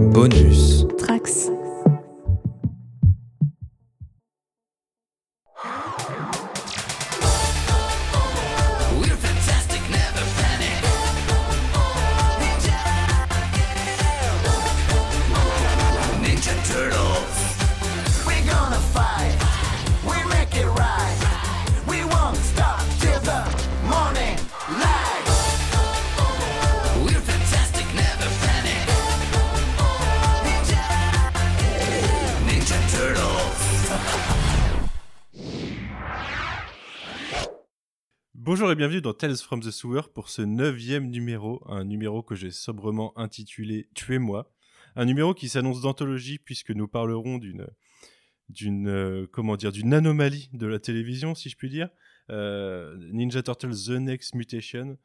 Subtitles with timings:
[0.00, 0.69] Bonus.
[39.20, 44.50] Tales from the Sewer pour ce neuvième numéro, un numéro que j'ai sobrement intitulé Tuez-moi,
[44.96, 47.66] un numéro qui s'annonce d'anthologie puisque nous parlerons d'une
[48.48, 51.90] d'une euh, comment dire d'une anomalie de la télévision si je puis dire,
[52.30, 54.96] euh, Ninja Turtles The Next Mutation.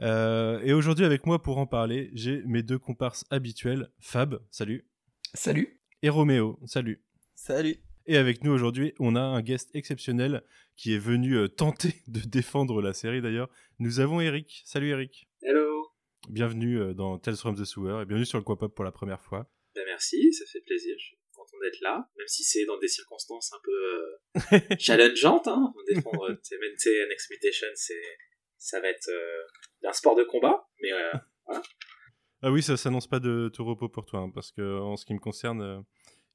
[0.00, 4.88] Euh, et aujourd'hui avec moi pour en parler, j'ai mes deux comparses habituels, Fab, salut.
[5.34, 5.80] Salut.
[6.02, 7.00] Et Roméo, salut.
[7.36, 7.76] Salut.
[8.06, 10.42] Et avec nous aujourd'hui, on a un guest exceptionnel
[10.76, 13.48] qui est venu euh, tenter de défendre la série d'ailleurs.
[13.78, 14.62] Nous avons Eric.
[14.64, 15.28] Salut Eric.
[15.42, 15.88] Hello.
[16.28, 19.22] Bienvenue euh, dans Tales from the Sewer et bienvenue sur le Quapop pour la première
[19.22, 19.48] fois.
[19.74, 20.94] Ben merci, ça fait plaisir.
[20.98, 25.48] Je suis content d'être là, même si c'est dans des circonstances un peu euh, challengeantes.
[25.48, 25.72] Hein.
[25.88, 27.94] Défendre TMNT and c'est
[28.62, 31.12] ça va être euh, un sport de combat, mais euh,
[31.46, 31.62] voilà.
[32.42, 35.04] Ah oui, ça s'annonce pas de tout repos pour toi, hein, parce que en ce
[35.04, 35.80] qui me concerne, euh,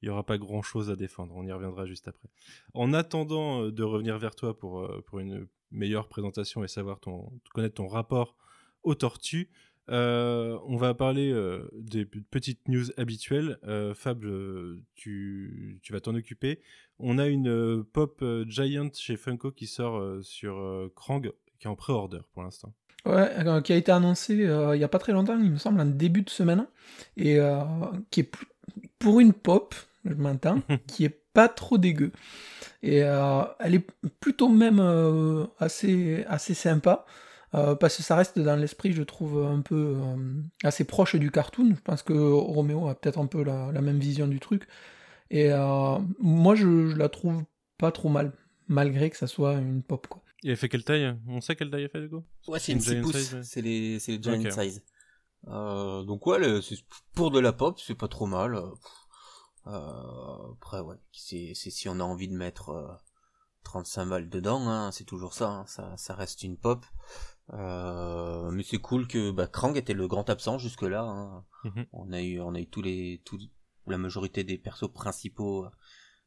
[0.02, 1.34] il n'y aura pas grand chose à défendre.
[1.36, 2.30] On y reviendra juste après.
[2.74, 7.00] En attendant euh, de revenir vers toi pour, euh, pour une meilleure présentation et savoir
[7.00, 8.36] ton, connaître ton rapport
[8.84, 9.50] aux tortues,
[9.90, 11.34] euh, on va parler
[11.74, 13.58] des petites news habituelles.
[13.96, 14.26] Fab,
[14.96, 16.62] tu, tu vas t'en occuper.
[17.00, 22.20] On a une pop giant chez Funko qui sort sur Krang, qui est en pré-order
[22.34, 22.74] pour l'instant.
[23.06, 23.30] Ouais,
[23.64, 26.22] qui a été annoncé il y a pas très longtemps, il me semble, en début
[26.22, 26.68] de semaine,
[27.16, 27.40] et
[28.12, 28.32] qui est
[29.00, 32.12] pour une pop, je m'entends, qui est pas trop dégueu.
[32.84, 33.88] Et euh, elle est
[34.20, 37.06] plutôt même euh, assez, assez sympa,
[37.56, 41.32] euh, parce que ça reste dans l'esprit, je trouve, un peu euh, assez proche du
[41.32, 41.74] cartoon.
[41.76, 44.68] Je pense que Roméo a peut-être un peu la, la même vision du truc.
[45.30, 47.44] Et euh, moi, je, je la trouve
[47.78, 48.32] pas trop mal,
[48.68, 50.22] malgré que ça soit une pop, quoi.
[50.44, 51.16] Et elle fait quelle taille?
[51.28, 52.24] On sait quelle taille elle fait, du coup?
[52.48, 53.34] Ouais, c'est une une 6 giant pouces.
[53.34, 53.40] ouais.
[53.44, 54.84] C'est les, les giant size.
[55.48, 56.84] Euh, donc ouais, le- c'est-
[57.14, 58.60] pour de la pop, c'est pas trop mal.
[59.68, 62.88] Euh, après, ouais, c'est, si on a envie de mettre euh,
[63.64, 66.86] 35 balles dedans, hein, c'est toujours ça, hein, ça, ça reste une pop.
[67.54, 71.02] Euh, mais c'est cool que bah, Krang était le grand absent jusque-là.
[71.04, 71.46] hein.
[71.66, 71.86] Mhm.
[71.94, 73.40] On a eu, on a eu tous les, tous,
[73.88, 75.70] la majorité des persos principaux euh,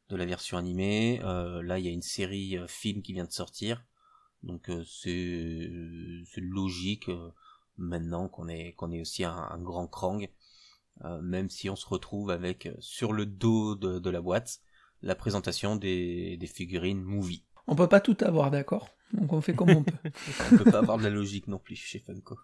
[0.09, 1.19] de la version animée.
[1.23, 3.83] Euh, là, il y a une série film qui vient de sortir,
[4.43, 5.69] donc euh, c'est,
[6.37, 7.09] logique
[7.81, 10.27] maintenant qu'on est, qu'on est aussi un, un grand Krang.
[11.05, 14.59] Euh, même si on se retrouve avec euh, sur le dos de, de la boîte
[15.01, 17.43] la présentation des, des figurines movie.
[17.67, 18.89] On peut pas tout avoir, d'accord?
[19.13, 19.97] Donc on fait comme on peut.
[20.53, 22.37] On peut pas avoir de la logique non plus chez Funko.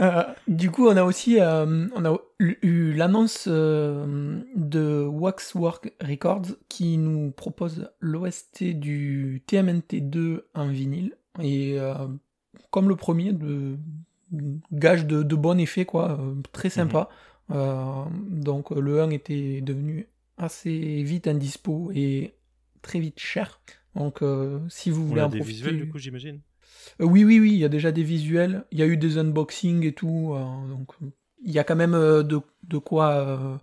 [0.00, 6.56] Euh, du coup, on a aussi euh, on a eu l'annonce euh, de Waxwork Records
[6.68, 11.16] qui nous propose l'OST du TMNT 2 en vinyle.
[11.40, 11.78] Et
[12.70, 13.76] comme le premier, de
[14.72, 17.08] gage de, de bon effet, quoi, euh, très sympa.
[17.50, 20.06] Euh, donc le 1 était devenu
[20.38, 22.34] assez vite indispo et
[22.82, 23.60] très vite cher.
[23.94, 25.56] Donc euh, si vous On voulez a en des profiter...
[25.56, 26.40] visuels, du coup, j'imagine?
[27.00, 29.18] Euh, oui, oui, oui, il y a déjà des visuels, il y a eu des
[29.18, 30.34] unboxings et tout,
[30.68, 30.92] donc
[31.44, 33.60] il y a quand même de, de quoi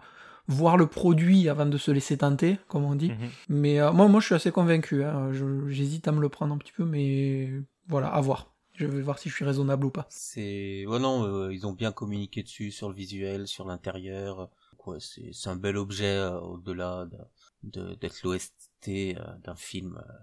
[0.48, 3.10] voir le produit avant de se laisser tenter, comme on dit.
[3.10, 3.30] Mhm.
[3.50, 5.32] Mais euh, moi, moi, je suis assez convaincu, hein,
[5.68, 7.52] j'hésite à me le prendre un petit peu, mais
[7.88, 8.54] voilà, à voir.
[8.78, 10.08] Je vais voir si je suis raisonnable ou pas.
[10.10, 14.50] C'est, ouais non, euh, ils ont bien communiqué dessus sur le visuel, sur l'intérieur.
[14.86, 17.18] Ouais, c'est, c'est un bel objet euh, au-delà de,
[17.64, 20.14] de- d'être l'OST euh, d'un film euh,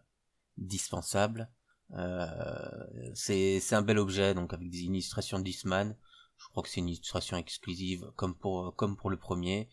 [0.59, 1.50] dispensable.
[1.94, 2.66] Euh,
[3.15, 5.97] c'est, c'est un bel objet donc avec des illustrations d'Eastman.
[6.38, 9.68] Je crois que c'est une illustration exclusive comme pour comme pour le premier.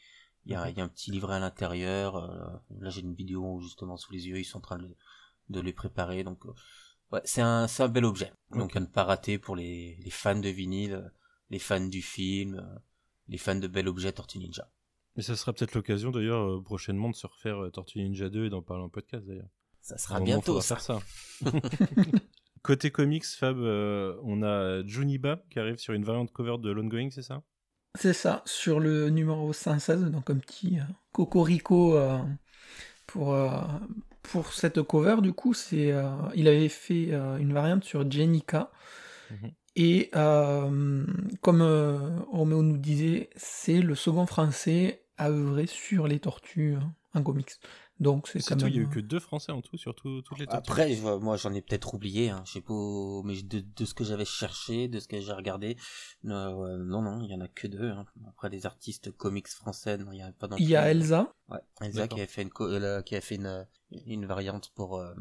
[0.45, 2.17] Il y a, il y a un petit livret à l'intérieur.
[2.17, 2.49] euh,
[2.81, 4.95] là j'ai une vidéo justement sous les yeux, ils sont en train de,
[5.49, 6.45] de les préparer donc.
[6.45, 6.53] euh,
[7.11, 8.31] Ouais, c'est un, c'est un bel objet.
[8.51, 8.75] Donc Ok.
[8.77, 11.11] à ne pas rater pour les, les fans de vinyle,
[11.49, 12.65] les fans du film,
[13.27, 14.71] les fans de bel objet Tortue Ninja.
[15.17, 18.45] Et ça sera peut-être l'occasion d'ailleurs euh, prochainement de se refaire euh, Tortue Ninja 2
[18.45, 19.49] et d'en parler en podcast d'ailleurs.
[19.81, 20.75] Ça sera bientôt faudra ça.
[20.77, 21.01] faire
[21.41, 21.51] ça.
[22.63, 27.09] Côté comics, Fab, euh, on a Juniba qui arrive sur une variante cover de l'ongoing,
[27.09, 27.43] c'est ça?
[27.99, 32.19] C'est ça, sur le numéro 116, donc un petit euh, cocorico euh,
[33.11, 33.49] pour, euh,
[34.23, 38.71] pour cette cover, du coup, c'est euh, il avait fait euh, une variante sur Jenica.
[39.29, 39.51] Mhm.
[39.77, 41.61] Et comme
[42.29, 47.51] Roméo nous disait, c'est le second français à œuvrer sur les tortues hein, en comics.
[48.01, 48.73] Donc c'est quand tout, même.
[48.73, 50.57] il y a eu que deux français en tout sur tout- toutes les tortues.
[50.71, 52.73] Après, je moi j'en ai peut-être oublié, hein, je sais pas,
[53.23, 55.77] mais de, de ce que j'avais cherché, de ce que j'ai regardé,
[56.25, 57.89] euh, non, non, il y en a que deux.
[57.91, 58.05] Hein.
[58.27, 60.91] Après, des artistes comics français, il y en a pas non Il y a plus.
[60.91, 61.31] Elsa.
[61.49, 63.67] Ouais, Elsa qui avait fait une, euh, qui a fait une,
[64.07, 65.13] une variante pour euh,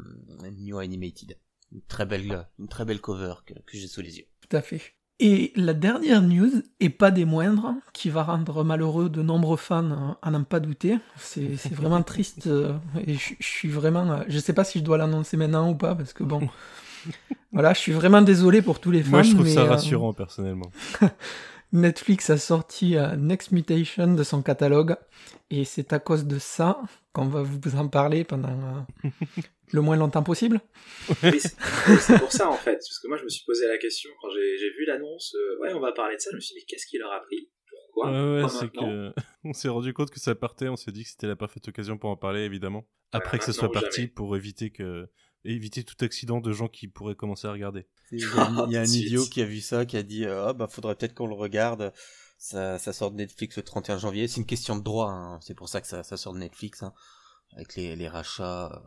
[0.51, 1.37] New Animated.
[1.71, 4.25] Une très belle, une très belle cover que, que j'ai sous les yeux.
[4.49, 4.81] Tout à fait.
[5.23, 9.91] Et la dernière news, et pas des moindres, qui va rendre malheureux de nombreux fans
[9.91, 10.97] euh, à n'en pas douter.
[11.15, 12.47] C'est vraiment triste.
[12.47, 12.73] euh,
[13.05, 14.09] et je je suis vraiment.
[14.11, 16.49] euh, Je sais pas si je dois l'annoncer maintenant ou pas, parce que bon.
[17.53, 19.09] Voilà, je suis vraiment désolé pour tous les fans.
[19.11, 20.71] Moi, je trouve mais, ça euh, rassurant, personnellement.
[21.73, 24.95] Netflix a sorti Next Mutation de son catalogue.
[25.49, 26.79] Et c'est à cause de ça
[27.13, 28.85] qu'on va vous en parler pendant
[29.73, 30.59] le moins longtemps possible.
[31.23, 34.09] Oui, c'est pour ça en fait, parce que moi je me suis posé la question
[34.21, 36.61] quand j'ai vu l'annonce, euh, ouais on va parler de ça, je me suis dit
[36.61, 37.49] mais qu'est-ce qui leur a pris?
[37.69, 38.11] Pourquoi?
[38.11, 39.13] Ouais, ouais, Pourquoi c'est maintenant?
[39.13, 41.67] que on s'est rendu compte que ça partait, on s'est dit que c'était la parfaite
[41.67, 42.87] occasion pour en parler, évidemment.
[43.13, 44.07] Après que ce soit parti, jamais.
[44.07, 45.07] pour éviter que
[45.43, 47.87] éviter tout accident de gens qui pourraient commencer à regarder.
[48.11, 49.85] Il y a, un- il y a un Tout de idiot qui a vu ça,
[49.85, 51.91] qui a dit euh, ah bah faudrait peut-être qu'on le regarde.
[52.37, 54.27] Ça, ça sort de Netflix le 31 janvier.
[54.27, 55.09] C'est une question de droit.
[55.11, 55.39] hein.
[55.41, 56.93] C'est pour ça que ça, ça sort de Netflix, hein.
[57.55, 58.81] avec les, les rachats.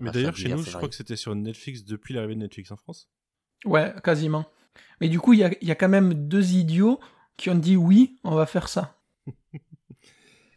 [0.00, 2.76] Mais d'ailleurs, chez nous, je crois que c'était sur Netflix depuis l'arrivée de Netflix en
[2.76, 3.10] France.
[3.64, 4.46] Ouais, quasiment.
[5.00, 7.00] Mais du coup, il y a, il y a quand même deux idiots
[7.36, 9.00] qui ont dit oui, on va faire ça.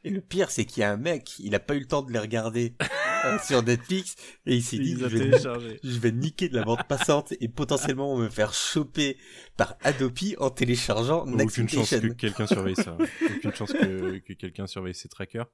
[0.03, 2.01] Et le pire, c'est qu'il y a un mec, il a pas eu le temps
[2.01, 2.75] de les regarder
[3.43, 4.15] sur Netflix
[4.45, 5.31] et il s'est dit je vais,
[5.83, 9.17] je vais niquer de la bande passante et potentiellement me faire choper
[9.55, 12.97] par Adobe en téléchargeant Next Aucune chance que quelqu'un surveille ça.
[13.35, 15.47] Aucune chance que, que quelqu'un surveille ses trackers.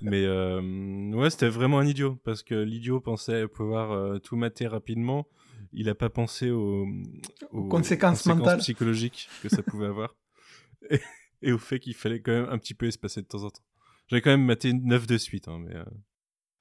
[0.00, 4.66] Mais euh, ouais, c'était vraiment un idiot parce que l'idiot pensait pouvoir euh, tout mater
[4.66, 5.26] rapidement.
[5.72, 6.86] Il a pas pensé aux,
[7.52, 8.58] aux conséquences mentales.
[8.58, 10.16] psychologiques que ça pouvait avoir
[10.90, 11.00] et,
[11.40, 13.62] et au fait qu'il fallait quand même un petit peu espacer de temps en temps.
[14.08, 15.84] J'avais quand même maté 9 de suite, hein, mais euh,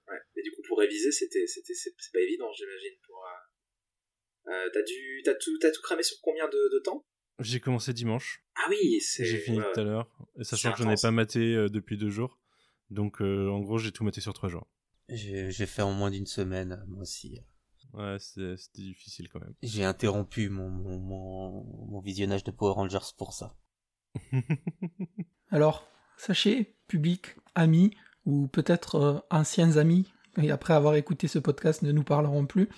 [0.07, 0.17] Ouais.
[0.35, 3.23] Et du coup pour réviser c'était c'était c'est pas évident j'imagine pour.
[3.25, 4.51] Euh...
[4.51, 7.05] euh, t'as dû t'as tout t'as tout cramé sur combien de, de temps?
[7.39, 8.43] J'ai commencé dimanche.
[8.55, 9.25] Ah oui c'est.
[9.25, 11.01] J'ai fini tout à l'heure, et sachant que j'en ai intense.
[11.01, 12.39] pas maté euh, depuis deux jours.
[12.89, 14.67] Donc euh, en gros, j'ai tout maté sur trois jours.
[15.09, 17.39] J'ai fait en moins d'une semaine, moi aussi.
[17.93, 19.55] Ouais, c'était c'était difficile quand même.
[19.61, 23.57] J'ai interrompu mon, mon, mon, mon visionnage de Power Rangers pour ça.
[25.49, 27.91] Alors, sachez, public, amis,
[28.25, 30.05] ou peut-être euh, anciens amis,
[30.41, 32.69] et après avoir écouté ce podcast, ne nous parleront plus,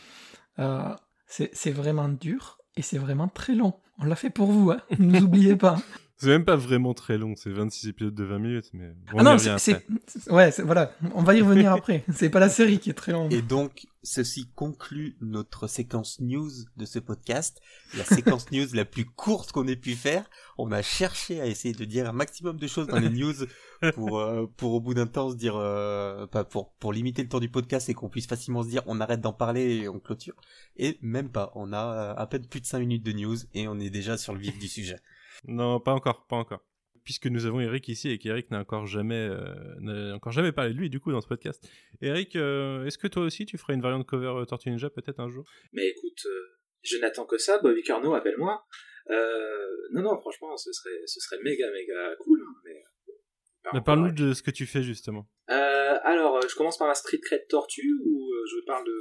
[0.59, 0.95] euh,
[1.27, 3.73] c'est vraiment dur et c'est vraiment très long.
[3.99, 4.81] On l'a fait pour vous, hein.
[4.97, 5.77] ne nous oubliez pas.
[6.17, 9.23] C'est même pas vraiment très long, c'est 26 épisodes de 20 minutes, mais on ah
[9.23, 9.49] non, c'est.
[9.49, 9.59] après.
[10.07, 12.05] c'est- c'est- Ouais, c'est- voilà, on va y revenir après.
[12.13, 13.33] C'est pas la série qui est très longue.
[13.33, 17.59] Et donc, ceci conclut notre séquence news de ce podcast.
[17.97, 20.29] La séquence news la plus courte qu'on ait pu faire.
[20.57, 23.33] On a cherché à essayer de dire un maximum de choses dans les news
[23.95, 27.27] pour, euh, pour au bout d'un temps se dire, euh, pas pour, pour limiter le
[27.29, 29.99] temps du podcast et qu'on puisse facilement se dire on arrête d'en parler et on
[29.99, 30.35] clôture.
[30.77, 31.51] Et même pas.
[31.55, 34.17] On a euh, à peine plus de 5 minutes de news et on est déjà
[34.17, 34.99] sur le vif du sujet.
[35.45, 36.61] Non, pas encore, pas encore.
[37.03, 39.43] Puisque nous avons Eric ici et qu'Eric n'a encore jamais, euh,
[39.81, 41.67] n'a encore jamais parlé de lui du coup dans ce podcast.
[42.01, 45.19] Eric, euh, est-ce que toi aussi tu ferais une variante cover euh, Tortue Ninja peut-être
[45.19, 45.43] un jour?
[45.73, 46.25] Mais écoute,
[46.81, 48.63] je n'attends que ça, Bobby Carno, appelle-moi.
[49.91, 52.41] Non, non, franchement, ce serait, ce serait méga, méga cool.
[52.41, 52.83] hein, mais,
[53.73, 55.27] Bah, Parle-nous de ce que tu fais justement.
[55.49, 58.93] Euh, alors, je commence par la Street Cred Tortue ou je parle de.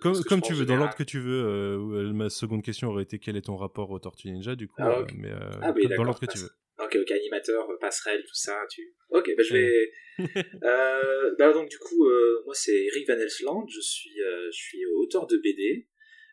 [0.00, 1.44] Comme, je tu veux, dans l'ordre que tu veux.
[1.44, 4.74] euh, ma seconde question aurait été quel est ton rapport aux Tortues Ninja du coup.
[4.78, 6.50] Ah, euh, mais euh, Ah, oui, dans l'ordre que tu veux.
[6.78, 8.94] Ok, ok, animateur, passerelle, tout ça, tu...
[9.10, 9.92] Ok, bah je vais...
[10.64, 12.04] euh, bah donc du coup,
[12.44, 15.88] moi c'est Eric Van Elsland, je suis, je suis auteur de BD,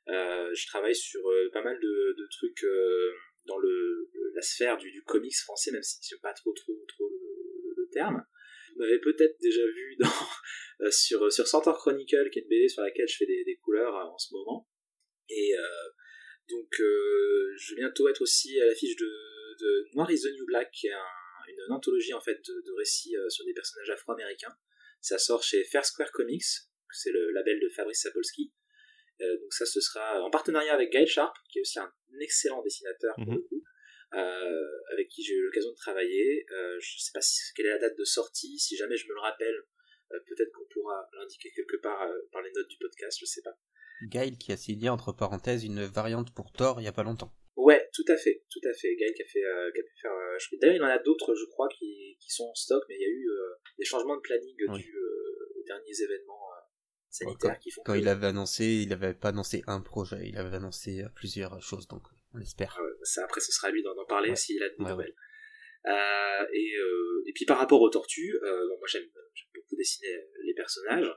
[0.08, 1.22] je travaille sur
[1.54, 2.66] pas mal de, de trucs
[3.46, 7.08] dans le, la sphère du, du comics français, même si j'aime pas trop trop trop
[7.10, 8.24] le, le terme.
[8.82, 10.08] Vous m'avez peut-être déjà vu dans,
[10.82, 13.58] euh, sur, sur Centaur Chronicle, qui est une BD sur laquelle je fais des, des
[13.58, 14.68] couleurs euh, en ce moment.
[15.30, 15.90] Et euh,
[16.50, 19.06] donc euh, je vais bientôt être aussi à l'affiche de,
[19.60, 21.06] de Noir is the New Black, qui est un-
[21.68, 24.56] une anthologie en fait de, de récits euh, sur des personnages afro-américains.
[25.00, 26.44] Ça sort chez Fair Square Comics,
[26.92, 28.52] c'est le label de Fabrice Sapolsky.
[29.22, 32.64] Euh, donc ça, ce sera en partenariat avec Gaël Sharp, qui est aussi un excellent
[32.64, 33.36] dessinateur pour Mhm.
[33.36, 33.71] le coup, euh,
[34.14, 36.46] avec qui j'ai eu l'occasion de travailler.
[36.52, 39.14] Euh, je sais pas si, quelle est la date de sortie, si jamais je me
[39.14, 39.56] le rappelle,
[40.12, 43.42] euh, peut-être qu'on pourra l'indiquer quelque part euh, par les notes du podcast, je sais
[43.42, 43.58] pas.
[44.04, 47.32] Gail qui a signé entre parenthèses une variante pour Thor il y a pas longtemps.
[47.56, 48.96] Ouais, tout à fait, tout à fait.
[48.96, 50.12] Gaël qui a fait, euh, qui a pu faire.
[50.12, 52.96] euh, je- D'ailleurs, il en a d'autres, je crois, qui, qui sont en stock, mais
[52.96, 54.86] il y a eu euh, des changements de planning Oui.
[54.94, 56.62] euh, aux derniers événements euh,
[57.10, 60.38] sanitaires qui font Quand que- il avait annoncé, il avait pas annoncé un projet, il
[60.38, 62.02] avait annoncé euh, plusieurs choses, donc
[62.34, 62.78] on espère.
[62.82, 64.36] Ouais, ça après ce sera à lui d'en parler Ouais.
[64.36, 65.16] s'il a des Ouais, nouvelles.
[65.88, 69.08] Euh, et, euh, et puis par rapport aux tortues, euh, bon, moi j'aime
[69.56, 71.12] beaucoup dessiner les personnages.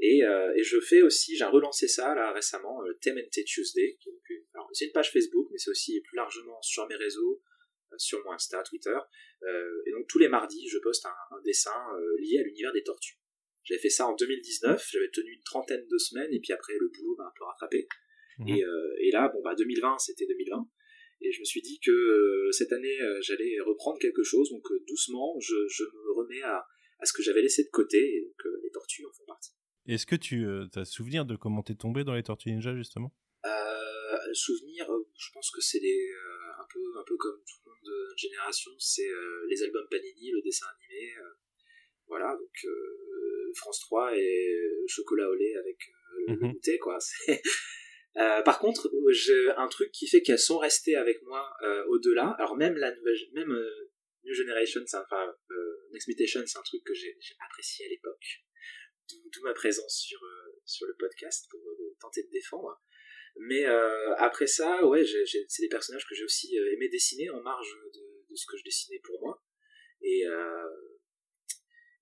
[0.00, 0.20] Et,
[0.56, 3.96] et je fais aussi, j'ai relancé ça là récemment, TMNT Tuesday.
[4.00, 6.86] qui est donc une- alors, c'est une page Facebook, mais c'est aussi plus largement sur
[6.88, 7.40] mes réseaux,
[7.96, 8.96] sur mon Insta, Twitter.
[9.86, 11.74] Et donc tous les mardis, je poste un, un dessin
[12.18, 13.18] lié à l'univers des tortues.
[13.62, 16.88] J'avais fait ça en 2019, j'avais tenu une trentaine de semaines, et puis après le
[16.88, 17.86] boulot m'a un peu rattrapé.
[18.38, 18.48] Mhm.
[18.48, 20.68] Et, euh, et là, bon bah 2020, c'était 2020.
[21.20, 24.50] Et je me suis dit que euh, cette année, euh, j'allais reprendre quelque chose.
[24.50, 26.66] Donc doucement, je, je me remets à,
[26.98, 27.98] à ce que j'avais laissé de côté.
[27.98, 29.52] Et donc les tortues en font partie.
[29.86, 33.12] Est-ce que tu as souvenir de comment t'es tombé dans les Tortues Ninja justement?
[34.32, 34.86] Souvenir,
[35.16, 38.18] je pense que c'est euh, un, peu, un peu comme tout le monde de notre
[38.18, 41.12] génération, c'est euh, les albums Panini, le dessin animé.
[41.18, 41.30] euh,
[42.08, 42.66] voilà, donc
[43.54, 44.56] France 3 et
[44.88, 45.78] chocolat au lait avec
[46.26, 46.52] le Mhm.
[46.52, 46.98] goûter, quoi.
[48.16, 52.30] Euh, par contre, j'ai un truc qui fait qu'elles sont restées avec moi euh, au-delà.
[52.38, 53.90] Alors même la nouvelle, même euh,
[54.24, 55.04] New Generation, enfin
[55.50, 58.44] euh, Next Mutation, c'est un truc que j'ai apprécié à l'époque.
[59.10, 61.60] D'où ma présence sur euh, sur le podcast pour
[62.00, 62.80] tenter de défendre.
[63.36, 63.64] Mais
[64.18, 65.04] après ça, ouais,
[65.48, 68.62] c'est des personnages que j'ai aussi aimé dessiner en marge de, de ce que je
[68.62, 69.42] dessinais pour moi.
[70.02, 70.24] Et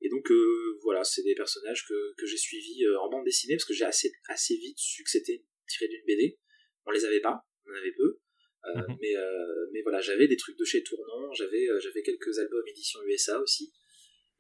[0.05, 3.55] et donc euh, voilà, c'est des personnages que, que j'ai suivis euh, en bande dessinée
[3.55, 6.39] parce que j'ai assez assez vite su que c'était tiré d'une BD.
[6.87, 8.19] On les avait pas, on en avait peu.
[8.65, 8.97] Euh, Mhm.
[9.01, 12.63] mais euh, mais voilà, j'avais des trucs de chez Tournant, j'avais euh, j'avais quelques albums
[12.69, 13.73] édition USA aussi.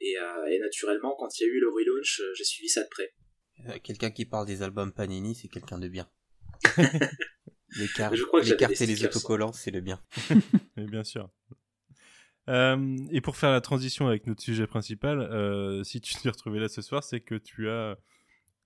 [0.01, 2.89] Et, euh, et naturellement, quand il y a eu le relaunch, j'ai suivi ça de
[2.89, 3.15] près.
[3.81, 6.11] Quelqu'un qui parle des albums Panini, c'est quelqu'un de bien.
[7.77, 10.01] les cartes, Je crois que les, j'avais cartes des et les autocollants, c'est le bien.
[10.77, 11.31] Oui, bien sûr.
[12.49, 16.59] Euh, et pour faire la transition avec notre sujet principal, euh, si tu t'es retrouvé
[16.59, 17.97] là ce soir, c'est que tu as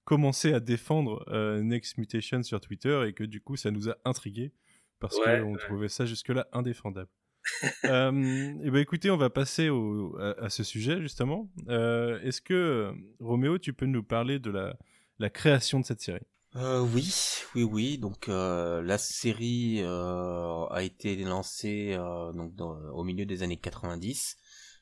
[0.06, 3.96] commencé à défendre euh, Next Mutation sur Twitter et que du coup ça nous a
[4.06, 4.52] intrigués
[5.00, 5.58] parce Ouais, qu'on ouais.
[5.58, 7.10] trouvait ça jusque-là indéfendable.
[7.84, 11.50] euh, et ben écoutez, on va passer au, à, à ce sujet justement.
[11.68, 14.78] Euh, Est-ce que Roméo, tu peux nous parler de la,
[15.18, 16.26] la création de cette série?
[16.56, 17.12] Euh, oui,
[17.54, 17.98] oui, oui.
[17.98, 23.58] Donc euh, la série euh, a été lancée euh, donc dans- au milieu des années
[23.58, 24.36] 90.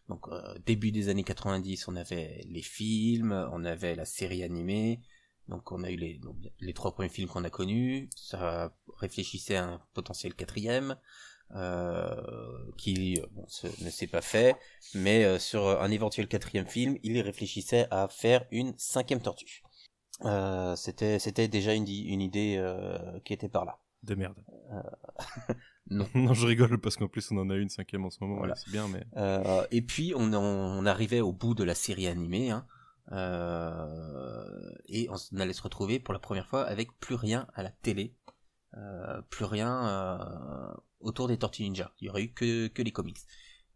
[0.08, 5.00] Donc euh, début des années 90, on avait les films, on avait la série animée.
[5.48, 8.08] Donc on a eu les, donc, les trois premiers films qu'on a connus.
[8.16, 10.96] Ça réfléchissait à un potentiel quatrième
[11.54, 14.56] euh, qui bon, ce- ne s'est pas fait.
[14.94, 19.62] Mais euh, sur un éventuel quatrième film, il réfléchissait à faire une cinquième tortue.
[20.24, 22.62] Euh, c'était c'était déjà une, idée
[23.24, 23.78] qui était par là.
[24.02, 24.36] De merde.
[25.90, 26.08] Non.
[26.14, 28.54] non, je rigole parce qu'en plus on en a une cinquième en ce moment, Voilà.
[28.54, 29.04] c'est bien, mais
[29.70, 32.66] et puis on, arrivait au bout de la série animée, hein,
[33.12, 38.14] et on allait se retrouver pour la première fois avec plus rien à la télé,
[38.76, 41.92] euh, plus rien euh, autour des Tortues Ninja.
[42.00, 43.18] Il y aurait eu que, que les comics.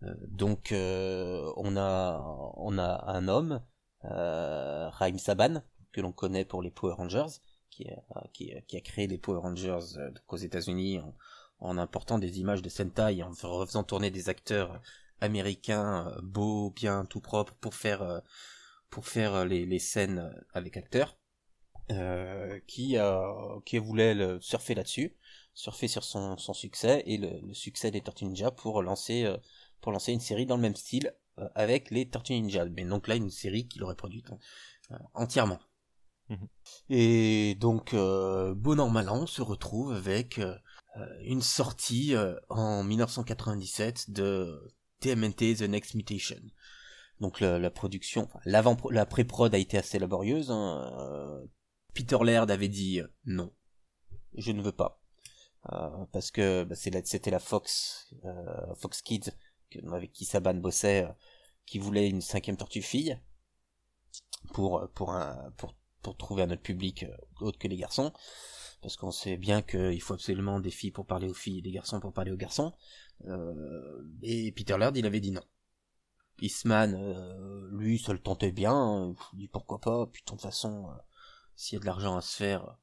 [0.02, 2.20] Euh, donc euh, on a
[2.56, 3.61] on a un homme,
[4.04, 8.80] euh, Raim Saban, que l'on connaît pour les Power Rangers, qui a, qui, qui a
[8.80, 11.14] créé les Power Rangers euh, aux États-Unis en,
[11.61, 14.80] en important des images de Sentai, en refaisant tourner des acteurs
[15.20, 18.20] américains euh, beaux, bien tout propres pour faire euh,
[18.90, 21.18] pour faire euh, les, les scènes avec acteurs,
[21.90, 25.16] euh, qui euh, qui voulait le surfer là-dessus,
[25.54, 29.37] surfer sur son, son succès et le, le succès des Tortues Ninja pour lancer euh,
[29.80, 32.64] pour lancer une série dans le même style euh, avec les Tortues Ninja.
[32.66, 34.26] Mais donc là une série qu'il aurait produite
[34.90, 35.61] euh, entièrement.
[36.28, 36.49] Mhm.
[36.90, 40.54] Et donc euh, bon an mal an, on se retrouve avec euh,
[40.99, 44.61] euh, une sortie euh, en 1997 de
[45.00, 46.42] TMNT The Next Mutation.
[47.21, 50.51] Donc la, la production, l'avant, la pré-prod a été assez laborieuse.
[50.51, 50.93] hein.
[51.01, 51.47] Euh,
[51.95, 53.53] Peter Laird avait dit euh, non,
[54.37, 55.01] je ne veux pas,
[55.73, 59.31] Euh, parce que bah, c'était la Fox, euh, Fox Kids
[59.93, 61.07] avec qui Saban bossait,
[61.67, 63.19] qui voulait une cinquième tortue fille
[64.55, 65.15] pour pour
[66.03, 67.05] pour trouver un autre public
[67.41, 68.13] autre que les garçons
[68.81, 71.73] parce qu'on sait bien qu'il faut absolument des filles pour parler aux filles et des
[71.73, 72.73] garçons pour parler aux garçons.
[73.27, 75.43] Euh, et Peter Laird, il avait dit non.
[76.42, 78.73] Eastman, euh, lui, ça le tentait bien.
[78.75, 79.14] hein.
[79.35, 80.07] Il dit pourquoi pas.
[80.07, 80.99] Puis de toute façon, euh,
[81.57, 82.76] s'il y a de l'argent à se faire,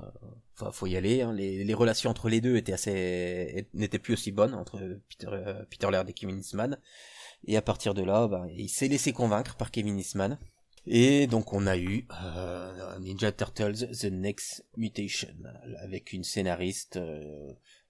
[0.00, 1.22] euh, faut, y aller.
[1.22, 1.32] hein.
[1.32, 5.30] Les, relations entre les deux étaient assez, n'étaient plus aussi bonnes entre Peter,
[5.70, 6.78] Peter Laird et Kevin Eastman.
[7.46, 10.38] Et à partir de là, bah, il s'est laissé convaincre par Kevin Eastman.
[10.88, 12.06] Et donc on a eu
[13.00, 15.34] Ninja Turtles The Next Mutation
[15.82, 17.00] avec une scénariste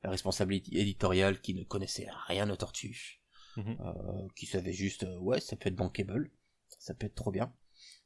[0.06, 3.15] la responsabilité éditoriale qui ne connaissait rien aux tortues,
[3.56, 3.76] Mhm.
[3.80, 6.30] euh, qui savait juste euh, ouais ça peut être bankable,
[6.78, 7.52] ça peut être trop bien.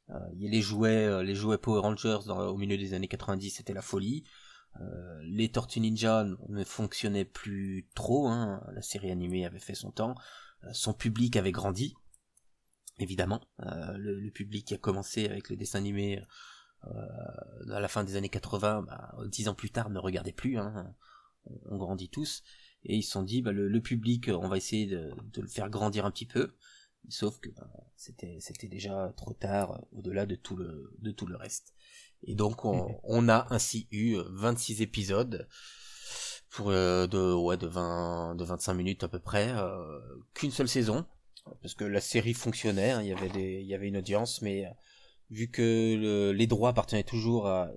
[0.09, 3.49] Euh, il y a les jouets, les jouets Power Rangers au milieu des années 90
[3.51, 4.23] c'était la folie.
[5.23, 8.63] les Tortues Ninja ne fonctionnaient plus trop, hein.
[8.73, 10.15] la série animée avait fait son temps,
[10.73, 11.95] son public avait grandi,
[12.99, 16.21] évidemment, le, public qui a commencé avec le dessin animé
[16.83, 20.93] à la fin des années 80, bah, dix ans plus tard, ne regardait plus, hein.
[21.65, 22.43] on, grandit tous,
[22.83, 26.05] et ils se sont dit, bah, le, public, on va essayer de, le faire grandir
[26.05, 26.53] un petit peu,
[27.09, 31.35] sauf que bah, c'était c'était déjà trop tard, au-delà de tout le de tout le
[31.35, 31.73] reste.
[32.23, 35.47] Et donc on, on a ainsi eu 26 épisodes
[36.49, 39.99] pour euh, de ouais de 20 de 25 minutes à peu près euh,
[40.33, 41.05] qu'une seule saison.
[41.61, 44.41] Parce que la série fonctionnait, hein, il y avait des il y avait une audience
[44.41, 44.65] mais
[45.31, 47.71] vu que les droits appartenaient toujours à,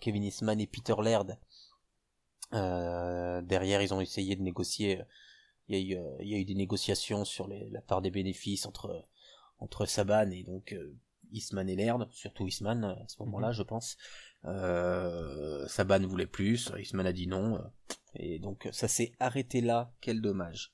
[0.00, 1.38] Kevin Eastman et Peter Laird,
[2.54, 5.00] euh, derrière ils ont essayé de négocier.
[5.68, 8.02] Il y a eu, euh, il y a eu des négociations sur les, la part
[8.02, 9.04] des bénéfices entre
[9.58, 10.94] entre Saban et donc euh,
[11.32, 13.54] Eastman et Laird, surtout Eastman à ce moment-là, mhm.
[13.54, 13.96] je pense.
[14.44, 17.60] Euh, Saban voulait plus, Eastman a dit non,
[18.14, 19.92] et donc ça s'est arrêté là.
[20.00, 20.72] Quel dommage.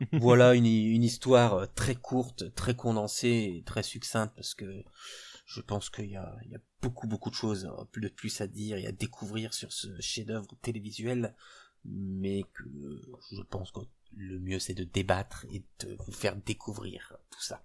[0.12, 4.84] voilà une, une histoire très courte, très condensée et très succincte parce que
[5.48, 8.40] je pense qu'il y a, il y a beaucoup beaucoup de choses euh, de plus
[8.40, 11.34] à dire et à découvrir sur ce chef-d'œuvre télévisuel,
[11.84, 12.64] mais que
[13.32, 13.80] je pense que
[14.14, 17.64] le mieux c'est de débattre et de vous faire découvrir tout ça.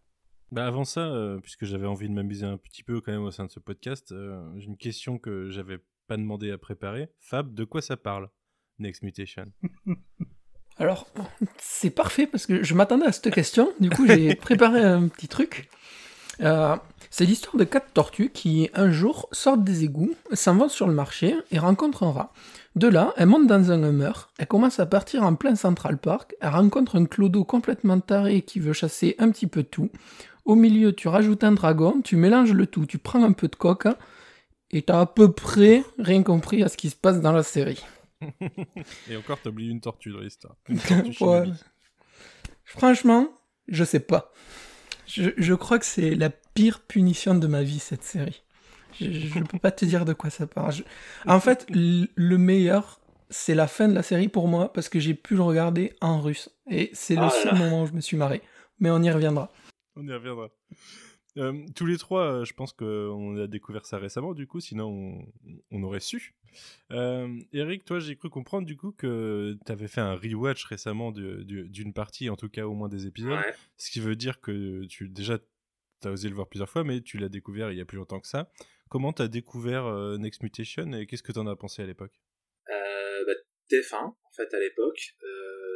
[0.51, 3.31] Bah avant ça, euh, puisque j'avais envie de m'amuser un petit peu quand même au
[3.31, 7.09] sein de ce podcast, euh, j'ai une question que j'avais pas demandé à préparer.
[7.19, 8.29] Fab, de quoi ça parle
[8.79, 9.51] Next Mutation?
[10.77, 11.07] Alors,
[11.57, 13.73] c'est parfait parce que je m'attendais à cette question.
[13.79, 15.69] Du coup, j'ai préparé un petit truc.
[16.41, 16.75] Euh,
[17.09, 20.93] c'est l'histoire de quatre tortues qui, un jour, sortent des égouts, s'en vont sur le
[20.93, 22.33] marché et rencontrent un rat.
[22.75, 26.35] De là, elles montent dans un hummer, elles commencent à partir en plein Central Park,
[26.41, 29.91] elles rencontrent un clodo complètement taré qui veut chasser un petit peu tout.
[30.45, 33.55] Au milieu, tu rajoutes un dragon, tu mélanges le tout, tu prends un peu de
[33.55, 33.97] coca, hein,
[34.71, 37.83] et t'as à peu près rien compris à ce qui se passe dans la série.
[39.09, 40.55] et encore, t'as oublié une tortue dans l'histoire.
[42.65, 43.27] Franchement,
[43.67, 44.31] je sais pas.
[45.13, 48.41] Je, crois que c'est la pire punition de ma vie, cette série.
[48.99, 50.73] Je ne peux pas te dire de quoi ça parle.
[51.27, 52.99] En fait, le meilleur,
[53.29, 56.19] c'est la fin de la série pour moi, parce que j'ai pu le regarder en
[56.19, 56.49] russe.
[56.69, 58.41] Et c'est le ah seul moment où je me suis marré.
[58.79, 59.51] Mais on y reviendra.
[59.95, 60.49] On y reviendra.
[61.37, 65.25] Euh, tous les trois, euh, je pense qu'on a découvert ça récemment, du coup, sinon
[65.71, 66.35] on, aurait su.
[66.91, 71.11] Euh, Eric, toi, j'ai cru comprendre du coup que tu avais fait un rewatch récemment
[71.11, 73.39] d'une partie, en tout cas au moins des épisodes,
[73.77, 75.39] ce qui veut dire que tu déjà
[76.01, 77.97] tu as osé le voir plusieurs fois, mais tu l'as découvert il y a plus
[77.97, 78.51] longtemps que ça.
[78.89, 79.85] Comment tu as découvert
[80.19, 82.21] Next Mutation et qu'est-ce que tu en as pensé à l'époque?
[82.67, 83.33] Bah,
[83.71, 85.15] TF1, en fait, à l'époque.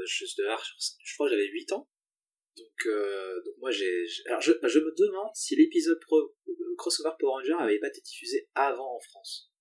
[0.06, 1.90] je, je crois que j'avais 8 ans.
[2.58, 7.12] Donc, euh, donc moi j'ai, alors je, je, me demande si l'épisode pro, euh, crossover
[7.20, 9.52] Power Ranger avait pas été diffusé avant en France.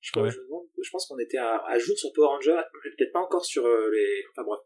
[0.00, 2.60] Je, me demande, je pense qu'on était à, à, jour sur Power Ranger,
[2.96, 4.60] peut-être pas encore sur euh, les, enfin bref.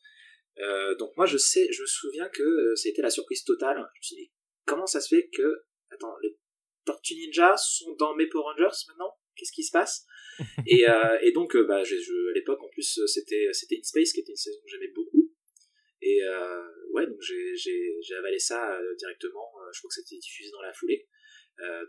[0.58, 3.44] Euh, donc moi je sais, je me souviens que euh, ça a été la surprise
[3.44, 3.76] totale.
[3.76, 4.32] Je me suis dit
[4.64, 6.38] comment ça se fait que, attends, les
[6.86, 9.14] Tortues Ninja sont dans mes Power Rangers maintenant?
[9.36, 10.06] Qu'est-ce qui se passe?
[10.66, 14.20] Et, euh, et donc bah, je, à l'époque en plus c'était c'était In Space qui
[14.20, 15.25] était une saison que j'aimais beaucoup.
[16.06, 19.50] Et euh, ouais, donc j'ai avalé ça euh, directement.
[19.60, 21.08] Euh, je crois que c'était diffusé dans la foulée.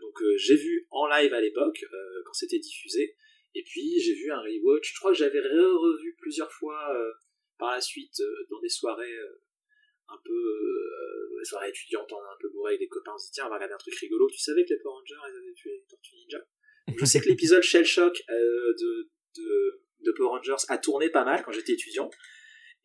[0.00, 1.84] donc j'ai vu en live à l'époque
[2.24, 3.16] quand c'était diffusé.
[3.54, 4.92] Et puis j'ai vu un rewatch.
[4.92, 6.92] Je crois que j'avais revu plusieurs fois
[7.58, 9.18] par la suite dans des soirées
[10.08, 13.46] un peu euh, soirées étudiantes un peu bourrées avec des copains on se dit tiens
[13.46, 15.70] on va regarder un truc rigolo tu savais que les Power Rangers ils avaient tué
[15.72, 16.38] les Tortues Ninja
[16.96, 21.52] je sais que l'épisode Shell Shock de, de, Power Rangers a tourné pas mal quand
[21.52, 22.10] j'étais étudiant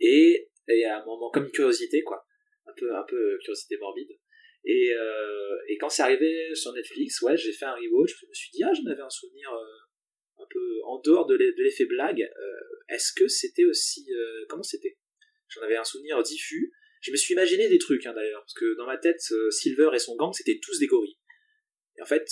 [0.01, 2.25] et et à un moment comme curiosité quoi.
[2.65, 4.09] Un peu peu curiosité morbide.
[4.65, 8.15] Et, euh, et quand c'est arrivé sur Netflix ouais j'ai fait un rewatch.
[8.21, 11.35] Je me suis dit ah j'en avais un souvenir euh, un peu en dehors de
[11.35, 12.21] l'effet blague.
[12.21, 14.97] Euh, est-ce que c'était aussi euh, comment c'était?
[15.49, 16.71] J'en avais un souvenir diffus.
[17.01, 19.89] Je me suis imaginé des trucs hein, d'ailleurs parce que dans ma tête euh, Silver
[19.93, 21.17] et son gang c'était tous des gorilles.
[21.97, 22.25] Et en fait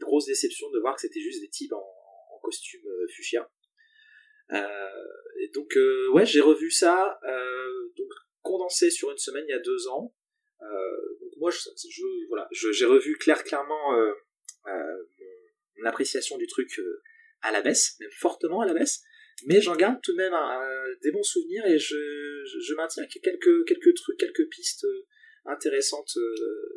[0.00, 1.78] grosse déception de voir que c'était juste des types en,
[2.34, 2.82] en costume
[3.14, 3.42] fuchsia.
[3.42, 3.59] euh,
[4.52, 8.08] et donc euh, ouais, j'ai revu ça, euh, donc
[8.42, 10.14] condensé sur une semaine il y a deux ans.
[10.60, 11.58] donc moi, je,
[11.90, 13.92] je voilà, j'ai revu clair, clairement
[14.66, 16.78] mon, appréciation du truc
[17.40, 19.02] à la baisse, même fortement à la baisse
[19.46, 20.34] mais j'en garde tout de même
[21.02, 21.96] des bons souvenirs et je,
[22.44, 24.86] je, maintiens quelques, quelques trucs, quelques pistes
[25.46, 26.12] intéressantes.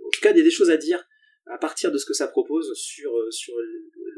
[0.06, 1.06] en tout cas, a des choses à dire
[1.48, 3.54] à partir de ce que ça propose sur, sur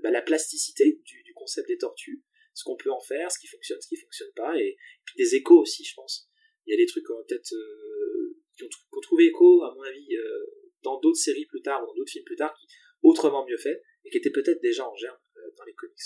[0.03, 2.23] bah, la plasticité du, concept des tortues,
[2.55, 5.35] ce qu'on peut en faire, ce qui fonctionne, ce qui fonctionne pas, et, puis des
[5.35, 6.27] échos aussi, je pense.
[6.65, 10.45] Il y a des trucs peut-être euh, qui, ont, trouvé écho, à mon avis, euh,
[10.81, 12.67] dans d'autres séries plus tard, ou dans d'autres films plus tard, qui
[13.03, 15.99] autrement mieux fait, et qui étaient peut-être déjà en germe euh, dans les comics.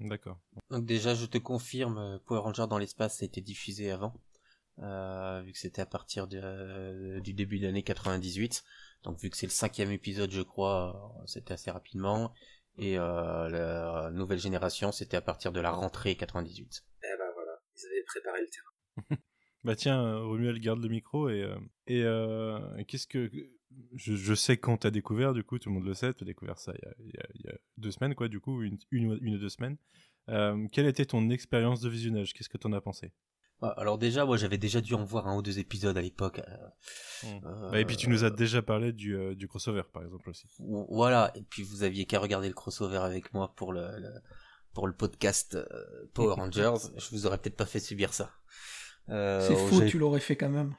[0.00, 0.38] D'accord.
[0.70, 4.14] Donc déjà, je te confirme, euh, Power Rangers dans l'espace a été diffusé avant,
[4.78, 8.62] euh, vu que c'était à partir de, euh, du début de l'année 98.
[9.02, 12.32] Donc vu que c'est le cinquième épisode, je crois, c'était assez rapidement.
[12.78, 16.84] Et euh, la nouvelle génération, c'était à partir de la rentrée 98.
[17.02, 19.16] Eh ben voilà, ils avaient préparé le terrain.
[19.64, 23.28] Bah tiens, euh, Romuald garde le micro et, euh, et euh, qu'est-ce que...
[23.96, 26.58] Je, je sais quand t'as découvert, du coup, tout le monde le sait, t'as découvert
[26.58, 28.62] ça il y, a, il, y a, il y a, deux semaines, quoi, du coup,
[28.62, 29.76] une, une, ou- une ou deux semaines.
[30.28, 32.32] Euh, quelle était ton expérience de visionnage?
[32.34, 33.10] Qu'est-ce que t'en as pensé?
[33.60, 36.40] Alors déjà, moi j'avais déjà dû en voir un ou deux épisodes à l'époque.
[36.40, 36.56] euh,
[37.24, 37.26] Mm.
[37.46, 40.30] euh, bah, Et puis tu nous as déjà parlé du, euh, du crossover, par exemple,
[40.30, 40.46] aussi.
[40.88, 44.20] Voilà, et puis vous aviez qu'à regarder le crossover avec moi pour le, le-
[44.72, 45.66] pour le podcast euh,
[46.14, 46.74] Power Rangers.
[46.96, 48.30] Je vous aurais peut-être pas fait subir ça.
[49.08, 50.74] Euh, C'est faux, tu l'aurais fait quand même.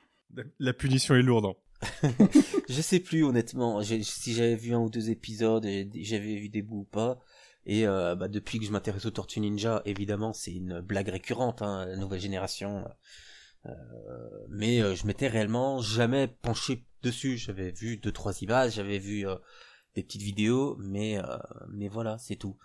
[0.60, 1.48] La, punition est lourde.
[1.48, 2.10] hein.
[2.70, 6.82] Je sais plus honnêtement si j'avais vu un ou deux épisodes, j'avais vu des bouts
[6.82, 7.20] ou pas.
[7.66, 11.62] Et euh, bah, depuis que je m'intéresse aux Tortues Ninja, évidemment, c'est une blague récurrente,
[11.62, 12.86] hein, la nouvelle génération.
[13.66, 13.72] Euh,
[14.50, 17.38] mais euh, je m'étais réellement jamais penché dessus.
[17.38, 19.26] J'avais vu deux trois images, j'avais vu
[19.96, 21.18] des petites vidéos, mais
[21.70, 22.58] mais voilà, c'est tout.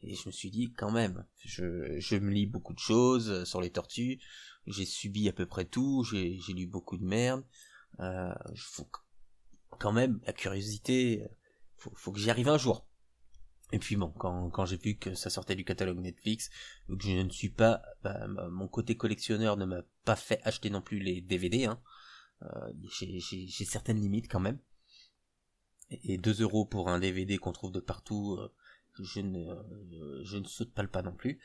[0.00, 3.60] Et je me suis dit quand même, je, je me lis beaucoup de choses sur
[3.60, 4.20] les tortues,
[4.66, 7.44] j'ai subi à peu près tout, j'ai lu beaucoup de merde.
[8.56, 8.88] Faut
[9.78, 11.26] quand même la curiosité,
[11.76, 12.87] faut, faut que j'y arrive un jour.
[13.72, 16.50] Et puis bon, quand, quand j'ai vu que ça sortait du catalogue Netflix,
[16.88, 20.80] que je ne suis pas, bah, mon côté collectionneur ne m'a pas fait acheter non
[20.80, 21.80] plus les DVD, hein.
[22.42, 24.58] Euh, j'ai- certaines limites quand même.
[25.90, 28.52] Et, et 2 euros pour un DVD qu'on trouve de partout, euh,
[28.98, 31.38] je ne, euh, je ne saute pas le pas non plus.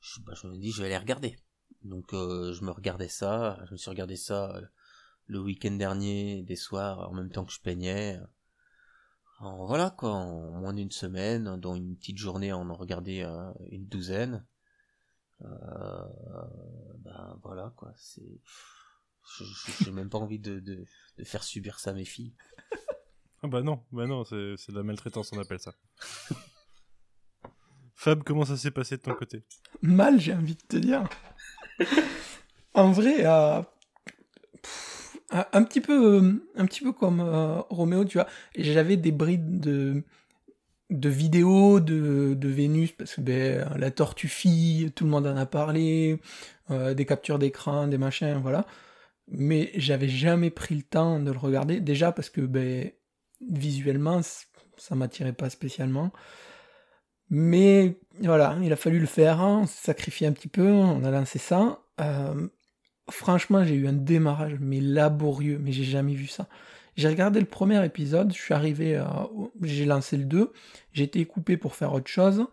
[0.00, 1.36] Je, bah, je me dis, je vais aller regarder.
[1.82, 4.60] Donc euh, je me regardais ça, je me suis regardé ça
[5.26, 8.18] le week-end dernier, des soirs, en même temps que je peignais.
[9.40, 13.52] En, voilà quoi, en moins d'une semaine, dont une petite journée on en regardait euh,
[13.70, 14.46] une douzaine.
[15.42, 16.04] Euh,
[16.98, 18.40] ben voilà quoi, c'est...
[19.82, 20.84] J'ai même pas envie de, de,
[21.18, 22.34] de faire subir ça à mes filles.
[23.42, 25.74] Ah bah non, bah non, c'est c'est de la maltraitance, on appelle ça.
[27.94, 29.44] Fab, comment ça s'est passé de ton côté?
[29.82, 31.06] Mal, j'ai envie de te dire.
[32.72, 33.60] en vrai, euh,
[35.30, 38.26] un, petit peu, euh, un petit peu comme euh, Roméo, tu vois.
[38.56, 40.02] J'avais des brides de,
[40.90, 45.36] de vidéos de, de Vénus parce que ben, la tortue fille, tout le monde en
[45.36, 46.20] a parlé,
[46.70, 48.66] euh, des captures d'écran, des machins, voilà.
[49.28, 51.80] Mais j'avais jamais pris le temps de le regarder.
[51.80, 52.90] Déjà parce que ben,
[53.50, 54.20] visuellement,
[54.76, 56.12] ça m'attirait pas spécialement.
[57.30, 61.02] Mais voilà, il a fallu le faire, hein, on s'est sacrifié un petit peu, on
[61.04, 61.80] a lancé ça.
[62.00, 62.48] Euh,
[63.10, 66.48] franchement, j'ai eu un démarrage, mais laborieux, mais j'ai jamais vu ça.
[66.96, 69.02] J'ai regardé le premier épisode, je suis arrivé,
[69.34, 70.52] au- j'ai lancé le 2,
[70.92, 72.46] j'ai été coupé pour faire autre chose,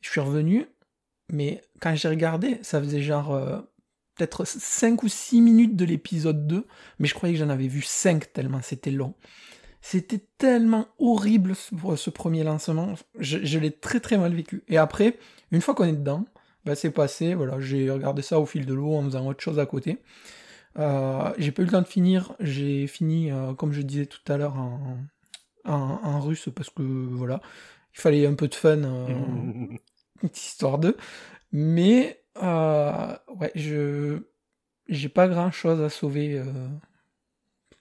[0.00, 0.66] je suis revenu,
[1.32, 3.60] mais quand j'ai regardé, ça faisait genre euh,
[4.14, 6.66] peut-être 5 ou 6 minutes de l'épisode 2,
[6.98, 9.14] mais je croyais que j'en avais vu 5 tellement c'était long.
[9.80, 14.62] C'était tellement horrible ce, premier lancement, je l'ai très très mal vécu.
[14.68, 15.16] Et après,
[15.52, 16.24] une fois qu'on est dedans,
[16.68, 19.58] bah, c'est passé, voilà, j'ai regardé ça au fil de l'eau en faisant autre chose
[19.58, 19.98] à côté.
[20.78, 24.20] Euh, j'ai pas eu le temps de finir, j'ai fini, euh, comme je disais tout
[24.32, 24.98] à l'heure, en,
[25.64, 27.40] en, en russe parce que voilà,
[27.94, 29.66] il fallait un peu de fun, euh,
[30.34, 30.96] histoire d'eux.
[31.52, 34.20] Mais ouais, je
[34.88, 36.42] j'ai pas grand chose à sauver.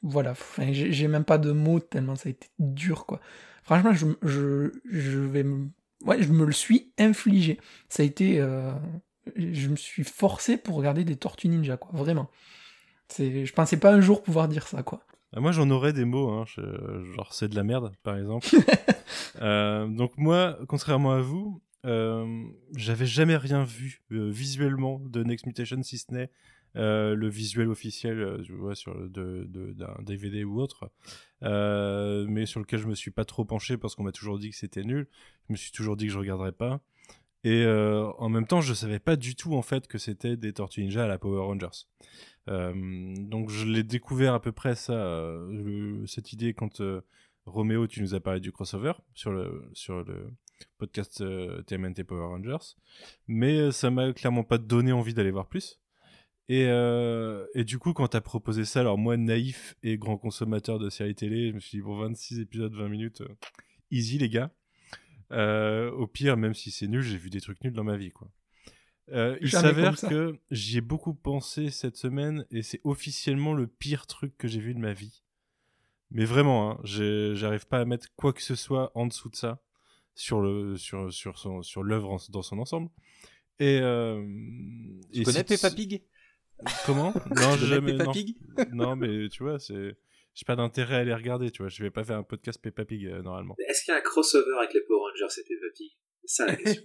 [0.03, 3.19] voilà, enfin, j'ai même pas de mots tellement ça a été dur quoi.
[3.63, 5.69] Franchement, je, je, je vais me...
[6.05, 7.59] Ouais, je me le suis infligé.
[7.89, 8.39] Ça a été...
[8.39, 8.71] euh,
[9.35, 12.29] Je me suis forcé pour regarder des Tortues Ninja, quoi, vraiment.
[13.09, 13.45] C'est...
[13.45, 15.01] Je pensais pas un jour pouvoir dire ça, quoi.
[15.33, 18.47] Ah, Moi, j'en aurais des mots, hein, je- genre c'est de la merde, par exemple.
[19.41, 22.43] Euh, donc moi, contrairement à vous, euh,
[22.75, 26.29] j'avais jamais rien vu visuellement de Next Mutation, si ce n'est
[26.75, 30.91] euh, le visuel officiel, euh, sur de, d'un DVD ou autre,
[31.43, 34.51] euh, mais sur lequel je me suis pas trop penché parce qu'on m'a toujours dit
[34.51, 35.07] que c'était nul.
[35.47, 36.81] Je me suis toujours dit que je regarderais pas.
[37.43, 40.81] Et en même temps, je savais pas du tout en fait que c'était des Tortues
[40.81, 41.85] Ninja à la Power Rangers.
[42.47, 45.31] Donc je l'ai découvert à peu près ça,
[46.07, 46.81] cette idée quand
[47.45, 49.71] Roméo, tu nous as parlé du crossover sur le,
[50.77, 51.23] podcast
[51.67, 52.75] TMNT Power Rangers,
[53.27, 55.79] mais ça m'a clairement pas donné envie d'aller voir plus.
[56.49, 60.79] Et, euh, et du coup, quand t'as proposé ça, alors moi, naïf et grand consommateur
[60.79, 63.35] de séries télé, je me suis dit, bon, 26 épisodes, 20 minutes, euh,
[63.91, 64.51] easy les gars.
[65.33, 68.11] Euh, au pire, même si c'est nul, j'ai vu des trucs nuls dans ma vie,
[68.11, 68.29] quoi.
[69.13, 74.05] Euh, il s'avère que j'y ai beaucoup pensé cette semaine et c'est officiellement le pire
[74.05, 75.23] truc que j'ai vu de ma vie.
[76.11, 79.61] Mais vraiment, hein, j'arrive pas à mettre quoi que ce soit en dessous de ça.
[80.15, 82.89] sur le sur sur son sur l'œuvre dans son ensemble.
[83.59, 84.25] Et, euh,
[85.13, 86.03] tu connais Peppa Pig?
[86.85, 87.13] Comment?
[87.35, 87.91] Non, je jamais.
[87.93, 88.11] Peppa non.
[88.11, 88.37] Pig
[88.73, 89.97] non, mais tu vois, c'est
[90.33, 91.69] j'ai pas d'intérêt à les regarder, tu vois.
[91.69, 93.55] Je vais pas faire un podcast Peppa Pig euh, normalement.
[93.67, 95.91] Est-ce qu'il y a un crossover avec les Power Rangers et Peppa Pig?
[96.23, 96.83] C'est ça la question.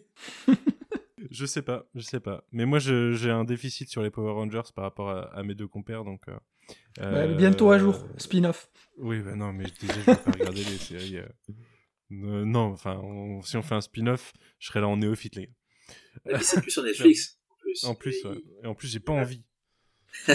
[1.31, 2.47] je sais pas, je sais pas.
[2.53, 6.05] Mais moi, j'ai un déficit sur les Power Rangers par rapport à, mes deux compères,
[6.05, 6.23] donc.
[7.01, 8.71] Euh, ouais, bientôt à jour, spin-off.
[8.97, 11.19] Oui, bah non, mais déjà, je vais pas regarder les séries.
[11.19, 13.03] Euh, non, enfin,
[13.45, 15.47] si on fait un spin-off, je serai là en néophyte, les
[16.27, 16.41] gars.
[16.41, 17.39] c'est plus sur Netflix.
[17.49, 18.43] En plus, en plus, ouais.
[18.63, 19.43] Et en plus, j'ai pas envie.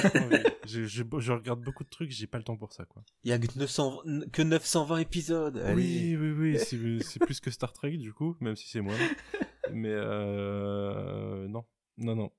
[0.65, 3.03] je, je, je, regarde beaucoup de trucs, j'ai pas le temps pour ça, quoi.
[3.23, 5.63] Il y a que, 900, que 920 épisodes.
[5.75, 6.59] Oui, oui, oui,
[7.01, 8.97] c'est plus que Star Trek, du coup, même si c'est moins.
[9.71, 11.65] Mais euh, non,
[11.97, 12.31] non, non.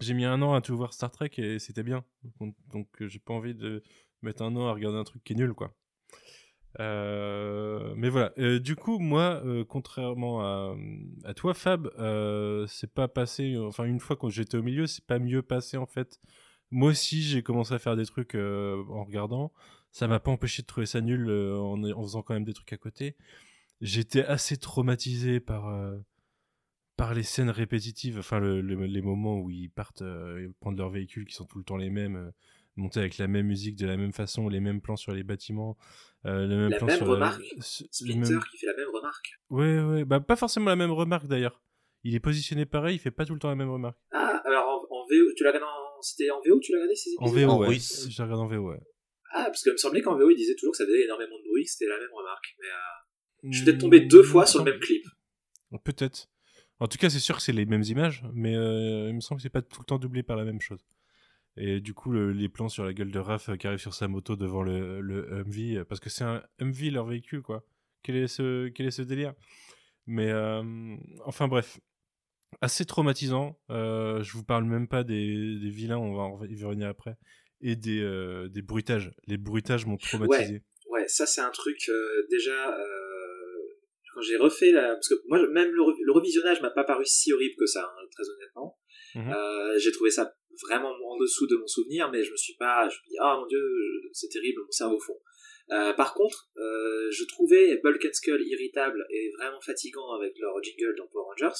[0.00, 2.04] J'ai mis un an à tout voir Star Trek et c'était bien.
[2.40, 3.82] Donc, donc j'ai pas envie de
[4.22, 5.76] mettre un an à regarder un truc qui est nul, quoi.
[6.80, 8.32] Euh, mais voilà.
[8.38, 10.76] Euh, du coup, moi, euh, contrairement à,
[11.24, 11.90] à, toi, Fab,
[12.68, 13.56] c'est pas passé.
[13.58, 16.20] Enfin, une fois que j'étais au milieu, c'est pas mieux passé en fait.
[16.70, 19.52] Moi aussi, j'ai commencé à faire des trucs en regardant.
[19.90, 22.78] Ça m'a pas empêché de trouver ça nul en, faisant quand même des trucs à
[22.78, 23.16] côté.
[23.80, 25.70] J'étais assez traumatisé par
[26.96, 28.18] par les scènes répétitives.
[28.18, 30.04] Enfin, les moments où ils partent
[30.60, 32.32] prendre leurs véhicules qui sont tout le temps les mêmes
[32.76, 35.76] monter avec la même musique de la même façon, les mêmes plans sur les bâtiments,
[36.26, 37.42] euh, le même la même remarque.
[37.60, 39.40] Splinter qui fait la même remarque.
[39.50, 41.62] Ouais, ouais, bah pas forcément la même remarque d'ailleurs.
[42.04, 43.98] Il est positionné pareil, il fait pas tout le temps la même remarque.
[44.10, 46.02] Ah, alors en, VO, tu l'as regardé en...
[46.02, 47.78] C'était en VO tu l'as regardé ces En VO, ouais.
[47.78, 48.80] J'ai regardé en VO, ouais.
[49.34, 51.48] Ah, parce qu'il me semblait qu'en VO, il disait toujours que ça faisait énormément de
[51.48, 52.56] bruit, que c'était la même remarque.
[52.60, 53.50] Mais euh...
[53.50, 55.04] je suis peut-être tombé deux fois sur le même clip.
[55.84, 56.28] Peut-être.
[56.80, 59.38] En tout cas, c'est sûr que c'est les mêmes images, mais euh, il me semble
[59.38, 60.84] que c'est pas tout le temps doublé par la même chose.
[61.56, 64.08] Et du coup, les plans sur la gueule de Raph euh, qui arrive sur sa
[64.08, 67.64] moto devant le, le Humvee, euh, parce que c'est un Humvee leur véhicule, quoi.
[68.02, 69.34] Quel est ce, quel est ce délire?
[70.06, 71.78] Mais euh, enfin bref,
[72.60, 73.60] assez traumatisant.
[73.68, 77.16] je vous parle même pas des, des vilains, on va, y revenir après,
[77.60, 79.12] et des, des bruitages.
[79.28, 80.62] Les bruitages m'ont traumatisé.
[80.90, 81.78] Ouais, ça c'est un truc
[82.28, 82.76] déjà.
[84.12, 87.54] quand j'ai refait la, parce que moi même le, revisionnage m'a pas paru si horrible
[87.56, 88.78] que ça, hein, très honnêtement.
[89.14, 89.32] Mmh
[89.78, 92.96] j'ai trouvé ça vraiment en dessous de mon souvenir, mais je me suis pas, je
[92.96, 93.62] me dis, ah mon dieu,
[94.12, 95.18] c'est terrible, mon cerveau fond.
[95.70, 100.62] Euh, par contre, euh, je trouvais Bulk and Skull irritable et vraiment fatigant avec leur
[100.62, 101.58] jingle dans Power Rangers.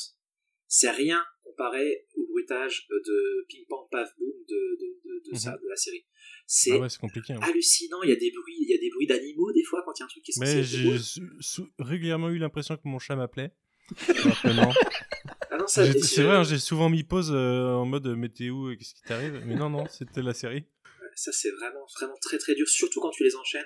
[0.66, 5.52] C'est rien comparé au bruitage de Ping Pong Paf Boom de, de, de, de ça,
[5.52, 5.62] mhm.
[5.62, 6.04] de la série.
[6.46, 7.40] C'est ah compliqué, hein.
[7.42, 8.02] hallucinant.
[8.02, 10.00] Il y a des bruits, il y a des bruits d'animaux des fois quand il
[10.00, 10.54] y a un truc qui se passe.
[10.54, 13.52] Mais j'ai régulièrement eu l'impression que mon chat m'appelait.
[15.52, 18.94] Ah c'est vrai, hein, j'ai souvent mis pause euh, en mode euh, météo, euh, qu'est-ce
[18.94, 19.42] qui t'arrive?
[19.44, 20.64] Mais non, non, c'était la série.
[21.14, 23.64] Ça, c'est vraiment, vraiment très très dur, surtout quand tu les enchaînes.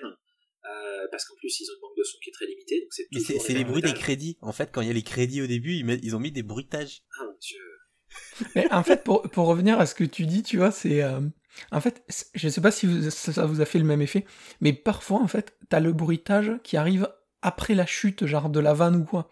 [1.11, 2.81] parce qu'en plus, ils ont une banque de son qui est très limitée.
[2.81, 4.37] Donc c'est Mais c'est les, bruits des crédits.
[4.41, 6.43] En fait, quand il y a les crédits au début, ils, ils ont mis des
[6.43, 7.03] bruitages.
[7.19, 7.59] Ah mon dieu.
[8.55, 11.03] Mais en fait, pour, pour, revenir à ce que tu dis, tu vois, c'est.
[11.71, 12.03] en fait,
[12.35, 14.25] je sais pas si ça vous a fait le même effet,
[14.59, 17.09] mais parfois, en fait, t'as le bruitage qui arrive
[17.41, 19.29] après la chute, genre de la vanne ou quoi.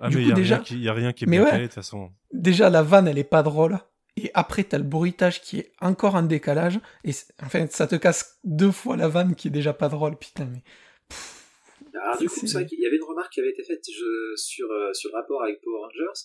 [0.00, 2.10] Ah, du mais coup, déjà, il n'y a, rien qui est bien de toute façon.
[2.32, 3.78] Déjà, la vanne, elle est pas drôle.
[4.16, 6.80] Et après, t'as le bruitage qui est encore en décalage.
[7.04, 10.16] Et enfin, ça te casse deux fois la vanne qui est déjà pas drôle.
[10.16, 10.62] Putain, mais.
[12.02, 14.70] Alors, du coup, c'est vrai qu'il y avait une remarque qui avait été faite sur,
[14.70, 16.20] euh, sur le rapport avec Power Rangers.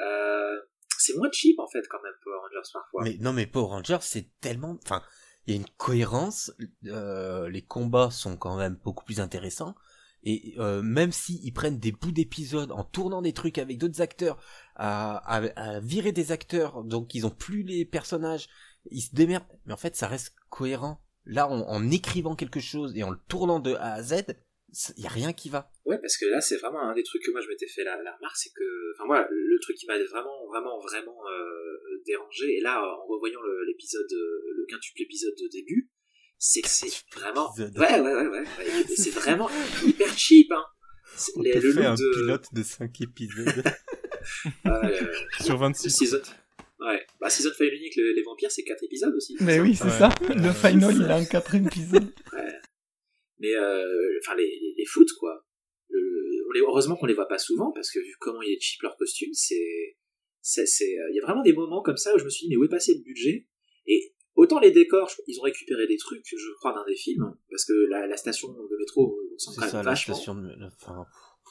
[0.00, 0.60] Euh,
[0.98, 3.02] c'est moins cheap, en fait, quand même, Power Rangers, parfois.
[3.04, 4.78] Mais non, mais Power Rangers, c'est tellement.
[4.84, 5.02] Enfin,
[5.46, 6.52] il y a une cohérence.
[6.86, 9.74] Euh, les combats sont quand même beaucoup plus intéressants.
[10.24, 14.00] Et euh, même s'ils ils prennent des bouts d'épisodes en tournant des trucs avec d'autres
[14.00, 14.40] acteurs,
[14.76, 18.48] à, à, virer des acteurs, donc ils ont plus les personnages,
[18.90, 19.46] ils se démerdent.
[19.66, 21.00] Mais en fait, ça reste cohérent.
[21.24, 24.24] Là, en écrivant quelque chose et en le tournant de A à Z,
[24.96, 25.70] il y a rien qui va.
[25.84, 28.00] Ouais, parce que là, c'est vraiment un des trucs que moi je m'étais fait la,
[28.02, 32.56] la remarque, c'est que, enfin moi, le truc qui m'a vraiment, vraiment, vraiment euh, dérangé,
[32.56, 35.90] et là, en revoyant l'épisode, le quintuple épisode de début,
[36.44, 36.60] c'est
[37.14, 38.44] vraiment ouais ouais ouais ouais,
[38.96, 39.48] c'est vraiment
[39.86, 40.64] hyper cheap hein.
[41.36, 43.62] On le fait un pilote de 5 épisodes.
[44.66, 46.22] Euh, sur 26 season
[46.78, 47.04] ouais.
[47.20, 49.36] Bah season final unique les vampires c'est 4 épisodes aussi.
[49.40, 50.10] Mais oui c'est ça.
[50.28, 52.52] Le final il a un 4 épisodes ouais.
[53.40, 55.44] mais euh, enfin les, les, foot quoi.
[55.90, 58.80] On les, heureusement qu'on les voit pas souvent parce que vu comment il est cheap
[58.82, 59.96] leur costume c'est
[60.40, 62.50] c'est euh, il y a vraiment des moments comme ça où je me suis dit
[62.50, 63.48] mais où est passé le budget?
[63.86, 67.64] Et Autant les décors, ils ont récupéré des trucs, je crois, dans des films, parce
[67.64, 69.14] que la, station de métro
[69.60, 69.82] même vachement.
[69.82, 71.06] La station de, enfin,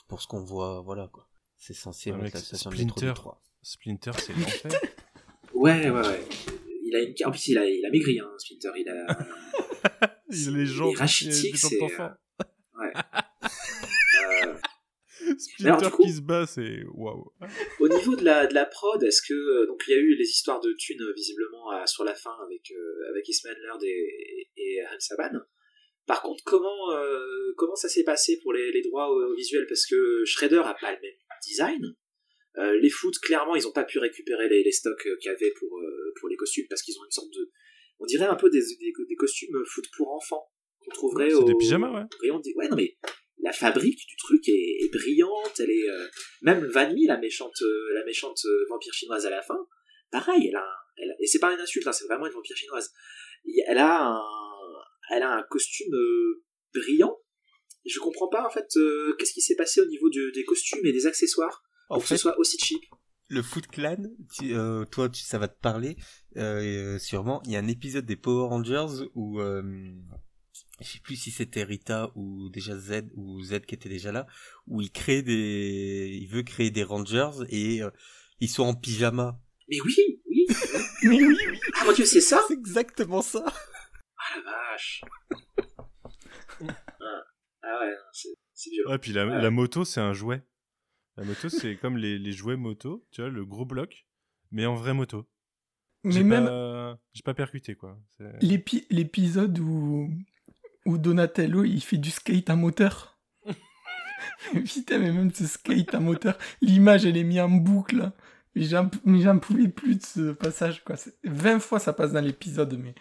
[0.08, 1.28] pour ce qu'on voit, voilà quoi.
[1.58, 3.44] C'est censé être la station Splinter, de métro 3.
[3.62, 4.72] Splinter, c'est l'enfer.
[5.54, 6.28] ouais, ouais, ouais.
[6.84, 7.14] Il a une...
[7.26, 8.72] En plus, il a, il a maigri, hein, Splinter.
[8.78, 10.16] Il a.
[10.32, 10.96] il les jambes.
[10.96, 11.82] rachitique, c'est.
[11.82, 12.10] Euh...
[12.80, 12.94] Ouais.
[15.32, 15.40] Euh...
[15.40, 17.32] Splinter qui se bat, c'est waouh.
[17.80, 20.16] Au niveau de la, de la prod, est-ce que euh, donc il y a eu
[20.16, 24.50] les histoires de thunes euh, visiblement sur la fin avec euh, avec Ismail Laird et,
[24.58, 25.40] et, Hans Saban.
[26.08, 26.90] Par contre, comment
[27.58, 31.00] comment ça s'est passé pour les, les droits visuels Parce que Shredder a pas le
[31.02, 31.18] même
[31.48, 31.96] design.
[32.82, 35.80] les foot, clairement, ils ont pas pu récupérer les, les stocks qu'il y avait pour
[36.20, 37.52] pour les costumes parce qu'ils ont une sorte de
[38.00, 41.56] on dirait un peu des, des, des costumes foot pour enfants qu'on trouverait C'est des
[41.56, 42.32] pyjamas, ouais.
[42.56, 42.98] Ouais, non mais
[43.42, 46.08] la fabrique du truc est, brillante, elle est euh,
[46.42, 49.68] même Vanmi, la méchante, euh, la méchante euh, vampire chinoise à la fin,
[50.12, 50.66] pareil, elle a,
[50.98, 52.92] elle et c'est pas une insulte, hein, c'est vraiment une vampire chinoise.
[53.68, 54.22] Elle a un,
[55.10, 55.96] elle a un costume
[56.74, 57.18] brillant.
[57.86, 58.68] Je comprends pas en fait
[59.18, 62.38] qu'est-ce qui s'est passé au niveau des costumes et des accessoires pour que ce soit
[62.38, 62.82] aussi cheap.
[63.30, 64.04] Le Foot Clan,
[64.92, 65.96] toi, tu, ça va te parler
[67.00, 67.42] sûrement.
[67.46, 69.42] Il y a un épisode des Power Rangers où
[70.82, 74.28] je sais plus si c'était Rita ou déjà Z ou Z qui était déjà là,
[74.68, 77.92] où il crée des, il veut créer des Rangers et euh,
[78.40, 79.40] ils sont en pyjama.
[79.70, 80.46] Mais oui, oui.
[81.04, 81.60] Mais oui, oui.
[81.80, 83.44] Ah mon dieu, c'est ça C'est exactement ça.
[83.46, 85.04] Ah la vache.
[86.62, 87.24] ah,
[87.64, 87.94] ah ouais,
[88.54, 88.92] c'est violent.
[88.92, 90.44] Ouais, puis la, la moto, c'est un jouet.
[91.18, 94.08] La moto, c'est comme les, les jouets moto, tu vois, le gros bloc,
[94.52, 95.28] mais en vraie moto.
[96.04, 96.50] Mais même.
[97.14, 98.00] J'ai pas percuté, quoi.
[98.42, 100.10] L'épisode où
[100.86, 103.18] où Donatello il fait du skate à moteur.
[104.54, 108.12] Putain, mais même ce skate à moteur, l'image elle est mise en boucle.
[108.56, 110.96] Mais j'en pouvais plus de ce passage, quoi.
[111.24, 112.96] 20 fois ça passe dans l'épisode, mais.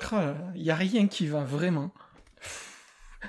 [0.00, 1.92] Il oh n'y a rien qui va vraiment.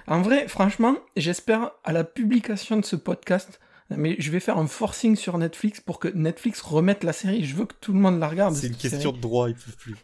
[0.05, 4.67] En vrai, franchement, j'espère à la publication de ce podcast, mais je vais faire un
[4.67, 7.45] forcing sur Netflix pour que Netflix remette la série.
[7.45, 8.53] Je veux que tout le monde la regarde.
[8.53, 9.95] C'est une question de droit, ils peuvent plus.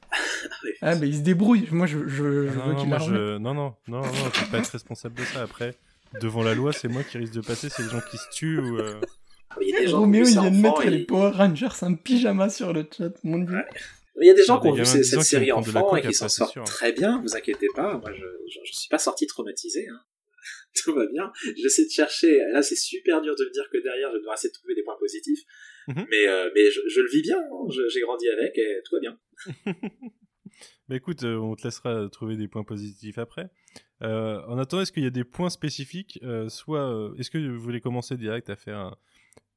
[0.82, 1.68] ah, mais ils se débrouillent.
[1.72, 3.38] Moi, je, je, veux qu'ils la je...
[3.38, 5.42] Non, non, non, non, tu peux pas être responsable de ça.
[5.42, 5.76] Après,
[6.22, 7.70] devant la loi, c'est moi qui risque de passer.
[7.70, 8.78] C'est les gens qui se tuent ou.
[8.78, 9.02] Euh...
[9.88, 13.64] Roméo, il vient de mettre les Power Rangers en pyjama sur le chat, mon dieu.
[14.22, 16.64] Il y a des gens qui ont vu cette, série enfant et qui s'en sortent
[16.66, 17.98] très bien, vous inquiétez pas.
[17.98, 18.26] Moi, je,
[18.64, 19.88] je, suis pas sorti traumatisé.
[19.90, 20.00] Hein.
[20.84, 21.32] tout va bien.
[21.56, 22.40] J'essaie de chercher.
[22.52, 24.84] Là, c'est super dur de me dire que derrière, je dois essayer de trouver des
[24.84, 25.44] points positifs.
[25.88, 26.06] Mhm.
[26.10, 27.40] Mais, euh, mais je, le vis bien.
[27.40, 27.68] Hein.
[27.90, 29.20] J'ai grandi avec et tout va bien.
[30.90, 33.50] Mais écoute, euh, on te laissera trouver des points positifs après.
[34.02, 37.82] Euh, en attendant, est-ce qu'il y a des points spécifiques Soit, est-ce que vous voulez
[37.82, 38.96] commencer direct à faire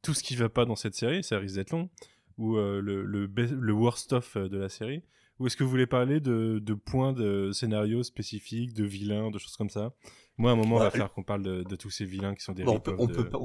[0.03, 1.91] tout ce qui va pas dans cette série Ça risque d'être long.
[2.39, 5.03] Ou le, le, le worst of de la série
[5.39, 9.39] ou est-ce que vous voulez parler de, de points de scénario spécifiques, de vilains, de
[9.39, 9.93] choses comme ça?
[10.39, 12.53] Moi, à un moment, on va faire qu'on parle de, tous ces vilains qui sont
[12.53, 12.93] des bon, on peut,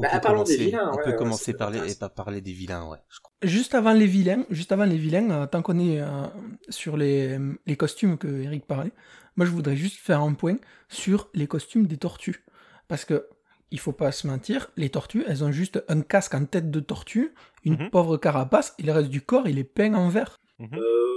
[0.01, 2.97] bah, commencer, des vilains, on peut commencer par les, et pas parler des vilains, ouais.
[3.43, 6.27] Juste avant les vilains, juste avant les vilains, euh, tant qu'on est euh,
[6.69, 8.91] sur les, les costumes que Eric parlait,
[9.37, 10.57] moi je voudrais juste faire un point
[10.89, 12.43] sur les costumes des tortues.
[12.89, 13.29] Parce que,
[13.71, 16.81] il faut pas se mentir, les tortues, elles ont juste un casque en tête de
[16.81, 17.89] tortue, une mhm.
[17.89, 20.37] pauvre carapace, et le reste du corps, il est peint en vert.
[20.59, 21.10] Euh,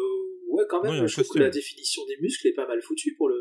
[0.55, 3.29] ouais, quand même, je trouve que la définition des muscles est pas mal foutue pour
[3.29, 3.37] le...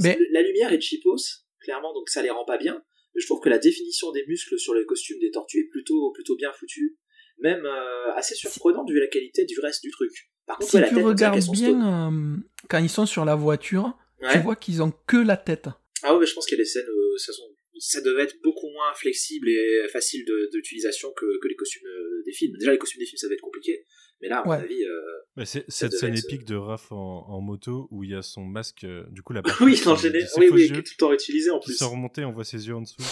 [0.00, 0.18] Mais...
[0.30, 2.82] La lumière est cheapos, clairement, donc ça les rend pas bien.
[3.14, 6.12] Mais je trouve que la définition des muscles sur les costumes des tortues est plutôt,
[6.12, 6.98] plutôt bien foutue.
[7.38, 10.12] Même euh, assez surprenante vu la qualité du reste du truc.
[10.46, 12.36] Par contre, si tu regardes bien, euh,
[12.68, 13.96] quand ils sont sur la voiture,
[14.32, 15.68] tu vois qu'ils ont que la tête.
[16.02, 17.32] Ah ouais, mais je pense qu'il y a des scènes où ça,
[17.78, 22.32] ça devait être beaucoup moins flexible et facile d'utilisation que, que, les costumes euh, des
[22.32, 22.56] films.
[22.58, 23.84] Déjà, les costumes des films, ça va être compliqué.
[24.20, 24.84] Mais là, à mon avis.
[24.84, 28.84] Euh, c'est cette scène épique de Raph en, moto où il y a son masque,
[28.84, 30.20] euh, du coup, la Oui, enchaîné.
[30.36, 31.74] Oui, oui, qui est tout le temps utilisé en plus.
[31.74, 33.02] Sort remonté, on voit ses yeux en dessous.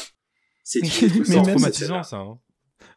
[0.62, 0.80] C'est
[1.24, 2.16] traumatisant, ça.
[2.16, 2.40] Hein.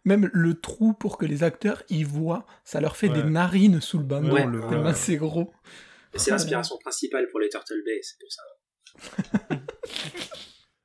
[0.05, 3.97] Même le trou pour que les acteurs y voient, ça leur fait des narines sous
[3.97, 4.33] le bandeau.
[4.33, 5.51] Ouais, tellement c'est gros.
[6.15, 8.41] C'est l'inspiration principale pour les Turtle Bay, c'est pour ça.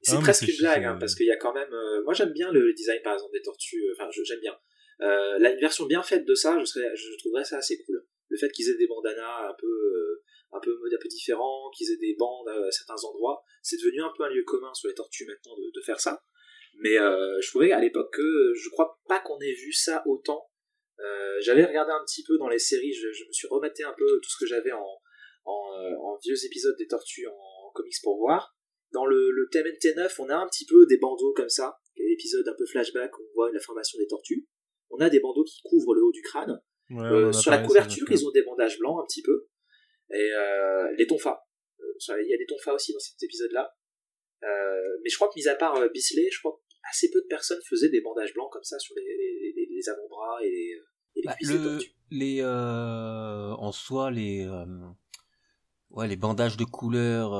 [0.02, 1.72] c'est presque une blague, hein, parce qu'il y a quand même.
[1.72, 3.82] Euh, moi, j'aime bien le design, par exemple, des tortues.
[3.92, 4.54] Enfin, j'aime bien.
[5.00, 8.05] Euh, une version bien faite de ça, je, serais, je trouverais ça assez cool.
[8.28, 11.90] Le fait qu'ils aient des bandanas un peu, euh, un peu, un peu différents, qu'ils
[11.92, 14.94] aient des bandes à certains endroits, c'est devenu un peu un lieu commun sur les
[14.94, 16.22] tortues maintenant de, faire ça.
[16.78, 20.48] Mais euh, je trouvais à l'époque que je crois pas qu'on ait vu ça autant.
[21.00, 24.21] Euh, j'avais regardé un petit peu dans les séries, je, me suis remetté un peu
[24.23, 25.00] tout ce que j'avais en,
[25.44, 28.56] en, vieux épisodes des tortues en, comics pour voir.
[28.92, 32.54] Dans le, le TMNT9, on a un petit peu des bandeaux comme ça, épisode un
[32.56, 34.46] peu flashback, où on voit la formation des tortues
[34.93, 36.61] on a des bandeaux qui couvrent le haut du crâne.
[36.93, 39.49] Euh, sur la couverture, ils ont des bandages blancs un petit peu.
[40.13, 41.43] Et euh, les tonfas.
[41.81, 43.75] Euh, il y a des tonfas aussi dans cet épisode-là.
[44.43, 47.88] mais je crois que, mis à part Bisley, je crois assez peu de personnes faisaient
[47.88, 50.77] des bandages blancs comme ça sur les, avant-bras et les,
[51.17, 51.37] et bah,
[52.11, 54.47] les en soi, les,
[55.90, 57.33] ouais, les bandages de couleur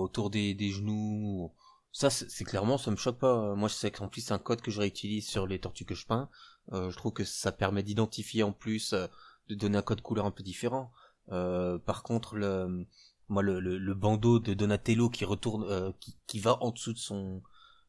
[0.00, 1.52] autour des, des genoux,
[1.90, 3.54] Ça, c'est clairement, ça me choque pas.
[3.54, 5.94] Moi, je sais qu'en plus, c'est un code que je réutilise sur les tortues que
[5.94, 6.30] je peins.
[6.72, 9.06] Euh, je trouve que ça permet d'identifier en plus, euh,
[9.48, 10.92] de donner un code couleur un peu différent.
[11.30, 12.86] Euh, par contre, le,
[13.28, 17.42] moi, le, le, bandeau de Donatello qui retourne, qui, qui va en dessous de son,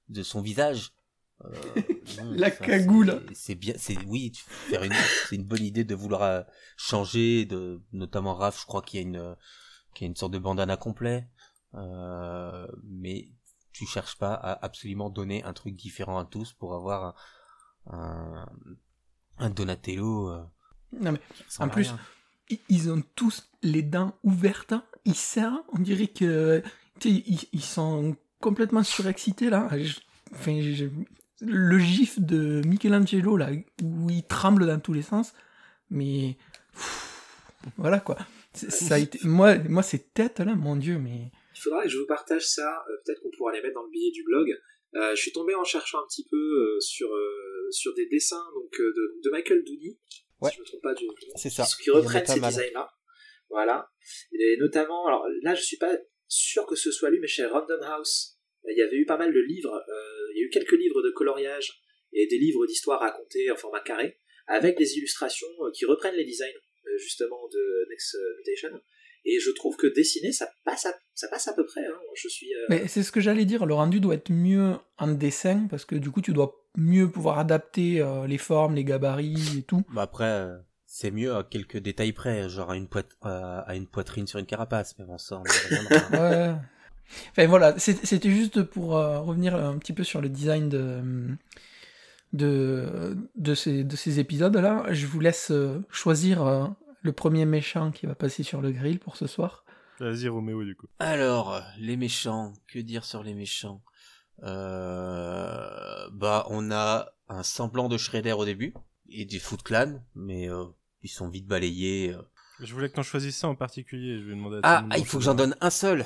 [0.10, 0.94] de son visage.
[2.32, 3.26] La cagoule.
[3.34, 4.94] C'est bien, c'est oui, faire une,
[5.28, 6.46] c'est une bonne idée de vouloir
[6.78, 9.36] changer, de notamment Raph, je crois qu'il y a une,
[9.94, 11.28] qu'il y a une sorte de bandana complet.
[12.84, 13.30] mais
[13.74, 17.16] tu cherches pas à absolument donner un truc différent à tous pour avoir
[17.90, 18.46] un,
[19.38, 20.30] un, Donatello.
[20.30, 20.44] Euh,
[21.00, 21.20] non mais
[21.60, 21.94] en plus,
[22.70, 24.74] ils ont tous les dents ouvertes,
[25.06, 26.62] ils serrent, on dirait que
[27.04, 29.70] ils, ils, sont complètement surexcités là.
[30.34, 30.60] enfin,
[31.42, 33.50] le gif de Michelangelo là
[33.82, 35.34] où il tremble dans tous les sens,
[35.90, 36.38] mais
[37.78, 38.18] voilà quoi.
[38.54, 41.98] Ça a été, moi, moi ces têtes là, mon dieu, mais il faudra que je
[41.98, 44.50] vous partage ça, euh, peut-être qu'on pourra les mettre dans le billet du blog.
[44.96, 47.10] Euh, je suis tombé en cherchant un petit peu euh, sur,
[47.72, 49.98] sur des dessins donc, de, de Michael Dooney,
[50.42, 50.50] ouais.
[50.50, 51.66] si je me trompe pas du c'est ça.
[51.82, 52.90] qui reprennent ces designs-là.
[53.50, 53.90] Voilà.
[54.40, 57.82] Et notamment, alors là je suis pas sûr que ce soit lui, mais chez Random
[57.82, 58.38] House,
[58.68, 59.84] il y avait eu pas mal de livres,
[60.34, 61.82] il y a eu quelques livres de coloriage
[62.14, 64.18] et des livres d'histoire racontés en format carré,
[64.48, 66.60] avec des illustrations qui reprennent les designs
[66.98, 68.82] justement de Next Mutation.
[69.26, 71.86] Et je trouve que dessiner, ça passe à, ça passe à peu près.
[71.86, 71.98] Hein.
[72.16, 72.54] Je suis.
[72.54, 73.66] Euh, Mais c'est ce que j'allais dire.
[73.66, 77.40] Le rendu doit être mieux en dessin parce que du coup, tu dois mieux pouvoir
[77.40, 79.84] adapter euh, les formes, les gabarits et tout.
[79.94, 82.88] Bah après, euh, c'est mieux à quelques détails près, genre à une,
[83.22, 84.96] à une poitrine sur une carapace.
[85.00, 85.44] Mais bon, ça, on
[86.18, 86.56] ouais.
[87.32, 91.02] Enfin voilà, c'était juste pour revenir un petit peu sur le design de
[92.32, 94.86] de, de ces, de ces épisodes-là.
[94.92, 95.52] Je vous laisse
[95.92, 99.64] choisir le premier méchant qui va passer sur le grill pour ce soir.
[100.00, 100.88] Vas-y Roméo du coup.
[101.00, 103.84] Alors, les méchants, que dire sur les méchants?
[104.42, 106.10] Euh...
[106.12, 108.74] Bah, on a un semblant de Shredder au début,
[109.10, 110.66] et du Foot Clan, mais euh,
[111.04, 112.14] ils sont vite balayés.
[112.14, 112.22] Euh.
[112.60, 115.06] Je voulais que t'en choisisses ça en particulier, je vais demander à Ah, ah il
[115.06, 116.06] faut que j'en donne un seul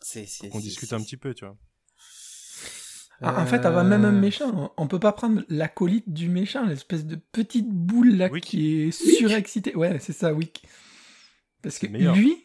[0.00, 1.56] c'est, On discute un petit peu, tu vois.
[3.22, 4.20] Ah, en fait, elle va même un euh.
[4.20, 4.74] méchant.
[4.76, 9.74] On peut pas prendre l'acolyte du méchant, l'espèce de petite boule là qui est surexcitée.
[9.74, 10.52] Ouais, c'est ça, oui.
[11.62, 12.44] Parce que lui,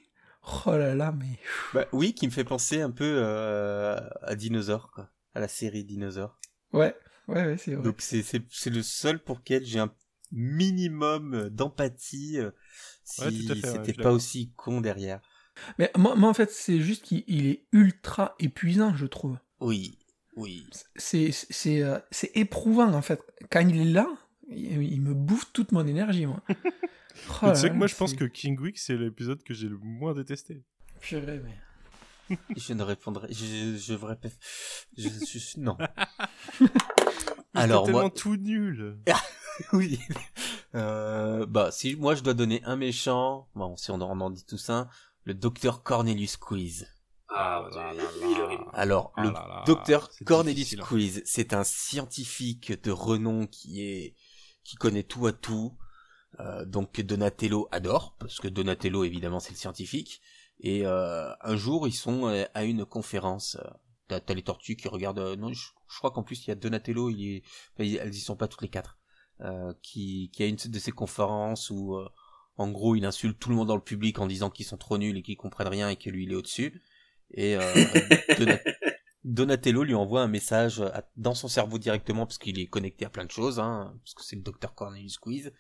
[0.66, 1.40] oh là là, mais.
[1.74, 5.10] Bah, oui, qui me fait penser un peu euh, à Dinosaure, quoi.
[5.34, 6.40] À la série Dinosaure.
[6.74, 6.96] Ouais,
[7.28, 7.84] ouais, ouais, c'est vrai.
[7.84, 8.24] Donc c'est,
[8.70, 9.94] le seul pour lequel j'ai un
[10.32, 12.52] minimum d'empathie euh,
[13.04, 15.20] si c'était pas aussi con derrière.
[15.78, 19.38] Mais moi, moi en fait, c'est juste qu'il est ultra épuisant, je trouve.
[19.60, 20.00] Oui,
[20.36, 20.66] oui.
[20.96, 23.22] C'est, c'est, euh, c'est éprouvant, en fait.
[23.50, 24.08] Quand il est là,
[24.50, 26.42] il, me bouffe toute mon énergie, moi.
[26.50, 29.78] oh tu sais que moi, je pense que King Week, c'est l'épisode que j'ai le
[29.78, 30.64] moins détesté.
[31.00, 32.38] Purée, mais...
[32.56, 33.28] je ne répondrai...
[33.34, 34.38] Je, je répète...
[34.98, 35.78] Je, je, non.
[37.54, 38.10] Alors, moi...
[38.10, 38.98] tout nul.
[39.74, 40.00] oui.
[40.76, 43.50] Euh, bah, si moi, je dois donner un méchant...
[43.56, 44.90] Bon, si on en dit tout ça,
[45.26, 46.88] le docteur Cornelius Quiz.
[47.34, 47.66] Ah,
[48.74, 54.16] Alors, ah le docteur Cornelis Quiz, c'est un scientifique de renom qui est
[54.64, 55.78] qui connaît tout à tout.
[56.40, 60.22] Euh, donc Donatello adore, parce que Donatello évidemment c'est le scientifique.
[60.60, 63.58] Et euh, un jour ils sont euh, à une conférence.
[64.08, 65.36] T'as, t'as les tortues qui regardent.
[65.38, 65.68] non, je,
[65.98, 67.10] crois qu'en plus il y a Donatello.
[67.10, 67.44] Il est,
[67.78, 68.98] elles y sont pas toutes les quatre.
[69.82, 71.98] qui qui a une de ces conférences où
[72.58, 74.98] en gros il insulte tout le monde dans le public en disant qu'ils sont trop
[74.98, 76.82] nuls et qu'ils comprennent rien et que lui il est au dessus.
[77.34, 77.62] Et euh,
[79.24, 80.84] Donatello lui envoie un message
[81.16, 84.24] dans son cerveau directement parce qu'il est connecté à plein de choses, hein, parce que
[84.24, 85.52] c'est le docteur Cornelius Quiz.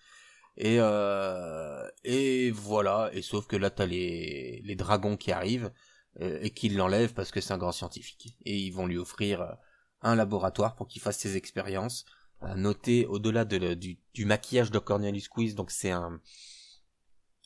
[0.57, 3.09] Et euh, et voilà.
[3.13, 5.71] Et sauf que là t'as les les dragons qui arrivent
[6.19, 8.35] euh, et qui l'enlèvent parce que c'est un grand scientifique.
[8.45, 9.57] Et ils vont lui offrir
[10.01, 12.05] un laboratoire pour qu'il fasse ses expériences.
[12.43, 16.19] À noter au-delà de, du, du maquillage de Cornelius Quiz, donc c'est un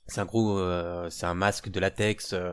[0.07, 2.51] c'est un gros euh, c'est un masque de latex euh,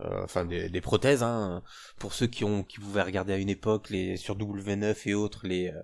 [0.00, 1.62] enfin des, des, prothèses hein,
[1.98, 5.46] pour ceux qui ont qui pouvaient regarder à une époque les sur W9 et autres
[5.46, 5.82] les euh,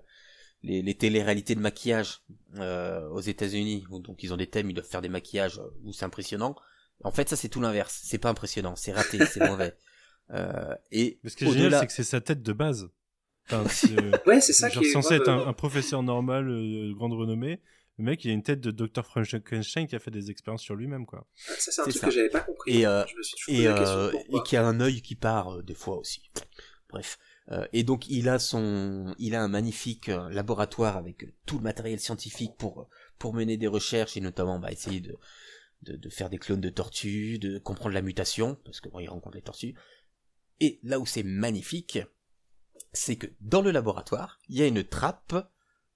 [0.63, 2.21] les, les télé-réalités de maquillage
[2.55, 6.05] euh, aux États-Unis donc ils ont des thèmes ils doivent faire des maquillages où c'est
[6.05, 6.55] impressionnant.
[7.03, 8.01] En fait ça c'est tout l'inverse.
[8.03, 8.75] C'est pas impressionnant.
[8.75, 9.25] C'est raté.
[9.25, 9.75] C'est mauvais.
[10.31, 12.89] Euh, et mais ce qui est génial c'est que c'est sa tête de base.
[13.51, 13.63] Enfin,
[14.25, 17.61] ouais c'est ça qui est censé être un, un, professeur normal de grande renommée
[17.97, 19.05] le mec, il a une tête de Dr.
[19.05, 21.27] Frankenstein qui a fait des expériences sur lui-même, quoi.
[21.35, 22.79] Ça, c'est un truc que j'avais pas compris.
[22.79, 23.05] Et, euh,
[23.47, 26.29] et, euh, et qui a un œil qui part euh, des fois aussi.
[26.89, 27.17] Bref.
[27.51, 31.63] Euh, et donc, il a son, il a un magnifique euh, laboratoire avec tout le
[31.63, 35.15] matériel scientifique pour pour mener des recherches et notamment bah, essayer de,
[35.83, 39.07] de, de faire des clones de tortues, de comprendre la mutation parce que bon, il
[39.07, 39.75] rencontre les tortues.
[40.59, 41.99] Et là où c'est magnifique,
[42.91, 45.49] c'est que dans le laboratoire, il y a une trappe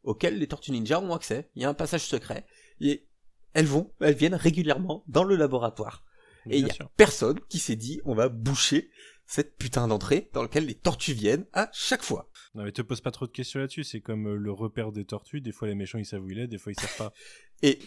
[0.04, 1.50] auquel les Tortues Ninja ont accès.
[1.56, 2.46] Il y a un passage secret.
[2.80, 3.08] Et
[3.54, 6.06] elles vont, elles viennent régulièrement dans le laboratoire.
[6.50, 8.90] Et il y a personne qui s'est dit on va boucher
[9.28, 12.32] cette putain d'entrée dans laquelle les tortues viennent à chaque fois.
[12.56, 15.06] Non mais te pose pas trop de questions là-dessus, c'est comme euh, le repère des
[15.06, 17.14] tortues, des fois les méchants ils savent où il est, des fois ils savent pas.
[17.62, 17.80] Et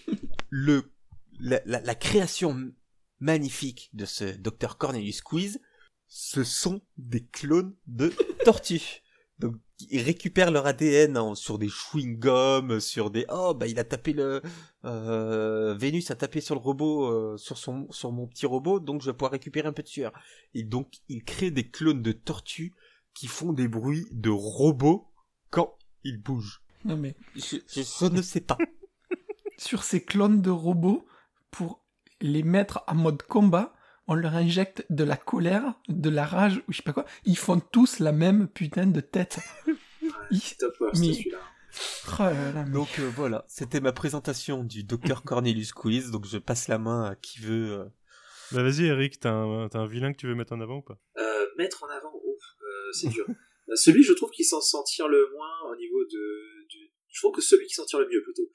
[0.50, 0.92] le
[1.40, 2.72] la, la, création
[3.18, 5.60] magnifique de ce Dr Cornelius Quiz,
[6.06, 8.12] ce sont des clones de
[8.44, 9.01] tortues.
[9.43, 9.57] Donc
[9.90, 14.40] ils récupèrent leur ADN sur des chewing-gums, sur des oh bah il a tapé le
[14.84, 19.03] euh, Vénus a tapé sur le robot euh, sur son sur mon petit robot donc
[19.03, 20.12] je vais pouvoir récupérer un peu de sueur.
[20.55, 22.72] Et donc ils créent des clones de tortues
[23.14, 25.11] qui font des bruits de robots
[25.51, 26.62] quand ils bougent.
[26.84, 28.59] Non mais je, je ne sais pas.
[29.59, 31.05] sur ces clones de robots
[31.51, 31.84] pour
[32.20, 33.74] les mettre en mode combat,
[34.07, 37.07] on leur injecte de la colère, de la rage, ou je sais pas quoi.
[37.24, 39.38] Ils font tous la même putain de tête.
[40.59, 41.12] top, mais...
[42.20, 42.22] Oh
[42.70, 47.05] donc euh, voilà, c'était ma présentation du Dr Cornelius Quiz, donc je passe la main
[47.05, 47.72] à qui veut.
[47.72, 47.84] Euh.
[48.50, 50.98] Bah vas-y Eric, t'as un, un, vilain que tu veux mettre en avant ou pas?
[51.16, 52.12] Euh, Mettre en avant,
[52.92, 53.26] c'est dur.
[53.74, 56.48] celui je trouve qui s'en sentir le moins au niveau de.
[57.09, 58.50] Je trouve que celui qui s'en tire le mieux plutôt.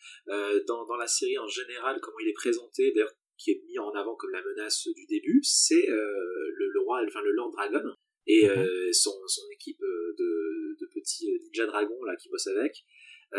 [0.67, 3.91] dans, dans la série en général, comment il est présenté, d'ailleurs qui est mis en
[3.91, 7.83] avant comme la menace du début, c'est euh, le, roi, enfin le Lord Dragon
[8.25, 8.57] et mhm.
[8.57, 12.83] euh, son, son, équipe euh, de, de, petits ninja dragons là qui bossent avec.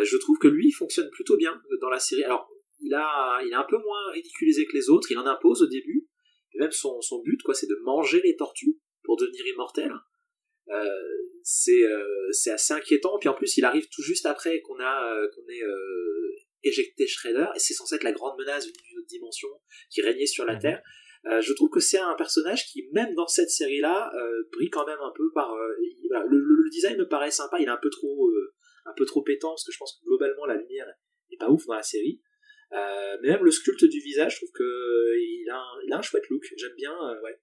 [0.00, 2.24] je trouve que lui fonctionne plutôt bien dans la série.
[2.24, 5.10] Alors il a, il est un peu moins ridiculisé que les autres.
[5.10, 6.08] Il en impose au début.
[6.54, 9.92] Et même son, son but quoi, c'est de manger les tortues pour devenir immortel.
[11.42, 11.82] c'est
[12.30, 13.18] c'est assez inquiétant.
[13.18, 15.62] Puis en plus, il arrive tout juste après qu'on a qu'on ait
[16.62, 19.48] éjecté Shredder, et c'est censé être la grande menace autre dimension
[19.90, 20.60] qui régnait sur la mhm.
[20.60, 20.82] Terre.
[21.26, 24.86] Euh, je trouve que c'est un personnage qui, même dans cette série-là, euh, brille quand
[24.86, 25.52] même un peu par.
[25.52, 25.74] Euh,
[26.28, 28.30] le, design me paraît sympa, il est un peu trop,
[28.84, 30.86] un peu trop pétant parce que je pense que globalement la lumière
[31.30, 32.20] n'est pas ouf dans la série.
[32.70, 36.02] mais même le sculpte du visage, je trouve que il a, un, il a un
[36.02, 36.44] chouette look.
[36.56, 36.92] J'aime bien,
[37.24, 37.40] ouais.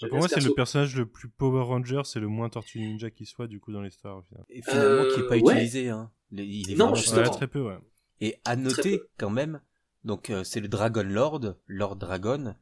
[0.00, 3.10] Bah, pour moi, c'est le personnage le plus Power Ranger, c'est le moins Tortue Ninja
[3.10, 4.24] qui soit du coup dans l'histoire.
[4.48, 5.88] Et finalement, qui est pas utilisé.
[5.88, 6.10] Hein.
[6.30, 7.30] Il est non, justement.
[7.30, 7.78] très peu, ouais.
[8.20, 9.60] Et à noter quand même,
[10.04, 12.54] donc euh, c'est le Dragon Lord, Lord Dragon,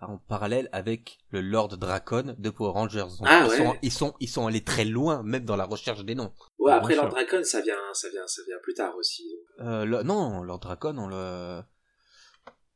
[0.00, 3.06] en parallèle avec le Lord Dracon de Power Rangers.
[3.24, 6.14] ah, ils, sont, ils, sont, ils sont allés très loin, même dans la recherche des
[6.14, 6.32] noms.
[6.58, 9.38] Ouais, après Lord Dracon, ça vient, ça vient, ça vient plus tard aussi.
[9.60, 11.62] Euh, non, Lord Dracon, on le,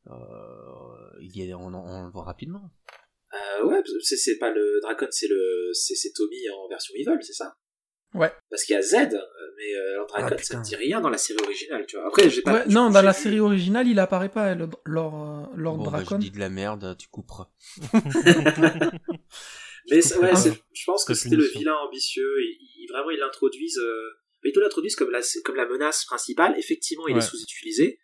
[0.08, 2.70] euh, il y a, on, on, le voit rapidement.
[3.34, 7.56] Euh, ouais, c'est pas le Dracon, c'est le, c'est Tommy en version evil, c'est ça?
[8.14, 8.30] Ouais.
[8.50, 9.18] Parce qu'il y a Z, euh,
[9.56, 12.08] mais euh, Lord Dragon, ah, ça ne dit rien dans la série originale, tu vois.
[12.08, 12.66] Après, j'ai pas.
[12.66, 16.06] non, dans la série originale, il apparaît pas, le, Lord, euh, Lord bon, Dragon.
[16.10, 17.48] Bah, je dis de la merde, tu couperas.
[19.90, 20.32] mais ouais,
[20.72, 22.40] je pense que c'était le vilain ambitieux.
[22.40, 23.78] Il, vraiment, ils l'introduisent.
[23.78, 24.10] Euh...
[24.44, 26.58] Ils l'introduisent comme la, comme la menace principale.
[26.58, 28.00] Effectivement, il est sous-utilisé.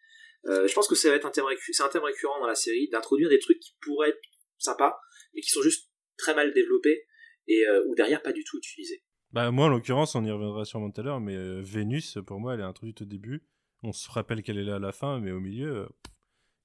[0.47, 2.55] Euh, je pense que ça va être un thème, c'est un thème récurrent dans la
[2.55, 4.21] série d'introduire des trucs qui pourraient être
[4.59, 4.99] sympas,
[5.35, 7.07] mais qui sont juste très mal développés
[7.49, 9.03] et euh, ou derrière pas du tout utilisés.
[9.33, 12.41] Bah moi en l'occurrence, on y reviendra sûrement tout à l'heure, mais euh, Vénus, pour
[12.41, 13.45] moi, elle est introduite au début.
[13.83, 15.89] On se rappelle qu'elle est là à la fin, mais au milieu, euh,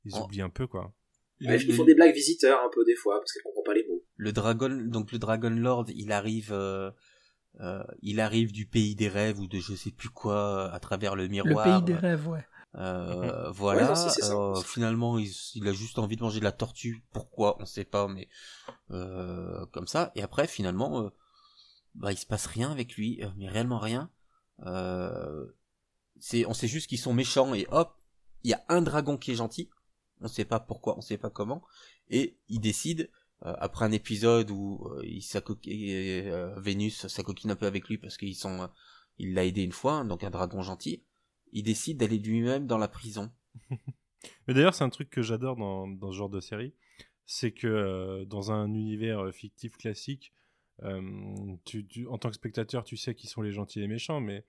[0.05, 0.23] ils oh.
[0.23, 0.93] oublient un peu quoi.
[1.39, 4.03] ils font des blagues visiteurs un peu des fois parce qu'elle comprend pas les mots.
[4.15, 6.91] Le dragon, donc le Dragon Lord, il arrive, euh,
[8.01, 11.27] il arrive du pays des rêves ou de je sais plus quoi à travers le
[11.27, 11.67] miroir.
[11.67, 12.45] Le pays des rêves, ouais.
[12.75, 13.93] Euh, voilà.
[14.65, 17.03] finalement, il, il, a juste envie de manger de la tortue.
[17.11, 18.27] Pourquoi On sait pas, mais
[18.91, 20.11] euh, comme ça.
[20.15, 21.11] Et après, finalement,
[21.95, 24.09] bah il se passe rien avec lui, euh, mais réellement rien.
[24.65, 25.45] Euh,
[26.19, 27.97] c'est, on sait juste qu'ils sont méchants et hop,
[28.43, 29.69] il y a un dragon qui est gentil.
[30.21, 31.63] On sait pas pourquoi, on sait pas comment,
[32.09, 33.11] et il décide
[33.45, 35.21] euh, après un épisode où il
[35.67, 38.69] euh, Vénus s'acoquine un peu avec lui parce qu'ils sont,
[39.17, 41.03] il l'a aidé une fois, hein, donc un dragon gentil.
[41.51, 43.31] Il décide d'aller lui-même dans la prison.
[44.47, 46.73] Mais d'ailleurs, c'est un truc que j'adore dans, dans ce genre de série,
[47.25, 50.33] c'est que dans un univers fictif classique,
[51.65, 54.43] tu, en tant que spectateur, tu sais qui sont les gentils et les méchants, mais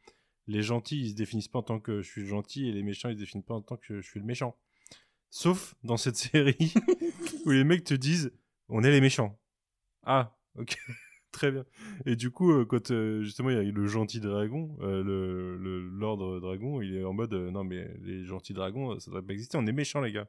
[0.46, 3.08] les gentils, ils se définissent pas en tant que je suis gentil et les méchants,
[3.08, 4.56] ils se définissent pas en tant que je suis le méchant.
[5.30, 6.74] Sauf dans cette série
[7.44, 8.32] où les mecs te disent
[8.68, 9.38] on est les méchants.
[10.04, 10.76] Ah, ok,
[11.32, 11.64] très bien.
[12.06, 15.56] Et du coup, euh, quand euh, justement il y a le gentil dragon, euh, le,
[15.56, 19.32] le Lord Dragon, il est en mode non, mais les gentils dragons, ça devrait pas
[19.32, 20.28] exister, on est méchants, les gars.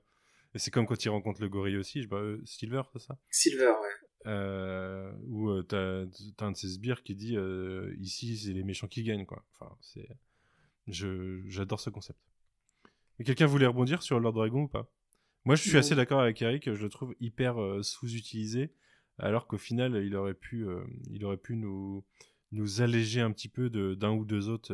[0.56, 3.18] C'est comme quand il rencontre le gorille aussi, je sais Silver, c'est ça?
[3.30, 6.06] Silver, ouais euh, où euh, t'as
[6.44, 9.46] as un de ces sbires qui dit euh, ici c'est les méchants qui gagnent quoi.
[9.54, 10.08] Enfin c'est,
[10.88, 12.20] j'adore ce concept.
[13.24, 14.90] quelqu'un voulait rebondir sur Lord Dragon ou pas?
[15.46, 18.74] Moi je suis assez d'accord avec Eric, je le trouve hyper sous-utilisé,
[19.20, 20.66] alors qu'au final il aurait pu,
[21.12, 22.04] il aurait pu nous
[22.52, 24.74] nous alléger un petit peu d'un ou deux autres,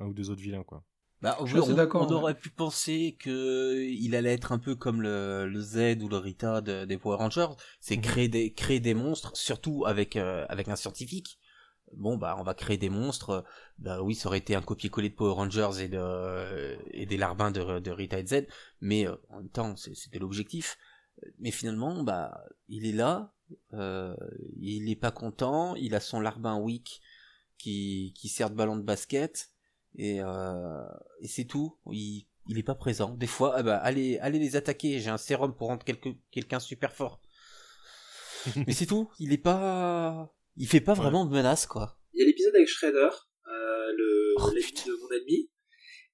[0.00, 0.82] un ou deux autres vilains, quoi.
[1.20, 5.60] Bah, on, on, aurait pu penser que il allait être un peu comme le, le
[5.60, 7.48] Z ou le Rita des Power Rangers,
[7.80, 8.02] c'est mhm.
[8.02, 11.40] créer des créer des monstres, surtout avec avec un scientifique.
[11.96, 13.44] Bon bah on va créer des monstres.
[13.78, 17.50] Bah oui ça aurait été un copier-coller de Power Rangers et de et des larbins
[17.50, 18.46] de, de Rita et Z
[18.80, 20.76] mais euh, en même temps c'était l'objectif.
[21.40, 23.32] Mais finalement bah il est là
[23.72, 24.14] euh,
[24.60, 27.00] il est pas content il a son larbin weak
[27.56, 29.50] qui qui sert de ballon de basket
[29.98, 30.84] et euh,
[31.20, 31.78] et c'est tout.
[31.90, 33.14] Il il est pas présent.
[33.14, 35.00] Des fois ah bah allez allez les attaquer.
[35.00, 35.84] J'ai un sérum pour rendre
[36.30, 37.20] quelqu'un super fort.
[38.66, 39.10] Mais c'est tout.
[39.18, 41.96] Il est pas il fait pas vraiment de menace, quoi.
[42.12, 43.10] Il y a l'épisode avec Shredder,
[43.46, 45.50] euh, le oh, de mon ennemi,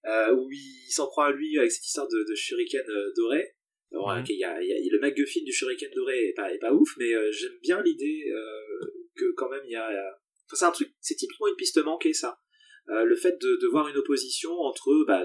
[0.05, 3.57] euh, où il s'en prend à lui avec cette histoire de, de shuriken euh, doré.
[3.91, 6.72] Bon, il y, a, y, a, le MacGuffin du shuriken doré est pas, est pas
[6.72, 9.89] ouf, mais euh, j'aime bien l'idée euh, que quand même il y a...
[10.47, 12.39] Enfin, c'est un truc, c'est typiquement une piste manquée, ça.
[12.91, 14.93] Euh, le fait de, voir une opposition entre...
[15.07, 15.24] Bah,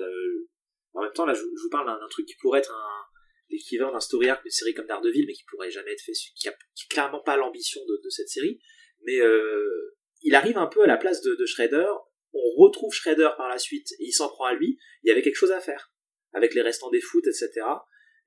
[0.94, 3.06] en même temps, là, je, vous parle d'un truc qui pourrait être un
[3.50, 6.48] l'équivalent d'un story arc d'une série comme Daredevil, mais qui pourrait jamais être fait, qui
[6.48, 6.56] a,
[6.90, 8.60] clairement pas l'ambition de, cette série
[9.04, 11.88] mais euh, il arrive un peu à la place de, de Shredder.
[12.34, 14.78] On retrouve Shredder par la suite et il s'en prend à lui.
[15.04, 15.92] Il y avait quelque chose à faire
[16.34, 17.50] avec les restants des foot, etc.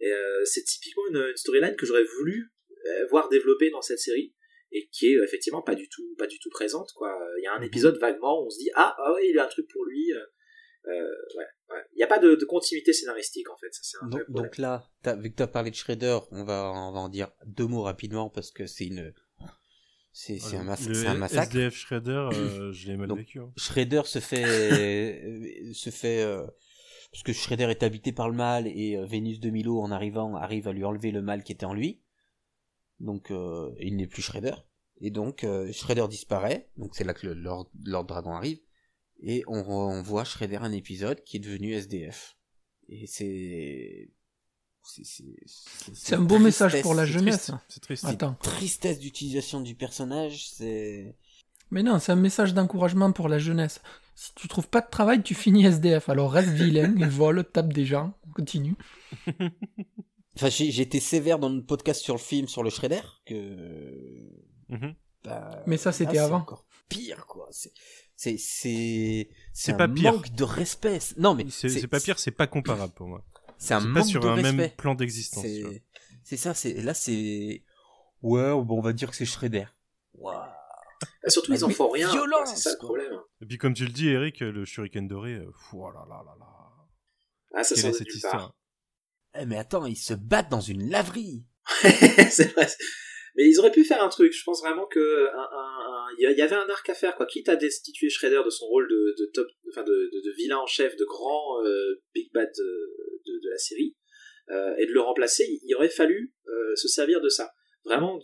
[0.00, 2.50] Et euh, c'est typiquement une, storyline que j'aurais voulu
[2.86, 4.34] euh, voir développer dans cette série
[4.72, 7.16] et qui est effectivement pas du tout pas du tout présente quoi.
[7.38, 7.66] Il y a un mhm.
[7.66, 9.84] épisode vaguement où on se dit ah, ah ouais il y a un truc pour
[9.84, 10.12] lui.
[10.86, 10.94] ouais,
[11.70, 11.82] ouais.
[11.94, 13.68] Il n'y a pas de, de, continuité scénaristique en fait.
[13.72, 14.84] Ça, un donc, donc, là,
[15.18, 17.82] vu que tu as parlé de Shredder, on va, on va en dire deux mots
[17.82, 19.12] rapidement parce que c'est une
[20.12, 21.56] c'est un, un, massacre.
[21.56, 23.40] SDF Shredder, euh, je l'ai mal vécu.
[23.40, 23.50] Hein.
[23.56, 26.46] Shredder se fait, euh, se fait, euh,
[27.10, 30.68] parce que Shredder est habité par le mal et Vénus de Milo en arrivant arrive
[30.68, 32.01] à lui enlever le mal qui était en lui.
[33.02, 33.30] Donc
[33.78, 34.54] il n'est plus Shredder.
[35.00, 36.70] Et donc Shredder disparaît.
[36.78, 38.60] Donc c'est là que le Lord, Dragon arrive.
[39.20, 42.38] Et on, on voit Shredder un épisode qui est devenu SDF.
[42.88, 44.10] Et c'est
[44.84, 47.50] c'est un beau message pour la jeunesse.
[47.68, 48.04] C'est triste.
[48.04, 48.36] Attends.
[48.42, 51.14] Tristesse d'utilisation du personnage, c'est.
[51.70, 53.80] Mais non, c'est un message d'encouragement pour la jeunesse.
[54.14, 56.08] Si tu trouves pas de travail, tu finis SDF.
[56.08, 58.12] Alors reste vilain vole, tape des gens.
[58.34, 58.76] continue.
[60.36, 64.28] enfin, j'ai été sévère dans le podcast sur le film sur le Shredder que.
[64.68, 64.94] Mhm.
[65.24, 66.38] Bah, Mais ça, c'était avant.
[66.38, 67.48] Encore pire, quoi.
[67.50, 67.72] C'est
[68.16, 70.12] c'est c'est pas pire.
[70.12, 70.98] manque de respect.
[71.16, 73.24] Non, mais c'est pas pire, c'est pas comparable pour moi.
[73.58, 75.46] C'est un manque sur de un même plan d'existence.
[76.24, 77.62] C'est ça, c'est là c'est
[78.22, 79.66] ouais, bon, on va dire que c'est Shredder.
[80.14, 80.32] Wow.
[81.28, 82.10] surtout, ils en font rien.
[82.46, 83.12] C'est ça le problème.
[83.40, 86.34] Et puis, comme tu le dis, Eric, le shuriken doré, euh, oh là là là
[86.40, 86.46] là.
[87.54, 88.52] Ah, ça sort cette histoire.
[89.38, 91.44] Eh, mais attends, ils se battent dans une laverie.
[93.34, 94.32] Mais ils auraient pu faire un truc.
[94.34, 95.28] Je pense vraiment que
[96.18, 97.26] y avait un arc à faire, quoi.
[97.26, 101.04] Quitte à destituer Shredder de son rôle de, top, enfin de, vilain en chef, de
[101.04, 103.96] grand euh, big bad euh, de, la série,
[104.50, 106.32] euh, et de le remplacer, il, aurait fallu
[106.74, 107.52] se servir de ça.
[107.84, 108.18] Vraiment,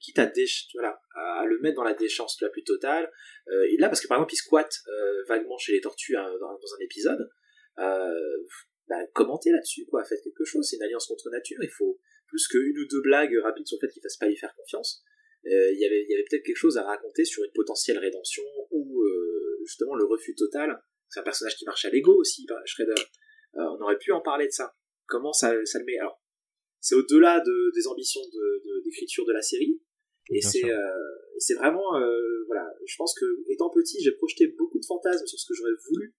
[0.00, 3.10] quitte à, le mettre dans la déchéance la plus totale.
[3.70, 4.82] Et là, parce que par exemple, il squatte
[5.28, 7.30] vaguement chez les tortues hein, dans, un épisode,
[8.88, 12.46] bah, commentez là-dessus, quoi, faites quelque chose, c'est une alliance contre nature, il faut plus
[12.48, 15.02] qu'une ou deux blagues rapides sur le fait qu'il ne fasse pas y faire confiance.
[15.44, 19.04] Il y avait, y avait peut-être quelque chose à raconter sur une potentielle rédemption ou
[19.64, 20.76] justement le refus total.
[21.08, 23.00] C'est un personnage qui marche à l'ego aussi, Shredder.
[23.56, 24.74] Euh, on aurait pu en parler de ça.
[25.06, 25.98] Comment ça, ça le met?
[25.98, 26.20] Alors,
[26.80, 28.20] c'est au-delà de, des ambitions
[28.84, 29.80] d'écriture de, de, la série,
[30.30, 30.78] et c'est euh,
[31.38, 32.68] c'est vraiment euh, voilà.
[32.84, 36.14] Je pense que étant petit, j'ai projeté beaucoup de fantasmes sur ce que j'aurais voulu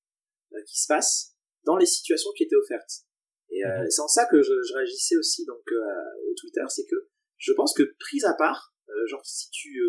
[0.54, 1.37] euh, qu'il se passe
[1.68, 3.06] dans les situations qui étaient offertes.
[3.52, 3.90] Et euh, mhm.
[3.90, 6.96] c'est en ça que je, je réagissais aussi donc au Twitter, c'est que
[7.38, 8.74] je pense que prise à part,
[9.08, 9.80] genre si tu,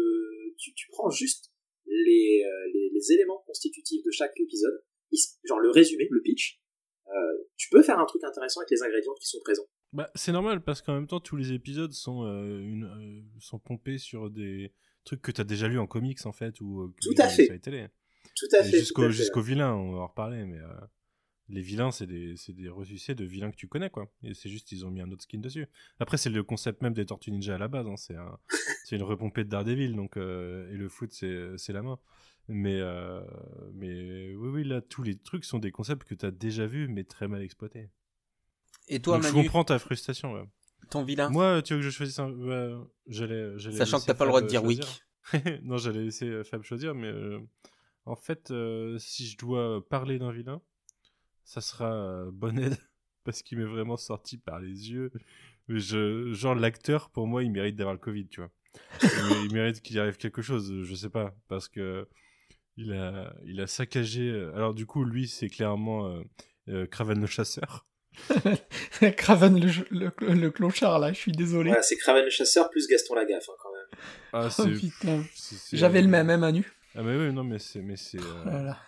[0.59, 1.51] tu, tu prends juste
[1.87, 4.85] les, les, les éléments constitutifs de chaque épisode,
[5.45, 6.61] genre le résumé, le pitch,
[7.09, 9.67] euh, tu peux faire un truc intéressant avec les ingrédients qui sont présents.
[9.93, 13.59] Bah, c'est normal parce qu'en même temps, tous les épisodes sont, euh, une, euh, sont
[13.59, 14.75] pompés sur des
[15.05, 17.59] trucs que tu as déjà lu en comics en fait ou Tout à fait.
[17.61, 17.87] télé.
[18.37, 18.79] Tout à fait.
[18.79, 20.59] Jusqu'au jusqu'au vilain, on va en reparler, mais
[21.49, 24.13] les vilains, c'est des, des ressuscités de vilains que tu connais, quoi.
[24.23, 25.67] Et c'est juste, ils ont mis un autre skin dessus.
[26.01, 27.97] Après, c'est le concept même des Tortues Ninja à la base, hein.
[27.97, 28.39] c'est un,
[28.93, 31.99] une repompée de Daredevil, donc, et le foot, c'est la main.
[32.49, 33.21] Mais, euh,
[33.75, 36.89] mais oui, oui, là, tous les trucs sont des concepts que tu as déjà vus,
[36.89, 37.91] mais très mal exploités.
[38.89, 40.33] Et toi, Je comprends ta frustration.
[40.33, 40.45] Ouais.
[40.89, 42.89] Ton vilain Moi, tu veux que je choisisse un.
[43.07, 44.81] J'allais, Sachant que t'as pas le droit de dire oui.
[45.63, 47.39] non, j'allais laisser euh, Fab choisir, mais euh,
[48.07, 48.51] en fait,
[48.99, 50.63] si je dois parler d'un vilain,
[51.49, 52.71] ça sera Bonnet,
[53.25, 55.11] parce qu'il m'est vraiment sorti par les yeux.
[55.69, 58.51] Je, genre, l'acteur, pour moi, il mérite d'avoir le Covid, tu vois.
[59.45, 62.07] il mérite qu'il arrive quelque chose, je sais pas, parce que
[62.77, 64.31] Il a, il a saccagé.
[64.31, 66.23] euh, Alors, du coup, lui, c'est clairement euh,
[66.69, 67.87] euh, Craven le chasseur.
[69.17, 71.73] Craven le, le, le clochard, là, je suis désolé.
[71.83, 74.01] C'est Craven le chasseur plus Gaston Lagaffe, hein, quand même.
[74.33, 74.73] Ah, Oh, c'est.
[74.81, 75.23] putain.
[75.73, 76.65] J'avais le même, hein, Manu.
[76.95, 77.83] Ah, mais oui, non, mais c'est.
[77.83, 78.79] Mais c'est euh, Voilà.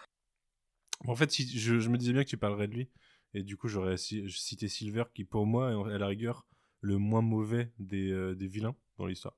[1.07, 2.91] En fait, je, me disais bien que tu parlerais de lui.
[3.35, 6.47] Et du coup, j'aurais ci- cité Silver, qui pour moi est à la rigueur
[6.81, 9.37] le moins mauvais des, euh, vilains dans l'histoire.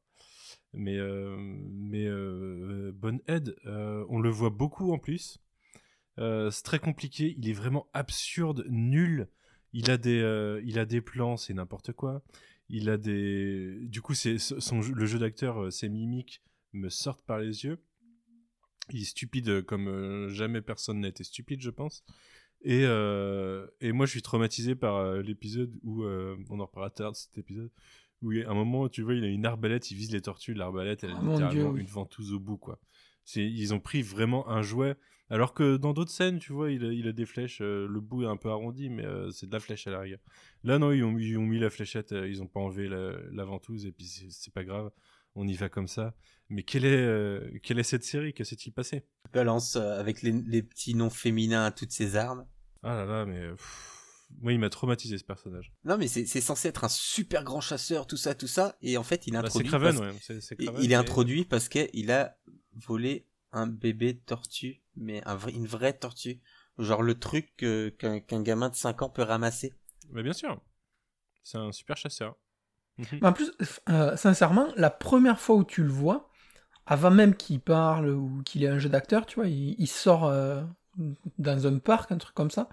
[0.73, 1.37] Mais, euh,
[1.95, 2.93] euh,
[3.67, 5.39] euh, on le voit beaucoup en plus.
[6.17, 7.35] C'est très compliqué.
[7.39, 9.29] Il est vraiment absurde, nul.
[9.73, 12.23] Il a des, plans, c'est n'importe quoi.
[12.69, 13.79] Il a des.
[13.83, 16.43] Du coup, c'est son le jeu d'acteur, ses mimiques
[16.73, 17.83] me sortent par les yeux.
[18.91, 22.05] Il est stupide comme euh, jamais personne n'a été stupide, je pense.
[22.65, 26.91] Et, euh, et moi, je suis traumatisé par euh, l'épisode où, euh, on en reparlera
[26.91, 27.71] tard de cet épisode,
[28.23, 30.21] où il y a un moment, tu vois, il a une arbalète, il vise les
[30.21, 32.79] tortues, l'arbalète, elle a Oh littéralement Dieu, une ventouse au bout, quoi.
[33.35, 34.97] Ils ont pris vraiment un jouet,
[35.29, 38.01] alors que dans d'autres scènes, tu vois, il a, il a des flèches, euh, le
[38.01, 40.19] bout est un peu arrondi, mais euh, c'est de la flèche à l'arrière.
[40.63, 43.13] Là, non, ils ont, ils ont mis la fléchette, euh, ils ont pas enlevé la,
[43.33, 44.91] la ventouse, et puis c'est pas grave,
[45.35, 46.15] on y va comme ça.
[46.49, 48.35] Mais quelle est, euh, quelle est cette série?
[48.35, 49.07] Que s'est-il passé?
[49.33, 52.47] Balance euh, avec les, les petits noms féminins à toutes ses armes.
[52.83, 53.49] Ah là là, mais...
[53.51, 53.89] pff,
[54.41, 55.73] moi, il m'a traumatisé, ce personnage.
[55.85, 59.03] Non, mais c'est censé être un super grand chasseur, tout ça, tout ça, et en
[59.03, 59.69] fait, il est Bah, c'est introduit.
[59.71, 60.37] Craven, parce- ouais.
[60.59, 62.37] Il- Craven, il est introduit parce qu'il a
[62.75, 66.41] volé un bébé tortue, mais un vrai- une vraie tortue.
[66.79, 69.75] Genre le truc qu'un gamin de 5 ans peut ramasser.
[70.11, 70.61] Mais bien sûr.
[71.43, 72.35] C'est un super chasseur.
[72.99, 73.19] Mhm.
[73.23, 73.53] En plus,
[73.89, 76.31] euh, sincèrement, la première fois où tu le vois,
[76.87, 80.63] avant même qu'il parle ou qu'il ait un jeu d'acteur, tu vois, il, sort euh,
[81.39, 82.69] dans un parc, un truc comme ça.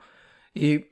[0.55, 0.91] Et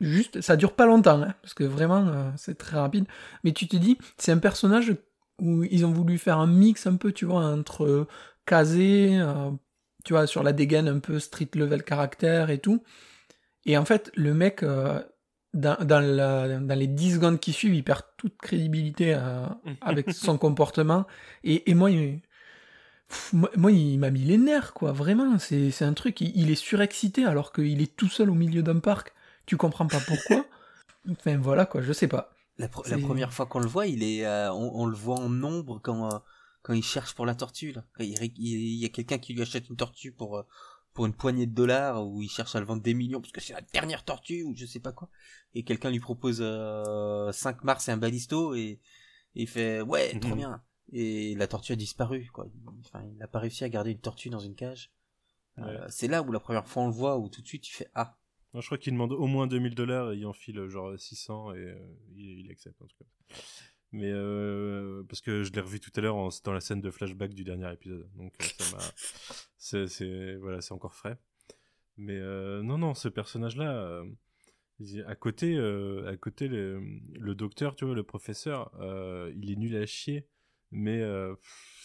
[0.00, 3.06] juste, ça dure pas longtemps, hein, parce que vraiment, euh, c'est très rapide.
[3.44, 4.96] Mais tu te dis, c'est un personnage
[5.40, 8.06] où ils ont voulu faire un mix un peu, tu vois, entre
[8.46, 9.20] casé,
[10.04, 12.82] tu vois, sur la dégaine un peu street level caractère et tout.
[13.66, 14.62] Et en fait, le mec,
[15.54, 19.46] dans, dans, la- dans les 10 secondes qui suivent, il perd toute crédibilité euh,
[19.80, 21.06] avec son comportement.
[21.44, 22.20] Et, et moi, il,
[23.08, 24.92] pff, moi, il m'a mis les nerfs, quoi.
[24.92, 26.20] Vraiment, c'est c'est un truc.
[26.20, 29.12] Il, il est surexcité alors qu'il est tout seul au milieu d'un parc.
[29.46, 30.44] Tu comprends pas pourquoi.
[31.10, 32.30] enfin, voilà, quoi, je sais pas.
[32.58, 34.96] La, pr- la C'est- première fois qu'on le voit, il est, euh, on, on le
[34.96, 36.18] voit en nombre quand, euh,
[36.62, 37.72] quand il cherche pour la tortue.
[37.72, 37.84] Là.
[37.98, 40.42] Il, ré- il- il y a quelqu'un qui lui achète une tortue pour, euh,
[40.94, 43.40] pour une poignée de dollars ou il cherche à le vendre des millions parce que
[43.40, 45.10] c'est la dernière tortue ou je sais pas quoi.
[45.54, 48.80] Et quelqu'un lui propose euh, 5 mars et un balisto et, et
[49.42, 50.36] il fait ouais, trop Mhm.
[50.36, 50.62] bien.
[50.92, 52.30] Et la tortue a disparu.
[52.32, 52.46] Quoi.
[52.54, 54.92] Il- Enfin, il n'a pas réussi à garder une tortue dans une cage.
[55.58, 57.72] Euh, c'est là où la première fois on le voit où tout de suite il
[57.72, 58.16] fait ah
[58.54, 61.52] Non, je crois qu'il demande au moins 2000 dollars et il enfile euh, genre 600
[61.54, 63.36] et euh, il, il accepte en tout cas.
[63.96, 67.32] Mais euh, parce que je l'ai revu tout à l'heure dans la scène de flashback
[67.32, 68.08] du dernier épisode.
[68.16, 68.82] Donc euh, ça m'a.
[69.88, 71.16] C'est, voilà, c'est encore frais.
[71.96, 74.04] Mais euh, non, non, ce personnage-là, euh,
[74.80, 76.82] il- à côté, à côté le,
[77.12, 78.72] le docteur, tu vois, le professeur,
[79.36, 80.26] il est nul à chier,
[80.72, 81.00] mais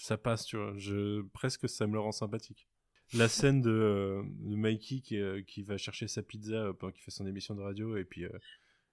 [0.01, 0.73] ça passe, tu vois.
[0.77, 2.67] Je, presque ça me le rend sympathique.
[3.13, 7.27] La scène de, de Mikey qui, qui va chercher sa pizza pendant qu'il fait son
[7.27, 8.25] émission de radio et puis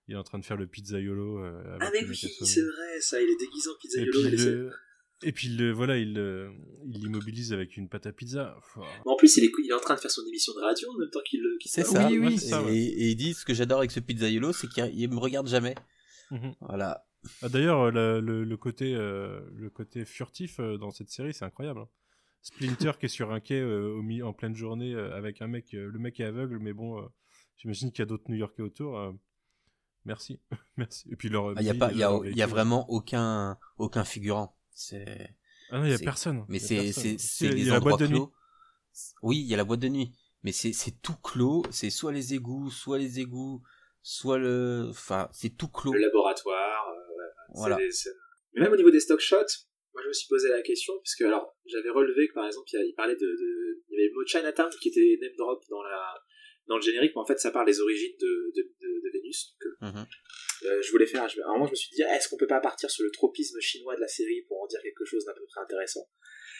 [0.09, 1.39] il est en train de faire le pizzaiolo.
[1.45, 4.11] Euh, avec Ah mais oui, c'est vrai, ça, il est déguisé en Et pizzaiolo.
[4.13, 4.71] puis, le-
[5.23, 6.51] et puis il le- voilà, il le-
[6.87, 8.57] il l'immobilise avec une pâte à pizza.
[9.05, 10.99] En plus, il est, il est en train de faire son émission de radio en
[10.99, 11.57] même temps qu'il le.
[11.59, 12.07] qu'il C'est ça.
[12.09, 12.35] Oui, oui.
[12.35, 12.77] Et, ça, ouais.
[12.77, 15.75] et il dit ce que j'adore avec ce pizzaiolo, c'est qu'il il me regarde jamais.
[16.31, 16.55] Mhm.
[16.61, 17.05] Voilà.
[17.43, 21.35] Ah, D'ailleurs, euh, le, le- le côté, euh, le côté furtif euh, dans cette série,
[21.35, 21.81] c'est incroyable.
[21.81, 21.89] hein.
[22.43, 25.75] Splinter qui est sur un quai euh, au en pleine journée euh, avec un mec,
[25.75, 27.07] euh, le mec est aveugle, mais bon, euh,
[27.57, 28.97] j'imagine qu'il y a d'autres New-Yorkais autour.
[30.07, 30.41] Merci,
[30.77, 31.09] merci.
[31.13, 33.59] Et puis leur, Il y a vie, pas, il y a, y a vraiment aucun,
[33.77, 34.57] aucun figurant.
[34.73, 35.29] C'est,
[35.71, 36.45] Ah non, il y a c'est- personne.
[36.49, 38.15] mais a c'est, c'est, c'est a les la endroits boîte de nuit.
[38.21, 38.33] clos.
[39.23, 40.13] Oui, il y a la boîte de nuit.
[40.43, 41.63] Mais c'est, c'est tout clos.
[41.71, 43.63] C'est soit les égouts, soit les égouts,
[44.03, 45.93] soit le, enfin, c'est tout clos.
[45.93, 46.89] Le laboratoire.
[46.89, 47.23] euh,
[47.55, 47.77] Voilà.
[47.77, 48.11] des- c'est-
[48.55, 49.37] Mais même au niveau des stock shots,
[49.93, 52.77] moi je me suis posé la question, puisque alors j'avais relevé que par exemple il,
[52.77, 55.33] y a- il parlait de, de- Il y avait le mot Chinatown qui était name
[55.39, 56.15] drop dans, la,
[56.69, 59.57] dans le générique, mais en fait ça parle des origines de, de, de- de Vénus.
[59.81, 60.07] Donc, Mhm.
[60.65, 61.29] euh, je voulais faire.
[61.29, 63.11] Je, à un moment je me suis dit, est-ce qu'on peut pas partir sur le
[63.11, 66.09] tropisme chinois de la série pour en dire quelque chose d'à peu près intéressant?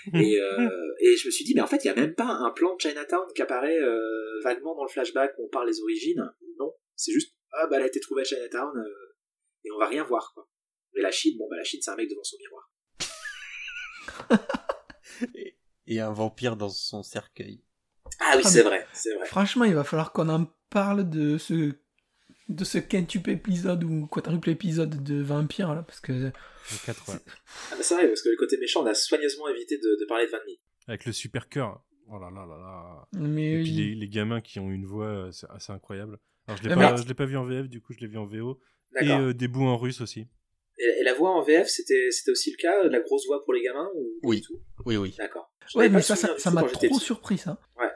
[0.15, 0.69] Et, euh,
[1.01, 2.77] et je me suis dit, mais en fait, il n'y a même pas un plan
[2.77, 6.23] de Chinatown qui apparaît euh, vaguement dans le flashback où on parle des origines.
[6.61, 9.17] Non, c'est juste, ah bah elle a été trouvée à Chinatown euh,
[9.65, 10.49] et on va rien voir quoi.
[10.95, 12.71] Mais la Chine, bon bah la Chine c'est un mec devant son miroir.
[15.89, 17.63] Et un vampire dans son cercueil.
[18.21, 19.27] Ah oui, Ah, c'est vrai, c'est vrai.
[19.27, 21.73] Franchement, il va falloir qu'on en parle de ce
[22.49, 26.33] de ce quintuple épisode ou quadruple épisode de Vampire là, parce que Le
[26.87, 27.15] 4, ouais.
[27.73, 30.27] Ah, c'est vrai, parce que le côté méchant, on a soigneusement évité de, de parler
[30.27, 30.39] de Van.
[30.87, 31.83] Avec le super cœur.
[32.09, 33.09] Oh là là là là.
[33.15, 36.19] Mais Et puis les, les gamins qui ont une voix euh, c'est assez incroyable.
[36.47, 38.07] Alors je l'ai pas, mais- je l'ai pas vu en VF, du coup je l'ai
[38.07, 38.61] vu en VO.
[39.01, 40.29] Et euh, des bouts en russe aussi.
[40.79, 43.43] Et, et la voix en VF, c'était c'était aussi le cas, de la grosse voix
[43.45, 44.37] pour les gamins ou Oui.
[44.37, 44.61] du tout?
[44.85, 45.15] Oui, oui.
[45.19, 45.53] D'accord.
[45.75, 47.59] Ouais, mais ça, ça m'a trop surpris, ça.
[47.77, 47.91] Ouais,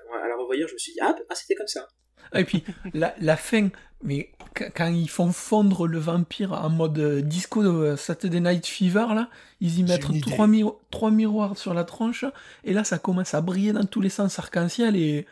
[0.50, 1.88] revoyure, je me suis dit, ah, ah, c'était comme ça.
[2.34, 2.62] Et puis,
[2.94, 3.70] la, la fin,
[4.02, 8.66] mais qu- quand ils font fondre le vampire en mode euh, disco de Saturday Night
[8.66, 9.28] Fever, là,
[9.60, 12.24] ils y mettent trois, miro- trois miroirs sur la tronche,
[12.64, 15.26] et là, ça commence à briller dans tous les sens arc-en-ciel, et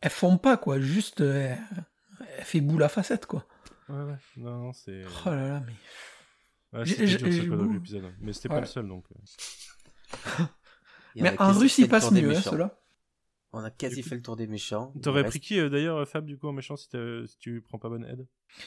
[0.00, 1.54] elles font pas, quoi, juste, euh,
[2.38, 3.46] elle fait boule à facette, quoi.
[3.88, 4.16] Ouais, ouais.
[4.36, 5.02] Non, non, c'est.
[5.26, 5.72] Oh là là, mais...
[6.72, 7.06] Ouais, c'était
[7.72, 8.12] l'épisode.
[8.20, 9.04] Mais c'était pas le seul donc.
[9.12, 10.44] euh.
[11.14, 12.78] Mais en quasi russe, fait il le passe tour des mieux, hein, ceux-là.
[13.58, 14.92] On a quasi fait le tour des méchants.
[15.02, 16.88] T'aurais reste- pris qui euh, d'ailleurs, Fab, du coup, en méchant si,
[17.40, 18.26] tu prends pas bonne aide?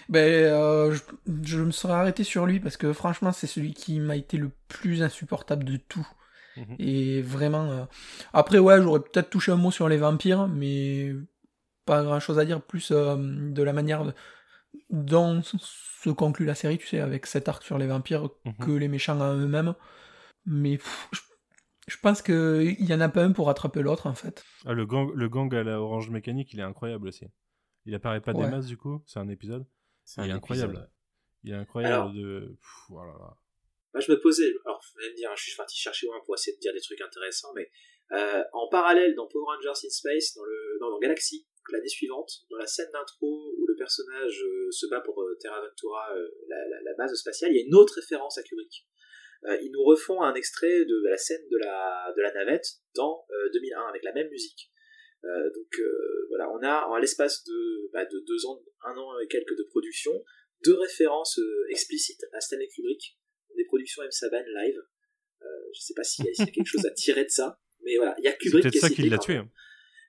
[0.09, 1.01] Ben, euh, je,
[1.43, 4.49] je me serais arrêté sur lui, parce que franchement, c'est celui qui m'a été le
[4.67, 6.07] plus insupportable de tout.
[6.57, 6.75] Mhm.
[6.79, 7.69] Et vraiment.
[7.71, 7.85] euh,
[8.33, 11.13] Après, ouais, j'aurais peut-être touché un mot sur les vampires, mais
[11.85, 13.15] pas grand chose à dire, plus euh,
[13.51, 14.13] de la manière de-
[14.89, 18.53] dont se conclut la série, tu sais, avec cet arc sur les vampires Mhm.
[18.65, 19.75] que les méchants en eux-mêmes.
[20.45, 21.19] Mais pff, je,
[21.89, 24.43] je pense qu'il y en a pas un pour rattraper l'autre, en fait.
[24.65, 27.25] Ah, le gang, le gang à la orange mécanique, il est incroyable aussi.
[27.85, 28.45] Il apparaît pas Ouais.
[28.45, 29.65] des masses du coup, c'est un épisode.
[30.03, 30.73] C'est Il est incroyable.
[30.73, 30.91] épisode.
[31.43, 32.57] Il est incroyable Alors- de.
[32.59, 33.33] Pff, oh là là.
[33.93, 36.35] Moi, je me posais, alors, vous allez me dire, je suis parti chercher loin pour
[36.35, 37.71] essayer de dire des trucs intéressants, mais
[38.11, 42.29] euh, en parallèle, dans Power Rangers in Space, dans, le, non, dans Galaxy, l'année suivante,
[42.51, 46.27] dans la scène d'intro où le personnage euh, se bat pour euh, Terra Ventura, euh,
[46.47, 48.87] la, la- la base spatiale, il y a une autre référence à Kubrick.
[49.45, 52.65] Euh, ils nous refont un extrait de la scène de la, de la navette
[52.95, 54.69] dans euh, 2001 avec la même musique.
[55.23, 59.19] Euh, donc euh, voilà, on a à l'espace de, bah, de deux ans, un an
[59.19, 60.11] et quelques de production,
[60.65, 63.17] deux références euh, explicites à Stanley Kubrick,
[63.55, 64.11] des productions M.
[64.11, 64.77] Saban live.
[65.41, 68.15] Euh, je sais pas s'il y, a- quelque chose à tirer de ça, mais voilà,
[68.19, 69.35] il y a Kubrick peut-être qui est ça qui l'a tué.
[69.35, 69.49] hein.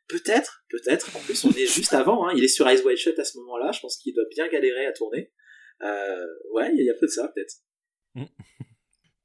[0.09, 1.17] Peut-être, peut-être.
[1.17, 2.27] En plus, on est juste avant.
[2.27, 2.33] Hein.
[2.37, 3.71] Il est sur Ice White Shut à ce moment-là.
[3.73, 5.33] Je pense qu'il doit bien galérer à tourner.
[5.83, 7.55] Euh, ouais, il y a peu de ça, peut-être.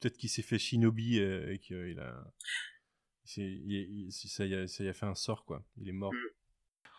[0.06, 2.32] Peut-être qu'il s'est fait shinobi euh, et qu'il a.
[3.38, 5.66] il ça, y a, ça y a fait un sort quoi.
[5.82, 6.14] Il est mort.
[6.14, 6.30] Mm.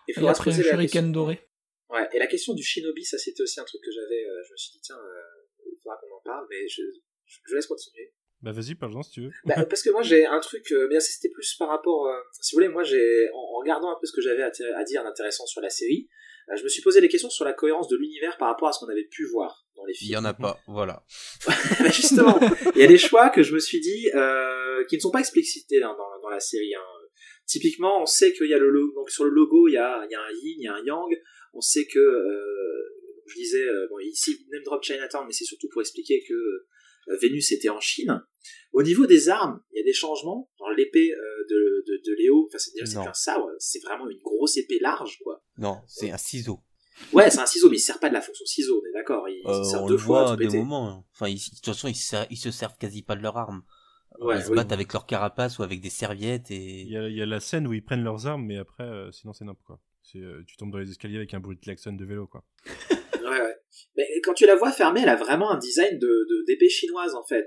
[0.08, 1.12] Il Et faudra se après, un poser la shuriken question.
[1.12, 1.48] doré.
[1.88, 4.26] Ouais, et la question du shinobi, ça c'était aussi un truc que j'avais.
[4.26, 5.22] euh, je me suis dit, tiens, euh,
[5.72, 6.82] il faudra qu'on en parle, mais je,
[7.26, 8.12] je, je laisse continuer.
[8.42, 9.30] Bah vas-y, parle-en si tu veux.
[9.44, 12.18] Bah, parce que moi j'ai un truc, euh, mais ça, c'était plus par rapport, euh,
[12.40, 14.82] si vous voulez, moi j'ai, en, en regardant un peu ce que j'avais à, à
[14.84, 16.08] dire d'intéressant sur la série,
[16.50, 18.72] euh, je me suis posé des questions sur la cohérence de l'univers par rapport à
[18.72, 21.04] ce qu'on avait pu voir dans Il y en a pas, voilà.
[21.46, 21.54] Bah,
[21.90, 22.38] justement,
[22.74, 25.20] il y a des choix que je me suis dit euh, qui ne sont pas
[25.20, 26.74] explicités dans, dans, dans la série.
[26.74, 26.80] hein.
[27.46, 30.04] Typiquement, on sait qu'il y a le logo, donc sur le logo il y a,
[30.08, 31.16] il y a un yin, il y a un yang.
[31.54, 35.68] On sait que, euh, je disais, euh, bon ici name drop Chinatown, mais c'est surtout
[35.72, 38.20] pour expliquer que euh, Vénus était en Chine.
[38.72, 40.50] Au niveau des armes, il y a des changements.
[40.58, 41.08] Genre l'épée
[41.48, 45.40] de, de, de Léo, enfin c'est un sabre, c'est vraiment une grosse épée large quoi.
[45.56, 46.58] Non, c'est un ciseau.
[47.12, 49.28] Ouais, c'est un ciseau, mais il sert pas de la fonction ciseau, on est d'accord.
[49.28, 50.58] Il, il Euh, sert on deux le fois à voit à des péter.
[50.58, 50.88] moments.
[50.88, 51.04] hein.
[51.12, 53.36] Enfin, ils, de toute façon, ils, se servent- ils se servent quasi pas de leur
[53.36, 53.62] arme.
[54.20, 54.56] Ouais, ils se oui.
[54.56, 56.80] battent avec leur carapace ou avec des serviettes et.
[56.82, 58.84] Il y, a, il y a la scène où ils prennent leurs armes, mais après,
[58.84, 59.80] euh, sinon c'est n'importe quoi.
[60.02, 62.44] C'est, euh, tu tombes dans les escaliers avec un bruit de klaxon de vélo quoi.
[63.22, 63.56] Ouais, ouais.
[63.96, 67.14] Mais quand tu la vois fermée, elle a vraiment un design de, de d'épée chinoise
[67.14, 67.46] en fait.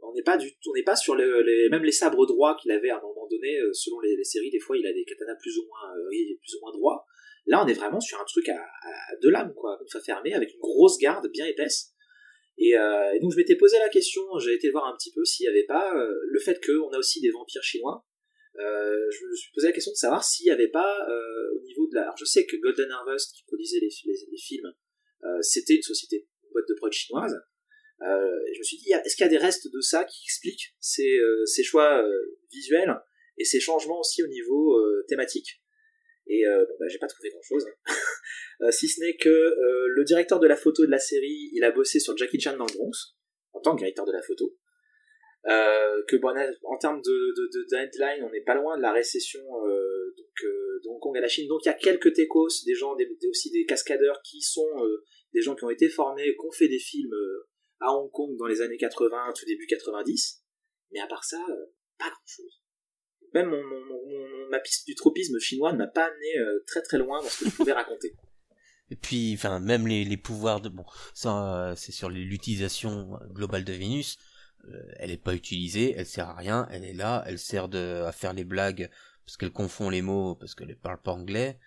[0.00, 2.72] On n'est pas du, on n'est pas sur le- les, même les sabres droits qu'il
[2.72, 3.58] avait à un moment donné.
[3.60, 6.08] euh, Selon les, les séries, des fois, il a des katanas plus ou moins, euh,
[6.40, 7.04] plus ou moins droits.
[7.46, 8.64] Là, on est vraiment sur un truc à,
[9.20, 11.92] deux lames, quoi, comme ça fermé, avec une grosse garde bien épaisse.
[12.58, 14.22] Et, euh, et donc, je m'étais posé la question.
[14.38, 16.98] J'ai été voir un petit peu s'il n'y avait pas euh, le fait qu'on a
[16.98, 18.06] aussi des vampires chinois.
[18.58, 21.06] Euh, je me suis posé la question de savoir s'il n'y avait pas
[21.56, 22.02] au niveau de la.
[22.02, 23.90] Alors, je sais que Golden Harvest qui produisait les,
[24.38, 24.72] films
[25.40, 27.34] c'était une société, une boîte de prod chinoise.
[28.02, 30.74] Et je me suis dit, est-ce qu'il y a des restes de ça qui expliquent
[30.80, 32.04] ces, choix
[32.50, 32.94] visuels
[33.38, 34.76] et ces changements aussi au niveau
[35.08, 35.62] thématique?
[36.26, 37.94] Et euh, bon, bah, j'ai pas trouvé grand-chose, hein.
[38.60, 41.64] Euh, si ce n'est que euh, le directeur de la photo de la série, il
[41.64, 43.16] a bossé sur Jackie Chan dans le Bronx
[43.54, 44.56] en tant que directeur de la photo.
[45.46, 48.92] Euh, que bon, en termes de, de, de deadline, on n'est pas loin de la
[48.92, 51.48] récession euh, donc, de Hong Kong à la Chine.
[51.48, 54.70] Donc il y a quelques techos, des gens, des, aussi des cascadeurs qui sont
[55.34, 57.16] des gens qui ont été formés, qui ont fait des films
[57.80, 60.44] à Hong Kong dans les années 80, tout début 90.
[60.92, 61.44] Mais à part ça,
[61.98, 62.61] pas grand-chose.
[63.34, 63.58] Même mon,
[64.50, 67.44] ma piste du tropisme chinois ne m'a pas amené euh, très très loin dans ce
[67.44, 68.14] que je pouvais raconter.
[68.90, 73.64] Et puis, enfin, même les, les pouvoirs de bon, ça, euh, c'est sur l'utilisation globale
[73.64, 74.18] de Vénus.
[74.68, 76.68] Euh, elle est pas utilisée, elle sert à rien.
[76.70, 78.90] Elle est là, elle sert de à faire les blagues
[79.24, 81.58] parce qu'elle confond les mots parce qu'elle parle pas anglais.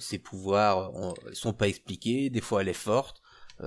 [0.00, 2.30] Ses pouvoirs on- sont pas expliqués.
[2.30, 3.22] Des fois, elle est forte,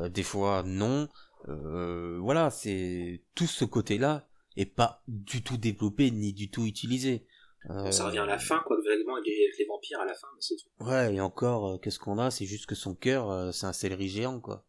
[0.09, 1.07] des fois non.
[1.47, 7.25] Voilà, c'est tout ce côté-là est pas du tout développé ni du tout utilisé.
[7.69, 10.41] Euh, Ça revient à la fin, quoi, vaguement, avec les, vampires à la fin, mais
[10.41, 10.85] c'est tout.
[10.85, 12.31] Ouais, et encore, euh, qu'est-ce qu'on a?
[12.31, 14.65] C'est juste que son cœur, euh, c'est un céleri géant, quoi.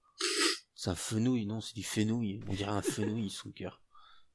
[0.74, 2.40] C'est un fenouil, non, c'est du fenouil.
[2.48, 3.82] On dirait un fenouil, son cœur.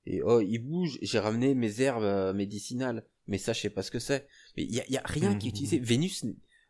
[0.06, 1.00] Et oh, il bouge.
[1.02, 3.06] J'ai ramené mes herbes euh, médicinales.
[3.28, 4.28] Mais ça, je sais pas ce que c'est.
[4.56, 5.80] Mais il y a, y a rien qui est utilisé.
[5.84, 6.24] Vénus,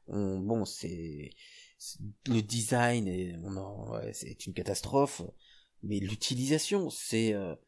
[0.08, 1.32] on, bon, c'est
[2.28, 5.22] le design, et on en- ouais, c'est une catastrophe.
[5.84, 7.65] Mais l'utilisation, c'est, euh, c'est-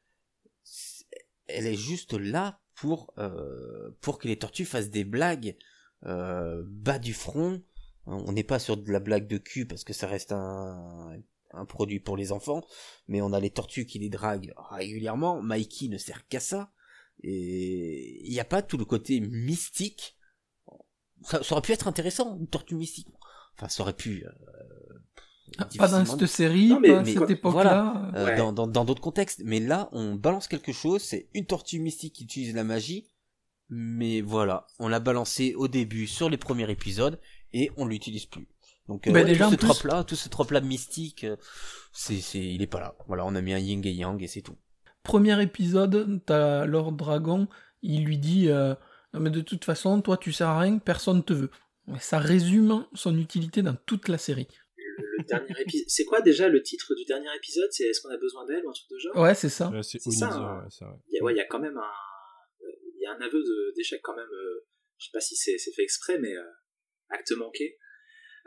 [1.48, 5.58] elle est juste là pour euh, pour que les tortues fassent des blagues
[6.06, 7.62] euh, bas du front.
[8.06, 11.20] On n'est pas sur de la blague de cul parce que ça reste un,
[11.68, 12.62] produit pour les enfants,
[13.08, 15.42] mais on a les tortues qui les draguent régulièrement.
[15.42, 16.72] Mikey ne sert qu'à ça.
[17.24, 20.18] Et il n'y a pas tout le côté mystique.
[21.24, 23.08] Ça, ça aurait pu être intéressant, une tortue mystique.
[23.56, 24.24] Enfin, ça aurait pu.
[24.24, 24.32] euh,
[25.58, 28.12] Ah, Pas dans cette série, Non, mais- pas à cette époque-là.
[28.16, 28.36] euh, Ouais.
[28.38, 29.42] dans dans dans d'autres contextes.
[29.46, 31.02] Mais là, on balance quelque chose.
[31.02, 33.08] C'est une tortue mystique qui utilise la magie.
[33.70, 37.20] Mais voilà, on l'a balancé au début sur les premiers épisodes
[37.54, 38.48] et on l'utilise plus.
[38.88, 41.26] Donc euh, Bah, ouais, déjà, tout ce plus- trope là, tout ce trope là mystique,
[41.26, 41.36] euh,
[41.92, 42.96] c'est c'est il est pas là.
[43.08, 44.56] Voilà, on a mis un yin et yang et c'est tout.
[45.04, 47.48] Premier épisode, t'as Lord Dragon,
[47.82, 48.74] il lui dit euh,
[49.14, 51.52] Non, mais de toute façon, toi tu sers à rien, personne te veut.
[52.00, 54.48] Ça résume son utilité dans toute la série.
[54.98, 55.86] Le, dernier épisode.
[55.88, 57.70] C'est quoi déjà le titre du dernier épisode?
[57.72, 59.16] C'est Est-ce qu'on a besoin d'elle ou un truc de genre?
[59.18, 59.70] Ouais, c'est ça.
[59.70, 60.64] Ouais, c'est ça, hein.
[60.64, 60.88] ouais.
[61.10, 61.92] Il y a, ouais, il y a quand même un,
[62.96, 64.30] il y a un aveu de- d'échec quand même.
[64.32, 64.66] euh,
[64.98, 66.44] je sais pas si c'est c'est fait exprès, mais euh,
[67.10, 67.78] acte manqué.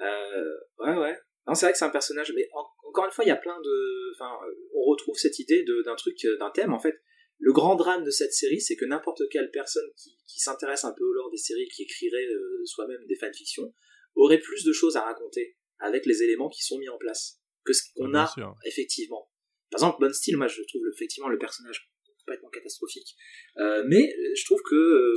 [0.01, 1.19] Euh, ouais, ouais.
[1.47, 3.37] Non, c'est vrai que c'est un personnage, mais en- encore une fois, il y a
[3.37, 7.01] plein de, enfin, euh, on retrouve cette idée de- d'un truc, d'un thème en fait.
[7.39, 10.93] Le grand drame de cette série, c'est que n'importe quelle personne qui, qui s'intéresse un
[10.93, 13.73] peu au lore des séries, qui écrirait euh, soi-même des fanfictions,
[14.15, 17.73] aurait plus de choses à raconter avec les éléments qui sont mis en place que
[17.73, 18.55] ce qu'on Bien a sûr.
[18.65, 19.31] effectivement.
[19.71, 23.17] Par exemple, Bon Steel, moi je trouve effectivement le personnage complètement catastrophique.
[23.59, 25.15] Euh, mais je trouve que euh,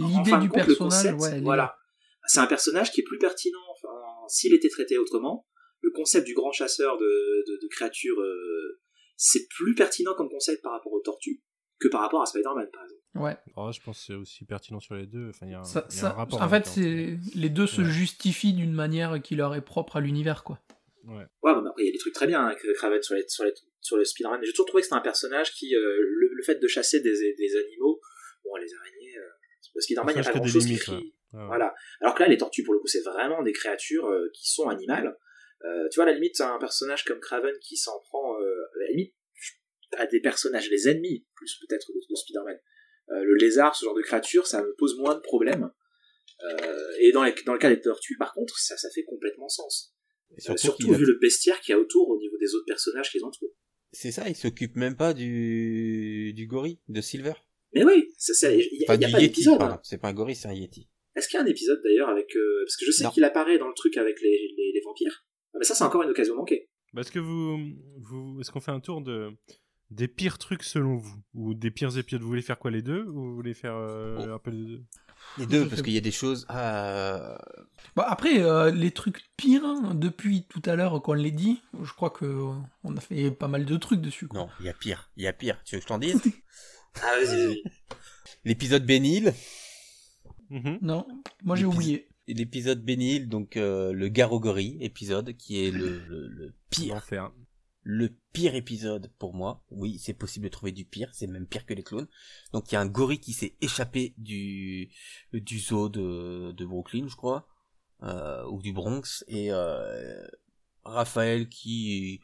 [0.00, 1.76] en L'idée fin de du compte, le personnage, concept, ouais, elle est- voilà,
[2.26, 3.62] c'est un personnage qui est plus pertinent.
[3.70, 3.94] Enfin,
[4.28, 5.46] s'il était traité autrement,
[5.82, 8.80] le concept du grand chasseur de, de, de créatures, euh,
[9.16, 11.42] c'est plus pertinent comme concept par rapport aux tortues
[11.78, 13.03] que par rapport à Spider-Man, par exemple.
[13.14, 13.36] Ouais.
[13.56, 15.30] Oh, je pense que c'est aussi pertinent sur les deux.
[15.30, 16.40] Enfin, il y a un, Ça- il y a ça- un rapport.
[16.40, 20.00] en avec, fait, c'est les deux se justifient d'une manière qui leur est propre à
[20.00, 20.60] l'univers, quoi.
[21.04, 21.26] Ouais.
[21.42, 23.24] Ouais, bon, mais après, il y a des trucs très bien avec Craven sur, les,
[23.28, 24.40] sur, les, sur le Spider-Man.
[24.42, 27.34] J'ai toujours trouvé que c'était un personnage qui, euh, le, le fait de chasser des,
[27.36, 28.00] des animaux,
[28.44, 29.28] bon, les araignées, euh,
[29.74, 31.14] le Spider-Man, il n'y a pas grand-chose qui crie.
[31.32, 31.74] Voilà.
[32.00, 34.68] Alors que là, les tortues, pour le coup, c'est vraiment des créatures euh, qui sont
[34.68, 35.18] animales.
[35.64, 38.78] Euh, tu vois, à la limite, un personnage comme Craven qui s'en prend, euh, à
[38.80, 39.14] la limite,
[39.98, 42.58] à des personnages, les ennemis, plus peut-être de, de Spider-Man.
[43.10, 45.70] Euh, le lézard, ce genre de créature, ça me pose moins de problèmes.
[46.42, 49.48] Euh, et dans, les- dans le cas des tortues, par contre, ça, ça fait complètement
[49.48, 49.94] sens.
[50.36, 52.64] Et Euh, surtout a- vu le bestiaire qu'il y a autour au niveau des autres
[52.66, 53.54] personnages qu'ils entourent.
[53.92, 57.34] c'est ça, il s'occupe même pas du du gorille de Silver.
[57.74, 59.60] Mais oui, c'est ça, il n'y a, Enfin, il y a pas d'épisode.
[59.62, 59.80] hein.
[59.84, 60.88] C'est pas un gorille, c'est un Yeti.
[61.16, 62.34] Est-ce qu'il y a un épisode d'ailleurs avec...
[62.34, 65.24] euh, parce que je sais qu'il apparaît dans le truc avec les, les, les vampires.
[65.52, 66.68] Ah, mais ça, c'est encore une occasion manquée.
[66.92, 67.58] Bah, est-ce que vous,
[68.02, 69.30] vous est-ce qu'on fait un tour de
[69.94, 71.16] des pires trucs selon vous?
[71.34, 72.20] Ou des pires épisodes?
[72.22, 73.04] Vous voulez faire quoi les deux?
[73.04, 74.32] Ou vous voulez faire euh, Oh.
[74.34, 74.82] un peu les deux?
[75.38, 76.44] Les deux, parce qu'il y a des choses.
[76.50, 77.38] Ah,
[77.96, 81.92] Bah après, euh, les trucs pires, hein, depuis tout à l'heure qu'on les dit, je
[81.94, 82.52] crois que euh,
[82.84, 84.28] on a fait pas mal de trucs dessus.
[84.28, 84.40] Quoi.
[84.40, 85.58] non, il y a pire, il y a pire.
[85.64, 86.20] Tu veux que je t'en dise?
[87.02, 87.62] Ah, vas-y, vas-y.
[88.44, 89.32] L'épisode Bénil,
[90.50, 90.78] Mhm.
[90.82, 91.06] Non,
[91.42, 92.06] moi j'ai oublié.
[92.28, 97.32] l'épisode Bénil, donc euh, le Garogori épisode, qui est le, le, le pire, L'enfer.
[97.84, 99.62] Le pire épisode pour moi.
[99.70, 102.08] Oui, c'est possible de trouver du pire, c'est même pire que les clones.
[102.52, 104.90] Donc il y a un gorille qui s'est échappé du
[105.32, 107.46] du zoo de, de Brooklyn, je crois,
[108.02, 110.26] euh, ou du Bronx, et euh,
[110.82, 112.20] Raphaël qui,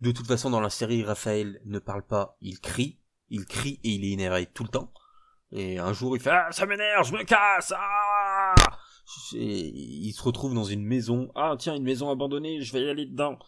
[0.00, 2.98] de toute façon dans la série, Raphaël ne parle pas, il crie,
[3.30, 4.92] il crie et il est énervé tout le temps.
[5.52, 7.72] Et un jour, il fait ah, ça m'énerve, je me casse.
[7.76, 8.54] Ah
[9.34, 11.30] Et il se retrouve dans une maison.
[11.36, 13.38] Ah tiens, une maison abandonnée, je vais y aller dedans.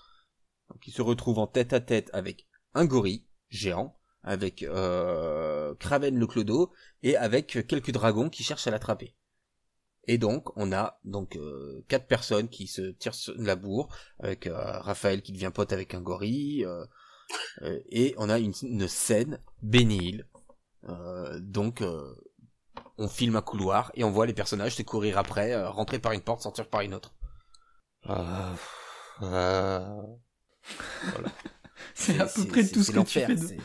[0.70, 6.18] Donc il se retrouve en tête à tête avec un gorille géant, avec euh, Kraven
[6.18, 9.14] le clodo et avec quelques dragons qui cherchent à l'attraper.
[10.06, 13.88] Et donc on a donc euh, quatre personnes qui se tirent sur la bourre,
[14.18, 16.84] avec euh, Raphaël qui devient pote avec un gorille, euh,
[17.88, 20.28] et on a une, une scène bénile.
[21.40, 21.82] Donc
[22.98, 26.20] on filme un couloir et on voit les personnages se courir après, rentrer par une
[26.20, 27.14] porte, sortir par une autre.
[31.02, 31.32] Ah.
[31.94, 33.56] C'est à peu près tout ce que tu fais de-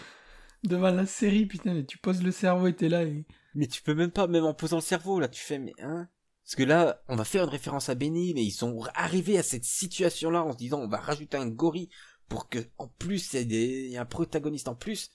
[0.64, 3.26] devant la série, putain, mais tu poses le cerveau et t'es là et...
[3.56, 6.08] Mais tu peux même pas, même en posant le cerveau, là, tu fais, mais hein?
[6.44, 9.44] Parce que là, on va faire une référence à Benny, mais ils sont arrivés à
[9.44, 11.90] cette situation-là en se disant, on va rajouter un gorille
[12.28, 15.12] pour que, en plus, il y, ait des- il y a un protagoniste en plus.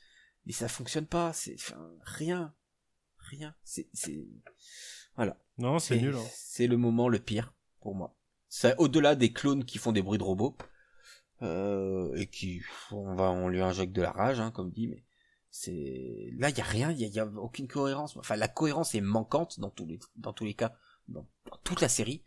[0.46, 2.52] Mais ça fonctionne pas, c'est, enfin, rien.
[3.18, 3.54] rien.
[3.64, 4.26] C'est, c'est,
[5.16, 5.38] voilà.
[5.58, 6.14] Non, c'est nul.
[6.14, 6.22] Hein.
[6.34, 8.14] C'est le moment le pire pour moi.
[8.48, 10.56] C'est au-delà des clones qui font des bruits de robots
[11.42, 15.04] euh, et qui, on va, on lui injecte de la rage, hein, comme dit, mais
[15.50, 18.16] c'est là il y a rien, il y a, aucune cohérence.
[18.16, 20.76] Enfin, la cohérence est manquante dans tous les, dans tous les cas,
[21.08, 21.26] dans,
[21.62, 22.22] toute la série,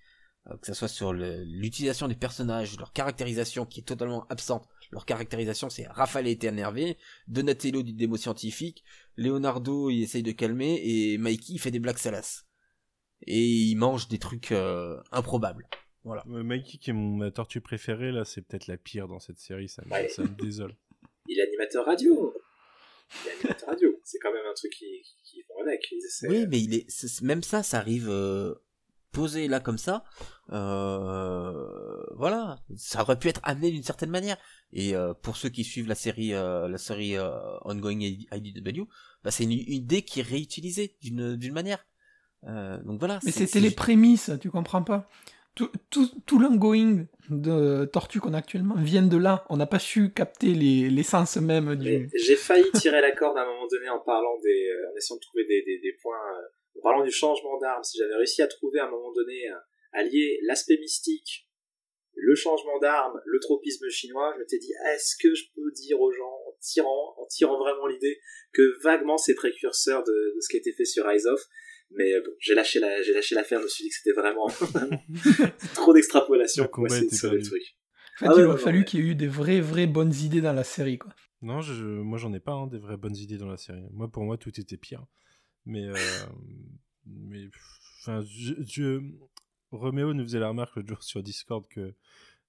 [0.47, 4.67] euh, que ce soit sur l'utilisation des personnages, leur caractérisation qui est totalement absente.
[4.91, 6.97] Leur caractérisation, c'est Raphaël était énervé,
[7.27, 8.85] Donatello dit des mots scientifiques,
[9.17, 12.47] Leonardo il essaye de calmer et Mikey il fait des blagues salaces
[13.21, 15.67] et il mange des trucs euh, improbables.
[16.07, 16.23] Voilà.
[16.25, 19.83] Mikey, qui est mon tortue préférée, là, c'est peut-être la pire dans cette série, ça
[19.85, 20.73] me, ça me désole.
[21.27, 22.33] Il est animateur radio.
[23.11, 23.99] Il est animateur radio.
[24.05, 25.93] C'est quand même un truc qui, qui vont avec.
[26.23, 28.55] Oui, mais il est, même ça, ça arrive euh,
[29.11, 30.05] posé là comme ça.
[30.53, 34.37] Euh, voilà, ça aurait pu être amené d'une certaine manière.
[34.71, 37.31] Et euh, pour ceux qui suivent la série, euh, la série euh,
[37.65, 38.83] Ongoing IDW,
[39.23, 41.85] bah, c'est une, une, idée qui est réutilisée d'une d'une manière.
[42.45, 43.19] Euh, donc voilà.
[43.23, 45.09] Mais c'était les prémices, tu comprends pas?
[45.89, 49.45] Tout, tout, l'ongoing de Tortue qu'on a actuellement vient de là.
[49.49, 52.09] On n'a pas su capter l'essence même du.
[52.13, 55.17] J'ai failli tirer la corde à un moment donné en parlant des, euh, en essayant
[55.17, 57.83] de trouver des, des, points, euh, en parlant du changement d'armes.
[57.83, 59.47] Si j'avais réussi à trouver à un moment donné
[59.93, 61.47] à lier l'aspect mystique,
[62.13, 66.11] le changement d'armes, le tropisme chinois, je m'étais dit est-ce que je peux dire aux
[66.11, 68.19] gens en tirant, en tirant vraiment l'idée
[68.53, 71.41] que vaguement c'est précurseur de, de, ce qui a été fait sur Eyes Off
[71.91, 74.19] mais euh, bon, j'ai lâché la, j'ai lâché l'affaire, je me suis dit que c'était
[74.19, 74.47] vraiment
[75.75, 77.63] trop d'extrapolation pour essayer de sauver le truc.
[78.19, 80.41] En fait, ah il aurait fallu qu'il y ait eu des vraies, vraies bonnes idées
[80.41, 81.13] dans la série, quoi.
[81.41, 83.83] Non, je, moi j'en ai pas hein, des vraies bonnes idées dans la série.
[83.91, 85.05] Moi, pour moi, tout était pire.
[85.65, 85.93] Mais, euh,
[87.05, 87.47] mais,
[88.01, 89.01] enfin, je, je,
[89.71, 91.93] Roméo nous faisait la remarque le jour sur Discord que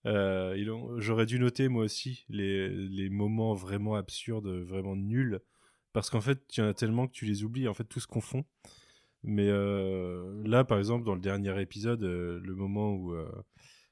[0.06, 5.40] euh, j'aurais dû noter moi aussi les, les moments vraiment absurdes, vraiment nuls,
[5.92, 7.68] parce qu'en fait, il y en a tellement que tu les oublies.
[7.68, 8.44] En fait, tout se confond.
[9.24, 13.14] Mais euh, là, par exemple, dans le dernier épisode, euh, le moment où.
[13.14, 13.30] Euh,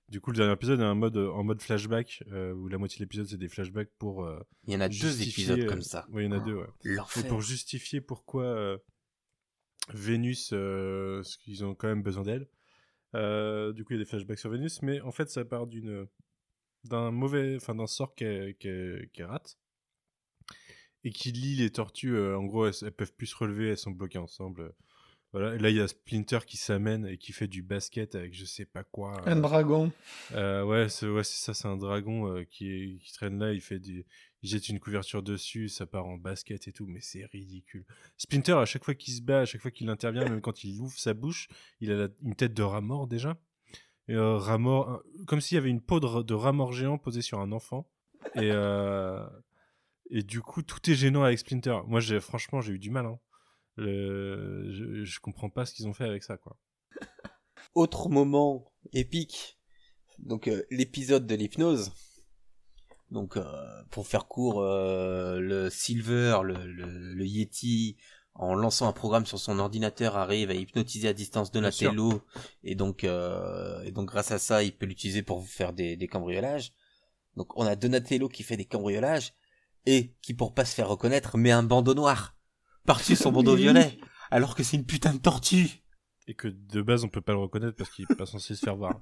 [0.08, 3.02] du coup, le dernier épisode est un mode, en mode flashback, où la moitié de
[3.02, 4.30] l'épisode, c'est des flashbacks pour.
[4.64, 6.06] il y en a deux épisodes comme ça.
[6.10, 6.96] Oui, il y en a deux, ouais.
[7.16, 8.78] Et pour justifier pourquoi
[9.92, 12.46] Vénus, parce qu'ils ont quand même besoin d'elle.
[13.74, 16.06] du coup, il y a des flashbacks sur Vénus, mais en fait, ça part d'une
[16.84, 19.58] d'un mauvais, enfin d'un sort qui qui rate
[21.02, 22.16] et qui lie les tortues.
[22.16, 24.72] en gros, elles, elles, peuvent plus se relever, elles sont bloquées ensemble.
[25.32, 28.44] Voilà, là il y a Splinter qui s'amène et qui fait du basket avec je
[28.44, 29.20] sais pas quoi.
[29.28, 29.92] Un dragon.
[30.32, 33.78] Euh, ouais, c'est ouais, ça, c'est un dragon euh, qui, qui traîne là, il fait
[33.78, 34.06] du,
[34.42, 37.84] il jette une couverture dessus, ça part en basket et tout, mais c'est ridicule.
[38.16, 40.80] Splinter à chaque fois qu'il se bat, à chaque fois qu'il intervient, même quand il
[40.80, 41.48] ouvre sa bouche,
[41.80, 43.36] il a une tête de rat mort déjà.
[44.08, 46.96] Et euh, rat mort, comme s'il y avait une peau de, de rat mort géant
[46.96, 47.90] posée sur un enfant.
[48.36, 48.50] Et
[50.10, 51.78] et du coup tout est gênant avec Splinter.
[51.86, 53.06] Moi franchement j'ai eu du mal.
[53.06, 53.18] Hein.
[53.76, 56.58] Je, je comprends pas ce qu'ils ont fait avec ça, quoi.
[57.74, 59.58] Autre moment épique,
[60.18, 61.92] donc euh, l'épisode de l'hypnose.
[63.10, 67.96] Donc, euh, pour faire court, euh, le Silver, le, le, Yeti,
[68.34, 72.22] en lançant un programme sur son ordinateur, arrive à hypnotiser à distance Donatello,
[72.64, 76.72] et donc, et donc grâce à ça, il peut l'utiliser pour faire des, des cambriolages.
[77.36, 79.34] Donc, on a Donatello qui fait des cambriolages
[79.84, 82.35] et qui, pour pas se faire reconnaître, met un bandeau noir
[82.86, 83.98] par-dessus son bandeau violet,
[84.30, 85.82] alors que c'est une putain de tortue.
[86.28, 88.64] Et que de base on peut pas le reconnaître parce qu'il est pas censé se
[88.64, 89.00] faire voir.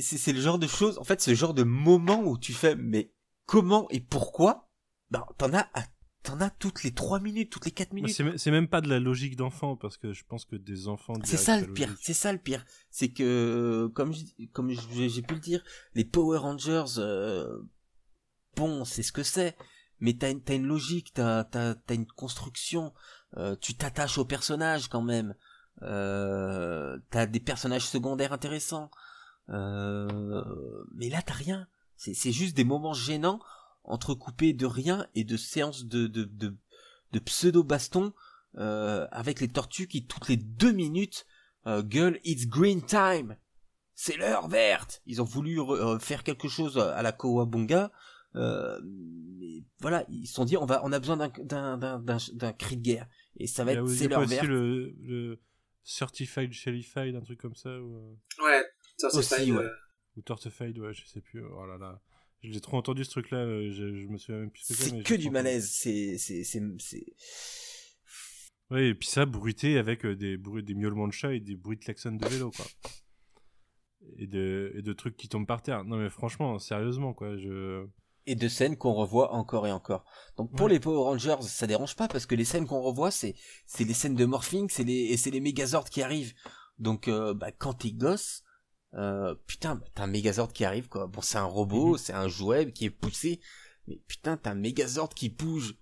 [0.00, 2.76] C'est le genre de choses, en fait, c'est le genre de moment où tu fais,
[2.76, 3.12] mais
[3.46, 4.70] comment et pourquoi?
[5.10, 5.68] Ben, t'en as,
[6.22, 8.14] t'en as toutes les 3 minutes, toutes les 4 minutes.
[8.36, 11.14] C'est même pas de la logique d'enfant parce que je pense que des enfants.
[11.24, 14.14] C'est ça le pire, c'est ça le pire, c'est que comme
[14.52, 15.64] comme j'ai pu le dire,
[15.94, 17.58] les Power Rangers, euh,
[18.56, 19.56] bon, c'est ce que c'est,
[20.00, 22.92] mais t'as une, une logique, t'as as, une construction,
[23.36, 25.34] euh, tu t'attaches aux personnages quand même,
[25.82, 28.90] euh, t'as des personnages secondaires intéressants,
[29.50, 30.44] euh,
[30.94, 31.66] mais là t'as rien,
[31.96, 33.40] c'est juste des moments gênants
[33.84, 36.56] entrecoupés de rien et de séances de, de, de,
[37.12, 38.12] de pseudo baston
[38.54, 41.26] avec les tortues qui toutes les deux minutes
[41.66, 43.36] gueulent It's green time,
[43.94, 45.02] c'est l'heure verte.
[45.06, 45.58] Ils ont voulu
[46.00, 47.90] faire quelque chose à la Kowabunga
[48.34, 51.28] euh, mais voilà, ils se sont dit on va, on a besoin d'un
[51.78, 54.44] d'un d'un cri de guerre et ça va être c'est leur vert.
[54.44, 55.40] Le, le
[55.82, 57.96] certified shellified un truc comme ça ou...
[57.96, 58.64] Euh ouais,
[58.98, 59.66] certified ouais.
[60.16, 61.42] ou tortified ouais, je sais plus.
[61.44, 62.00] Oh là là.
[62.42, 64.74] J'ai trop entendu ce truc là, euh, je, je me souviens même plus ce que
[64.74, 64.90] c'est.
[64.90, 66.62] C'est que du malaise, c'est c'est c'est
[68.70, 71.78] Oui, et puis ça bruité avec des bruits des miaulements de chat et des bruits
[71.78, 72.66] de klaxon de vélo quoi.
[74.18, 75.84] et de et de trucs qui tombent par terre.
[75.84, 77.86] Non mais franchement, sérieusement quoi, je
[78.30, 80.04] et de scènes qu'on revoit encore et encore.
[80.36, 83.34] Donc pour les Power Rangers, ça dérange pas parce que les scènes qu'on revoit, c'est
[83.66, 86.34] c'est les scènes de morphing, c'est les et c'est les Megazords qui arrivent.
[86.78, 88.42] Donc euh, bah, quand t'es gosse,
[88.94, 91.06] euh, putain, bah, t'as un Megazord qui arrive quoi.
[91.06, 91.98] Bon, c'est un robot, Mhm.
[91.98, 93.40] c'est un jouet qui est poussé,
[93.86, 95.74] mais putain, t'as un Megazord qui bouge.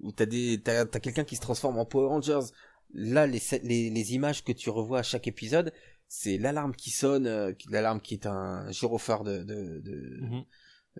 [0.00, 2.46] Ou t'as des t'as t'as quelqu'un qui se transforme en Power Rangers.
[2.94, 5.72] Là, les les les images que tu revois à chaque épisode,
[6.06, 10.44] c'est l'alarme qui sonne, euh, l'alarme qui est un gyrophare de de de, Mhm.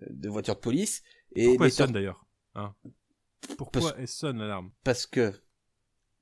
[0.09, 1.03] De voiture de police.
[1.35, 2.25] Et Pourquoi elle sonne d'ailleurs
[2.55, 2.73] hein?
[3.57, 4.71] Pourquoi Parce- elle sonne l'alarme?
[4.83, 5.33] Parce que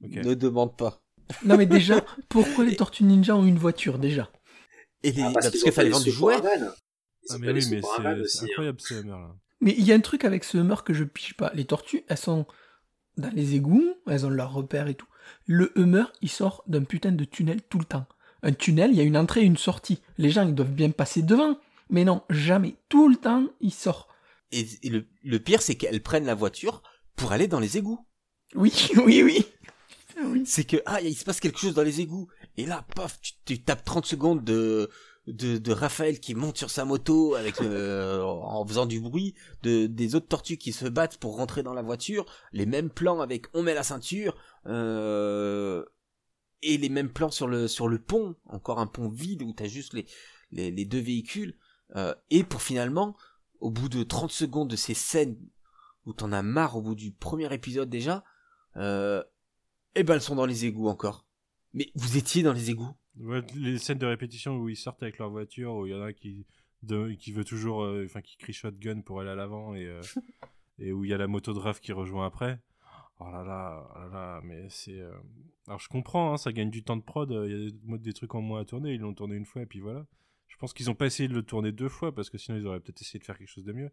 [0.01, 1.01] ne demande pas.
[1.45, 4.31] Non mais déjà, pourquoi les Tortues Ninja ont une voiture déjà?
[5.03, 6.35] Et les, Ah, bah, parce parce qu'ils qu'il fallait vendre du jouet.
[7.29, 8.43] Ah mais oui, mais c'est- hein.
[8.43, 9.35] incroyable ce Hammer là.
[9.59, 11.51] Mais il y a un truc avec ce Hummer que je pige pas.
[11.55, 12.45] Les tortues, elles sont
[13.17, 15.07] dans les égouts, elles ont leurs repères et tout.
[15.45, 18.05] Le Hummer, il sort d'un putain de tunnel tout le temps.
[18.43, 19.99] Un tunnel, il y a une entrée et une sortie.
[20.19, 21.57] Les gens, ils doivent bien passer devant.
[21.89, 22.75] Mais non, jamais.
[22.89, 24.07] Tout le temps, il sort.
[24.51, 26.81] Et, et le, le pire, c'est qu'elles prennent la voiture
[27.15, 28.05] pour aller dans les égouts.
[28.55, 28.73] Oui,
[29.05, 29.45] oui, oui.
[30.23, 30.43] Oui.
[30.45, 32.27] C'est que, ah, il se passe quelque chose dans les égouts.
[32.57, 34.89] Et là, paf, tu, tu tapes 30 secondes de,
[35.27, 39.85] de, de Raphaël qui monte sur sa moto avec le, en faisant du bruit, de,
[39.85, 43.45] des autres tortues qui se battent pour rentrer dans la voiture, les mêmes plans avec
[43.53, 44.35] on met la ceinture,
[44.65, 45.83] euh,
[46.63, 49.67] et les mêmes plans sur le, sur le pont, encore un pont vide où t'as
[49.67, 50.07] juste les,
[50.51, 51.57] les, les deux véhicules,
[51.95, 53.15] euh, et pour finalement,
[53.59, 55.37] au bout de 30 secondes de ces scènes
[56.05, 58.23] où t'en as marre au bout du premier épisode déjà,
[58.75, 59.23] euh,
[59.95, 61.25] eh ben elles sont dans les égouts encore.
[61.73, 62.95] Mais vous étiez dans les égouts
[63.55, 66.13] les scènes de répétition où ils sortent avec leur voiture, où il y en a
[66.13, 66.45] qui,
[66.83, 70.01] de, qui veut toujours, euh, enfin qui crie shotgun pour aller à l'avant et, euh,
[70.79, 72.59] et où il y a la moto de Raph qui rejoint après.
[73.19, 74.99] Oh là là, oh là là, mais c'est.
[74.99, 75.11] euh,
[75.65, 77.31] Alors je comprends, hein, ça gagne du temps de prod.
[77.31, 78.93] Il y a des, des trucs en moins à tourner.
[78.93, 80.05] Ils l'ont tourné une fois et puis voilà.
[80.47, 82.65] Je pense qu'ils ont pas essayé de le tourner deux fois parce que sinon ils
[82.65, 83.91] auraient peut-être essayé de faire quelque chose de mieux.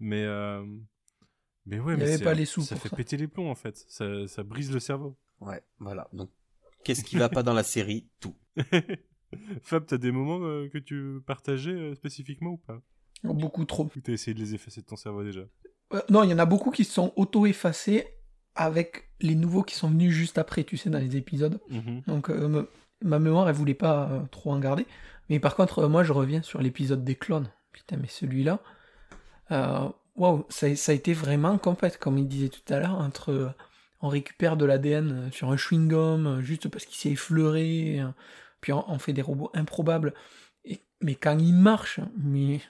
[0.00, 0.64] Mais euh,
[1.66, 2.96] mais ouais, Il mais avait c'est- pas les sous ça fait ça.
[2.96, 3.84] péter les plombs en fait.
[3.88, 5.16] Ça, ça brise le cerveau.
[5.40, 6.08] Ouais, voilà.
[6.12, 6.30] Donc,
[6.84, 8.36] qu'est-ce qui va pas dans la série Tout.
[9.62, 12.80] Fab, t'as des moments euh, que tu veux partager euh, spécifiquement ou pas?
[13.24, 13.84] Beaucoup trop.
[13.96, 15.42] Ou t'as essayé de les effacer de ton cerveau déjà?
[15.92, 18.06] Euh, non, il y en a beaucoup qui se sont auto-effacés
[18.54, 21.60] avec les nouveaux qui sont venus juste après, tu sais, dans les épisodes.
[22.06, 22.68] Donc euh, me-
[23.02, 24.86] ma mémoire, elle voulait pas euh, trop en garder.
[25.28, 27.50] Mais par contre, euh, moi, je reviens sur l'épisode des clones.
[27.72, 28.60] Putain, mais celui-là,
[29.50, 33.54] euh, waouh, ça, ça a été vraiment complet, comme il disait tout à l'heure, entre
[34.00, 38.02] on récupère de l'ADN sur un chewing-gum juste parce qu'il s'est effleuré,
[38.60, 40.12] puis on, fait des robots improbables.
[41.00, 42.60] Mais quand il marche, mais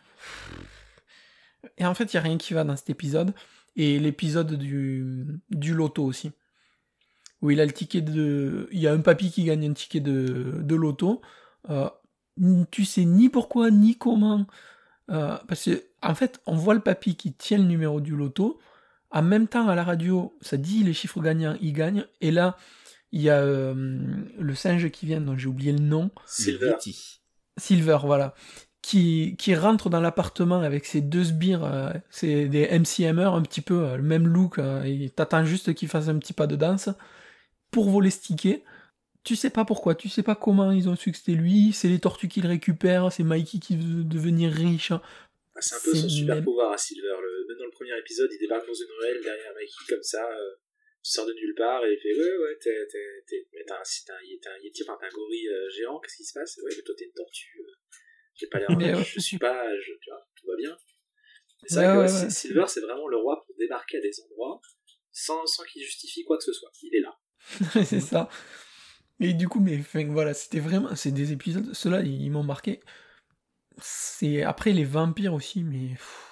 [1.79, 3.35] et en fait, il y a rien qui va dans cet épisode.
[3.77, 6.31] Et l'épisode du, du loto aussi.
[7.45, 8.69] Où il a le ticket de.
[8.73, 11.21] Il y a un papy qui gagne un ticket de, de loto.
[11.71, 11.89] Euh,
[12.71, 14.47] tu sais ni pourquoi, ni comment.
[15.11, 18.59] Euh, parce que, en fait, on voit le papy qui tient le numéro du loto.
[19.11, 22.07] En même temps, à la radio, ça dit les chiffres gagnants, il gagne.
[22.21, 22.57] Et là,
[23.13, 23.75] il y a euh,
[24.39, 26.11] le singe qui vient, dont j'ai oublié le nom.
[26.27, 26.75] Silver.
[27.57, 28.35] Silver, voilà,
[28.85, 33.63] qui, qui rentre dans l'appartement avec ses deux sbires, euh, c'est des MCMer, un petit
[33.63, 36.55] peu euh, le même look, euh, et t'attends juste qu'il fasse un petit pas de
[36.55, 36.91] danse
[37.75, 38.63] pour voler ce ticket.
[39.25, 41.89] Tu sais pas pourquoi, tu sais pas comment ils ont su que c'était lui, c'est
[41.89, 44.93] les tortues qui le récupèrent, c'est Mikey qui veut devenir riche.
[44.93, 47.17] Ah, C'est un peu son super même- pouvoir à Silver.
[47.23, 50.25] Le, même dans le premier épisode, il débarque dans une ruelle derrière Mikey comme ça,
[50.31, 50.55] euh,
[51.03, 53.83] sort de nulle part et il fait Ouais, ouais, t'es, t'es, t'es, mais t'as un,
[53.83, 54.13] t'es
[54.49, 56.59] un, yeti, enfin t'es un gorille euh, géant, qu'est-ce qui se passe?
[56.63, 57.61] Ouais, mais toi t'es une tortue.
[57.61, 57.73] euh,
[58.35, 58.69] j'ai pas l'air.
[58.71, 59.05] Je, ouais.
[59.05, 59.75] je suis pas.
[59.81, 60.77] Je, tu vois, tout va bien.
[61.67, 62.31] C'est vrai que ouais, ouais.
[62.31, 64.61] Silver, c'est vraiment le roi pour débarquer à des endroits
[65.13, 66.71] sans, sans qu'il justifie quoi que ce soit.
[66.83, 67.17] Il est là.
[67.85, 68.29] c'est ça.
[69.21, 72.43] Et du coup, mais enfin, voilà, c'était vraiment, c'est des épisodes, ceux-là, ils, ils m'ont
[72.43, 72.81] marqué.
[73.79, 76.31] C'est après les vampires aussi, mais pff,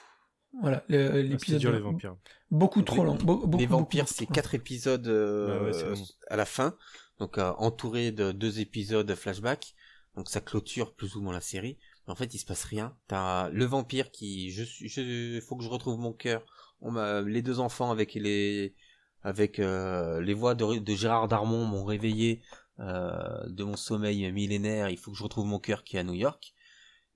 [0.61, 2.17] voilà, le- Ah, l'épisode dur les vampires.
[2.51, 3.17] beaucoup trop Les- long.
[3.17, 5.95] Be- beaucoup, les vampires, c'est quatre épisodes euh, Bah ouais,
[6.29, 6.77] à la fin,
[7.19, 9.75] donc euh, entouré de deux épisodes flashback.
[10.15, 11.79] Donc ça clôture plus ou moins la série.
[12.07, 12.95] Mais en fait, il se passe rien.
[13.09, 16.45] T'as le vampire qui, je suis, je, faut que je retrouve mon cœur.
[16.81, 18.75] On les deux enfants avec les,
[19.23, 22.43] avec euh, les voix de, de Gérard Darmon m'ont réveillé
[22.81, 23.13] euh,
[23.49, 24.89] de mon sommeil millénaire.
[24.91, 26.55] Il faut que je retrouve mon cœur qui est à New York.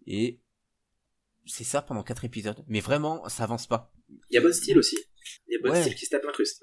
[0.07, 0.41] Et
[1.47, 2.62] c'est ça pendant quatre épisodes.
[2.69, 3.93] Mais vraiment, ça avance pas.
[4.31, 4.97] Il y a Bon Style aussi.
[5.49, 5.83] Il y a Bon Ouais.
[5.83, 6.62] Style qui se tape l'incruste.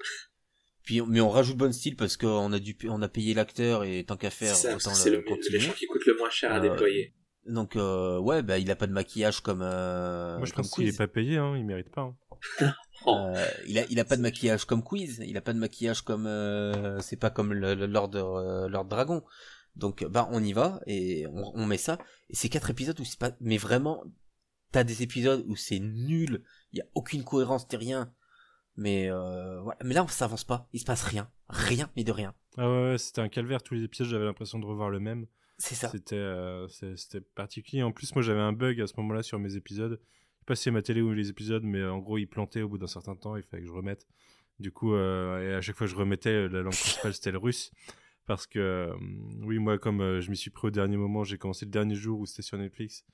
[0.84, 4.04] Puis, mais on rajoute bon style parce qu'on a dû, on a payé l'acteur et
[4.04, 5.58] tant qu'à faire, C'est ça, autant c'est le, le, le continuer.
[5.58, 7.14] méchant qui coûte le moins cher à Euh, déployer.
[7.46, 10.74] Donc, euh, ouais, bah, il a pas de maquillage comme, euh, Moi je comme pense
[10.74, 12.02] qu'il est pas payé, hein, il mérite pas.
[12.02, 12.16] hein.
[13.06, 15.22] Euh, il a, il a pas de maquillage comme Quiz.
[15.26, 18.86] Il a pas de maquillage comme, euh, c'est pas comme le, le Lord, euh, Lord
[18.86, 19.22] Dragon.
[19.76, 21.98] Donc, bah, on y va et on, on met ça.
[22.30, 24.04] Et c'est quatre épisodes où c'est pas, mais vraiment
[24.72, 26.42] t'as des épisodes où c'est nul,
[26.72, 28.12] il y a aucune cohérence, t'es rien.
[28.76, 29.78] Mais voilà.
[29.84, 30.68] Mais là, ça avance pas.
[30.72, 32.34] Il se passe rien, rien, mais de rien.
[32.56, 33.62] Ah ouais, ouais c'était un calvaire.
[33.62, 35.26] Tous les épisodes, j'avais l'impression de revoir le même.
[35.58, 35.90] C'est ça.
[35.90, 36.24] C'était,
[36.96, 37.82] c'était particulier.
[37.82, 40.00] En plus, moi, j'avais un bug à ce moment-là sur mes épisodes.
[40.46, 42.78] Pas si c'est ma télé ou les épisodes, mais en gros, il plantait au bout
[42.78, 43.36] d'un certain temps.
[43.36, 44.06] Il fallait que je remette.
[44.60, 47.38] Du coup, euh, et à chaque fois que je remettais, la langue principale c'était le
[47.38, 47.72] russe.
[48.26, 48.94] Parce que, euh,
[49.42, 51.94] oui, moi, comme euh, je m'y suis pris au dernier moment, j'ai commencé le dernier
[51.94, 53.04] jour où c'était sur Netflix.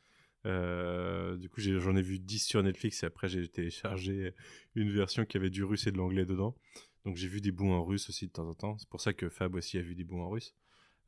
[0.44, 4.32] Du coup, j'en ai, vu 10 sur Netflix et après j'ai téléchargé
[4.74, 6.56] une version qui avait du russe et de l'anglais dedans.
[7.04, 8.78] Donc j'ai vu des bouts en russe aussi de temps en temps.
[8.78, 10.54] C'est pour ça que Fab aussi a vu des bouts en russe.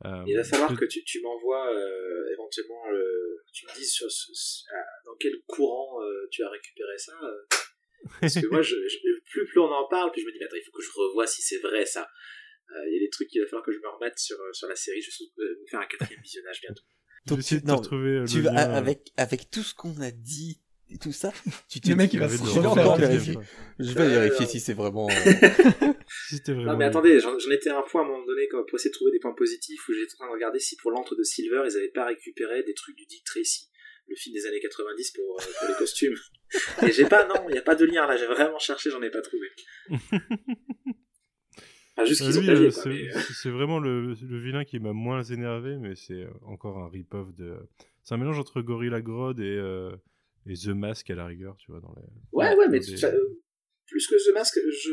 [0.04, 1.66] Il va falloir que tu, tu m'envoies
[2.32, 4.06] éventuellement, le, tu me dises sur,
[5.12, 5.98] dans quel courant
[6.30, 7.12] tu as récupéré ça.
[8.20, 8.74] parce que moi, je,
[9.30, 10.90] plus, plus on en parle, plus je me dis, mais attends, il faut que je
[10.94, 12.08] revoie si c'est vrai ça.
[12.86, 14.76] Il y a des trucs qu'il va falloir que je me remette sur, sur la
[14.76, 15.02] série.
[15.02, 16.82] Je vais faire un quatrième visionnage bientôt.
[17.26, 20.60] Donc, tu, non, retrouver tu vas, avec, avec tout ce qu'on a dit
[20.92, 21.32] et tout ça,
[21.70, 23.34] tu te le mec, il va se encore vérifier.
[23.78, 25.08] Je vais vérifier si c'est vraiment.
[26.28, 26.72] si vraiment.
[26.72, 28.94] Non, mais attendez, j'en étais à un point à un moment donné pour essayer de
[28.94, 31.62] trouver des points positifs où j'étais en train de regarder si pour l'antre de Silver,
[31.64, 33.70] ils avaient pas récupéré des trucs du Dick Tracy,
[34.06, 36.16] le film des années 90 pour, pour les costumes.
[36.82, 39.02] et j'ai pas, non, il n'y a pas de lien là, j'ai vraiment cherché, j'en
[39.02, 39.48] ai pas trouvé.
[41.96, 46.78] Ah, euh, c'est vraiment le, le, vilain qui m'a moins énervé, mais c'est euh, encore
[46.78, 47.54] un rip-off de.
[48.02, 49.94] C'est un mélange entre Gorilla Grodd et, euh,
[50.46, 51.80] et The Mask à la rigueur, tu vois.
[51.80, 54.90] Dans les, ouais, ouais, mais plus que The Mask, je,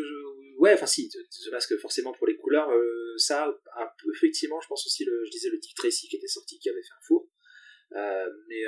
[0.57, 2.69] ouais, enfin si, The Mask forcément pour les couleurs,
[3.15, 6.27] ça, un peu, effectivement, je pense aussi, le, je disais le Dick Tracy qui était
[6.27, 7.29] sorti, qui avait fait un four.
[7.91, 8.63] Mais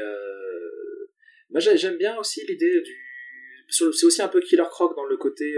[1.49, 2.97] moi j'aime bien aussi l'idée du.
[3.69, 5.55] C'est aussi un peu Killer Croc dans le côté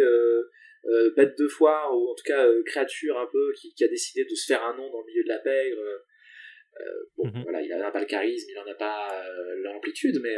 [0.86, 3.88] euh, bête de foire ou en tout cas euh, créature un peu qui, qui, a
[3.88, 5.80] décidé de se faire un nom dans le milieu de la pègre.
[5.80, 6.84] Euh,
[7.16, 7.44] bon, mhm.
[7.44, 9.24] voilà, il n'a pas le charisme, il n'en a pas
[9.64, 10.36] l'amplitude, mais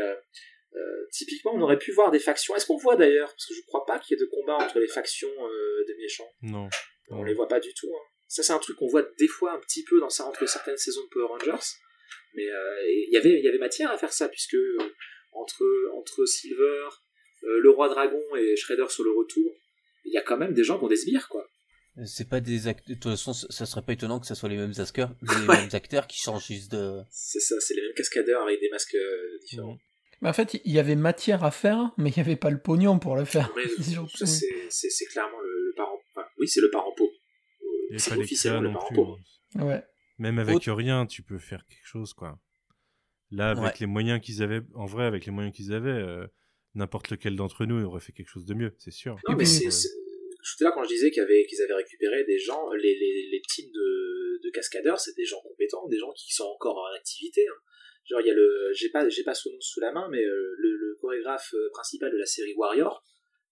[1.12, 2.56] typiquement, on aurait pu voir des factions.
[2.56, 3.30] Est-ce qu'on voit d'ailleurs?
[3.30, 5.32] Parce que je crois pas qu'il y ait de combat entre les factions
[5.88, 6.30] des méchants.
[6.42, 6.68] Non.
[7.10, 7.90] On les voit pas du tout.
[7.96, 8.06] Hein.
[8.28, 10.78] Ça, c'est un truc qu'on voit des fois un petit peu dans ça, entre certaines
[10.78, 11.66] saisons de Power Rangers.
[12.36, 14.58] Mais il y avait, il y avait matière à faire ça, puisque
[15.32, 15.64] entre,
[15.94, 16.90] entre Silver,
[17.42, 19.52] le roi dragon et Shredder sur le retour,
[20.06, 21.48] il y a quand même des gens qui ont des sbires, quoi.
[22.04, 22.90] C'est pas des acteurs.
[22.90, 25.70] De toute façon, ça serait pas étonnant que ce soit les mêmes acteurs, les mêmes
[25.72, 27.02] acteurs qui changent juste de.
[27.10, 29.78] C'est ça, c'est les mêmes cascadeurs avec des masques euh, différents.
[30.22, 32.60] Mais en fait, il y avait matière à faire, mais il n'y avait pas le
[32.60, 33.54] pognon pour le faire.
[34.16, 35.98] c'est clairement le, parent.
[36.12, 37.12] Enfin, oui, c'est le parent pot.
[37.98, 39.18] C'est officiellement le parent pot.
[39.56, 39.66] Hein.
[39.66, 39.84] Ouais.
[40.18, 42.40] Même avec rien, tu peux faire quelque chose, quoi.
[43.32, 46.26] Là, avec les moyens qu'ils avaient, en vrai, avec les moyens qu'ils avaient, euh,
[46.74, 49.18] n'importe lequel d'entre nous aurait fait quelque chose de mieux, c'est sûr.
[49.28, 52.72] Non, mais c'est, tout là quand je disais qu'ils avaient, qu'ils avaient récupéré des gens,
[52.74, 56.46] les, les, les teams de, de cascadeurs, c'est des gens compétents, des gens qui sont
[56.46, 57.46] encore en activité.
[57.48, 57.60] Hein.
[58.06, 60.24] Genre, il y a le, j'ai pas, j'ai pas son nom sous la main, mais
[60.24, 63.04] euh, le, le, chorégraphe euh, principal de la série Warrior,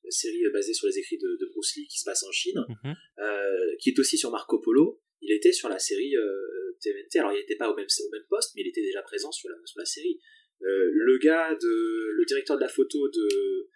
[0.03, 2.31] la série euh, basée sur les écrits de, de Bruce Lee qui se passe en
[2.31, 2.95] Chine, mhm.
[3.19, 7.19] euh, qui est aussi sur Marco Polo, il était sur la série euh, TMNT.
[7.19, 9.49] Alors, il n'était pas au même, au même poste, mais il était déjà présent sur
[9.49, 10.19] la, sur la série.
[10.61, 13.69] Euh, le gars de le directeur de la photo de,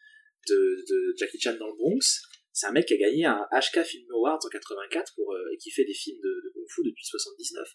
[0.47, 2.21] de, Jackie Chan dans le Bronx,
[2.53, 5.57] c'est un mec qui a gagné un HK Film Awards en 84 pour, euh, et
[5.57, 7.67] qui fait des films de, de Kung Fu depuis 79.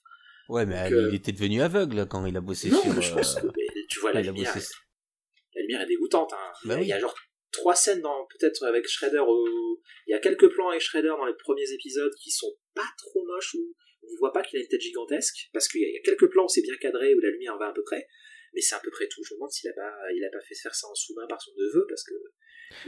[0.49, 2.95] Ouais, mais il euh, était devenu aveugle quand il a bossé non, sur.
[2.95, 3.47] Non, je pense que
[3.89, 4.55] tu vois la lumière.
[5.55, 6.33] La lumière est dégoûtante.
[6.33, 6.53] Hein.
[6.65, 7.15] Bah il y a genre
[7.53, 9.23] trois scènes dans peut-être avec Shredder.
[10.07, 13.25] Il y a quelques plans avec Shredder dans les premiers épisodes qui sont pas trop
[13.25, 16.01] moches où on ne voit pas qu'il a une tête gigantesque parce qu'il y, a
[16.03, 18.09] quelques plans où c'est bien cadré où la lumière va à peu près
[18.55, 19.23] mais c'est à peu près tout.
[19.25, 21.41] Je me demande s'il a pas, il a pas fait faire ça en sous-main par
[21.41, 22.15] son neveu, parce que.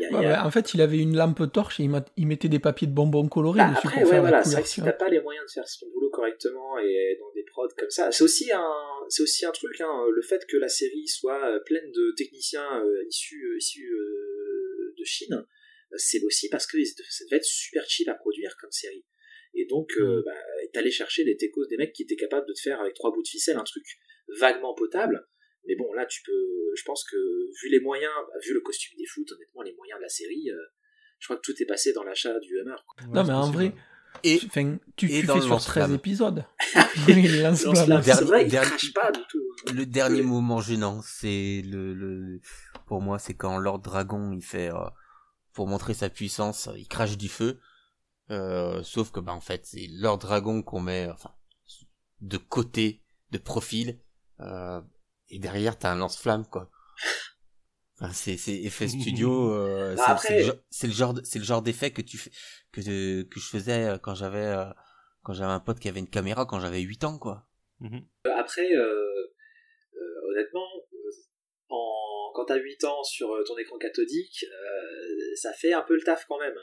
[0.00, 1.84] En fait, il avait une lampe torche et
[2.16, 4.62] il, mettait des papiers de bonbons colorés bah, dessus après, pour ouais, voilà, c'est vrai
[4.62, 7.68] que si t'as pas les moyens de faire son boulot correctement et dans des prods
[7.76, 8.72] comme ça, c'est aussi un,
[9.10, 12.82] c'est aussi un truc, hein, le fait que la série soit euh, pleine de techniciens
[12.82, 13.92] euh, issus, euh, issus
[15.04, 15.46] de Chine,
[15.96, 19.04] c'est aussi parce que ça devait être super cheap à produire comme série.
[19.54, 20.22] Et donc, mm.
[20.24, 20.32] bah,
[20.72, 23.22] t'allais chercher des techos, des mecs qui étaient capables de te faire avec trois bouts
[23.22, 23.84] de ficelle un truc
[24.40, 25.26] vaguement potable,
[25.66, 26.72] mais bon, là, tu peux.
[26.76, 27.16] Je pense que,
[27.62, 28.12] vu les moyens,
[28.44, 30.56] vu le costume des foot, honnêtement, les moyens de la série, euh,
[31.18, 32.76] je crois que tout est passé dans l'achat du Hummer.
[33.12, 33.72] non, mais en vrai.
[34.22, 36.44] Et, tu, et tu fais sur 13 épisodes.
[37.06, 39.42] c'est vrai, il crache pas du tout.
[39.74, 42.40] Le dernier moment gênant, c'est le, le,
[42.86, 44.88] pour moi, c'est quand Lord Dragon, il fait, euh,
[45.52, 47.60] pour montrer sa puissance, il crache du feu.
[48.30, 51.30] Euh, sauf que, bah, en fait, c'est Lord Dragon qu'on met, enfin,
[52.20, 54.00] de côté, de profil,
[54.40, 54.80] euh,
[55.28, 56.70] et derrière t'as un lance-flamme quoi.
[58.00, 62.02] Enfin, c'est c'est effet studio euh, bah, c'est le genre c'est le genre d'effet que
[62.02, 62.30] tu fais
[62.72, 64.54] que que je faisais quand j'avais
[65.22, 67.46] quand j'avais un pote qui avait une caméra quand j'avais 8 ans quoi.
[67.80, 68.04] Mhm.
[68.36, 68.68] Après
[70.30, 70.63] honnêtement en,
[72.34, 74.44] quand t'as 8 ans sur ton écran cathodique,
[75.36, 76.58] ça fait un peu le taf quand même.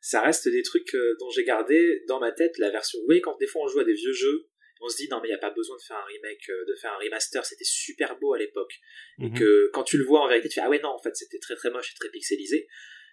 [0.00, 2.98] Ça reste des trucs dont j'ai gardé dans ma tête la version.
[3.00, 4.48] Vous voyez, quand des fois on joue à des vieux jeux,
[4.80, 6.74] on se dit non mais il n'y a pas besoin de faire un remake, de
[6.80, 8.72] faire un remaster, c'était super beau à l'époque.
[9.18, 9.38] Et Mhm.
[9.38, 11.38] que quand tu le vois en vérité, tu fais ah ouais non, en fait c'était
[11.38, 12.66] très très moche et très pixelisé.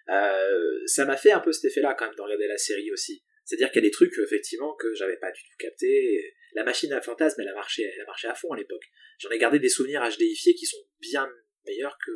[0.08, 3.22] Euh, ça m'a fait un peu cet effet-là quand même de regarder la série aussi.
[3.44, 6.34] C'est-à-dire qu'il y a des trucs effectivement que j'avais pas du tout capté.
[6.54, 8.84] La machine à fantasme, elle a marché, elle a marché à fond à l'époque.
[9.18, 11.30] J'en ai gardé des souvenirs HDifiés qui sont bien
[11.68, 12.10] meilleurs que,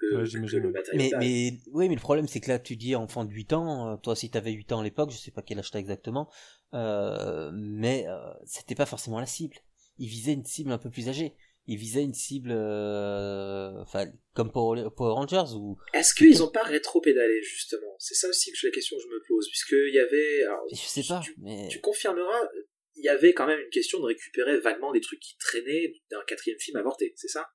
[0.00, 1.10] que, Ouais, que j'imagine, le matériel.
[1.18, 3.96] Mais, oui, mais le problème, c'est que là, tu dis enfant de 8 ans, euh,
[3.96, 6.30] toi, si t'avais 8 ans à l'époque, je sais pas quel âge t'as exactement,
[6.74, 9.56] euh, mais euh, c'était pas forcément la cible.
[9.98, 11.34] Il visait une cible un peu plus âgée.
[11.66, 16.62] Il visait une cible, euh, enfin, comme Power, Power Rangers, ou Est-ce qu'ils ont pas
[16.62, 17.94] rétro-pédalé justement?
[17.98, 20.44] C'est ça aussi que je- la question que je me pose, puisqu'il y avait.
[20.44, 22.48] alors, je sais pas, Tu, mais tu confirmeras,
[22.96, 26.22] il y avait quand même une question de récupérer vaguement des trucs qui traînaient d'un
[26.26, 27.46] quatrième film avorté, c'est ça?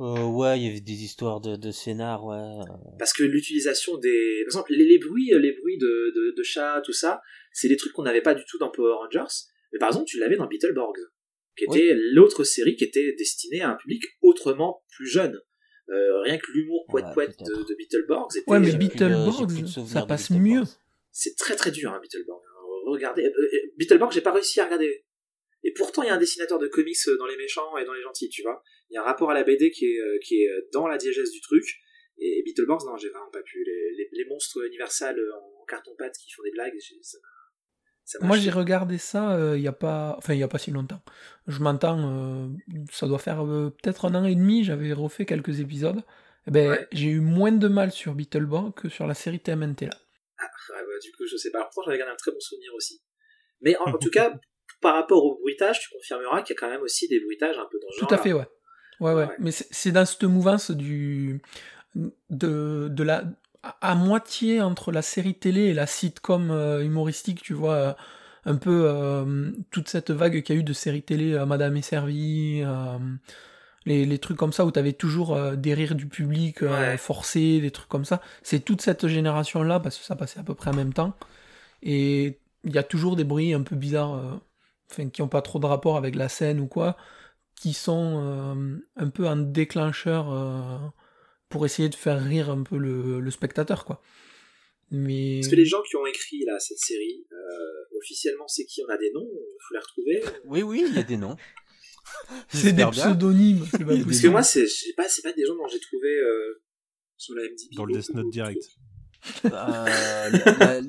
[0.00, 2.36] Euh, ouais, il y avait des histoires de, de scénar, ouais.
[2.36, 4.42] euh, Parce que l'utilisation des.
[4.44, 7.20] Par exemple, les, les bruits, les bruits de, de, de chats, tout ça,
[7.52, 9.34] c'est des trucs qu'on n'avait pas du tout dans Power Rangers.
[9.72, 11.00] Mais par exemple, tu l'avais dans Beetleborgs,
[11.56, 15.40] qui était l'autre série qui était destinée à un public autrement plus jeune.
[15.88, 18.50] Euh, rien que l'humour Ouais, poète-poète de, Beetleborgs était.
[18.50, 20.62] Ouais, mais euh, Beetleborgs, ça passe mieux.
[21.12, 22.42] c'est très très dur, hein, Beetleborgs.
[22.86, 25.04] Regardez, euh, euh, Beetleborgs, j'ai pas réussi à regarder.
[25.64, 27.92] Et pourtant, il y a un dessinateur de comics euh, dans les méchants et dans
[27.94, 28.62] les gentils, tu vois.
[28.90, 30.86] Il y a un rapport à la BD qui est, euh, qui est euh, dans
[30.86, 31.64] la diégèse du truc.
[32.18, 33.62] Et Beetleborgs, non, j'ai vraiment pas pu.
[33.64, 36.72] Les, les, les monstres universels euh, en carton-pâte qui font des blagues,
[38.04, 40.58] ça Moi, j'ai regardé ça euh, il y a pas, enfin il y a pas
[40.58, 41.02] si longtemps.
[41.48, 42.48] Je m'entends, euh,
[42.92, 44.64] ça doit faire euh, peut-être un an et demi.
[44.64, 46.02] J'avais refait quelques épisodes.
[46.46, 46.88] Eh ben, Ouais.
[46.92, 49.98] j'ai eu moins de mal sur Beetleborg que sur la série TMNT là.
[50.38, 50.44] Ah,
[50.74, 51.62] ouais, du coup, je sais pas.
[51.64, 53.02] Pourtant, j'avais gardé un très bon souvenir aussi.
[53.60, 54.32] Mais en, en tout cas,
[54.80, 57.66] par rapport au bruitage, tu confirmeras qu'il y a quand même aussi des bruitages un
[57.70, 58.46] peu dans ce Tout à fait, ouais.
[59.00, 59.24] Ouais, ouais.
[59.26, 59.36] Ouais.
[59.38, 61.40] Mais c'est dans cette mouvance du
[62.30, 63.24] de, de la
[63.80, 67.94] à, moitié entre la série télé et la sitcom euh, humoristique, tu vois, euh,
[68.44, 71.76] un peu euh, toute cette vague qu'il y a eu de séries télé, euh, Madame
[71.76, 72.62] est servie,
[73.84, 76.96] les, les trucs comme ça où t'avais toujours des rires du public Ouais.
[76.96, 78.20] forcés, des trucs comme ça.
[78.42, 81.14] C'est toute cette génération là parce que ça passait à peu près en même temps.
[81.82, 84.40] Et il y a toujours des bruits un peu bizarres,
[84.90, 86.96] enfin qui ont pas trop de rapport avec la scène ou quoi
[87.60, 90.78] qui sont euh, un peu un déclencheur euh,
[91.48, 94.02] pour essayer de faire rire un peu le, le spectateur, quoi.
[94.90, 98.82] Mais Parce que les gens qui ont écrit là cette série, euh, officiellement, c'est qui
[98.86, 100.22] On a des noms Il faut les retrouver.
[100.44, 101.36] Oui, oui, il y a des noms.
[102.48, 104.66] c'est des pseudonymes, pas Parce que moi, c'est,
[104.96, 106.62] pas, c'est pas des gens dont j'ai trouvé euh,
[107.16, 107.74] sur la MDB.
[107.74, 108.62] Dans le Death Note direct.
[109.46, 110.82] Euh,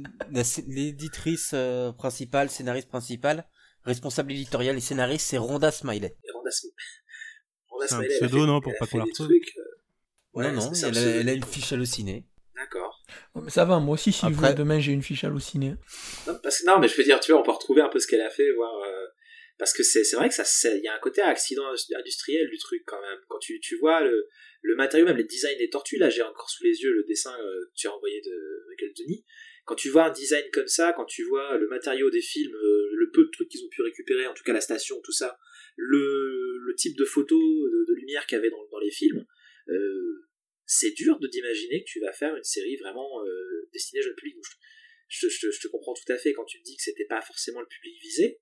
[0.68, 3.48] L'éditrice euh, principale, scénariste principale,
[3.88, 6.15] responsable éditorial et scénariste, c'est Rhonda Smiley.
[6.23, 6.68] Et Rhonda Sm-
[7.69, 9.27] Rhonda C'est un Smiley, pseudo, fait- non, pour pas qu'on la retrouve.
[10.34, 11.09] ouais, non, non, elle a, pseudo.
[11.19, 12.26] elle a une fiche hallucinée.
[12.55, 13.03] D'accord.
[13.35, 15.76] Oh, mais ça va, moi aussi, si je Après- veux, demain j'ai une fiche hallucinée.
[16.27, 18.07] Non, parce non, mais je veux dire, tu vois, on peut retrouver un peu ce
[18.07, 18.73] qu'elle a fait, voir.
[18.84, 19.05] euh,
[19.59, 20.43] parce que c'est, vrai que ça,
[20.76, 21.64] il y a un côté accident
[21.97, 23.18] industriel du truc quand même.
[23.27, 24.27] Quand tu, tu vois le,
[24.61, 27.34] le matériau, même les designs des tortues, là, j'ai encore sous les yeux le dessin
[27.39, 29.26] euh, que tu as envoyé de Michael Denis.
[29.68, 32.89] Quand tu vois un design comme ça, quand tu vois le matériau des films, euh,
[32.95, 35.38] le peu de trucs qu'ils ont pu récupérer, en tout cas la station, tout ça,
[35.76, 39.26] le, le type de photos, de, de lumière qu'il y avait dans, dans les films,
[39.68, 40.26] euh,
[40.65, 44.15] c'est dur de d'imaginer que tu vas faire une série vraiment euh, destinée au jeune
[44.15, 44.38] public.
[45.10, 47.06] Je, je, je, je te comprends tout à fait quand tu me dis que c'était
[47.06, 48.39] pas forcément le public visé.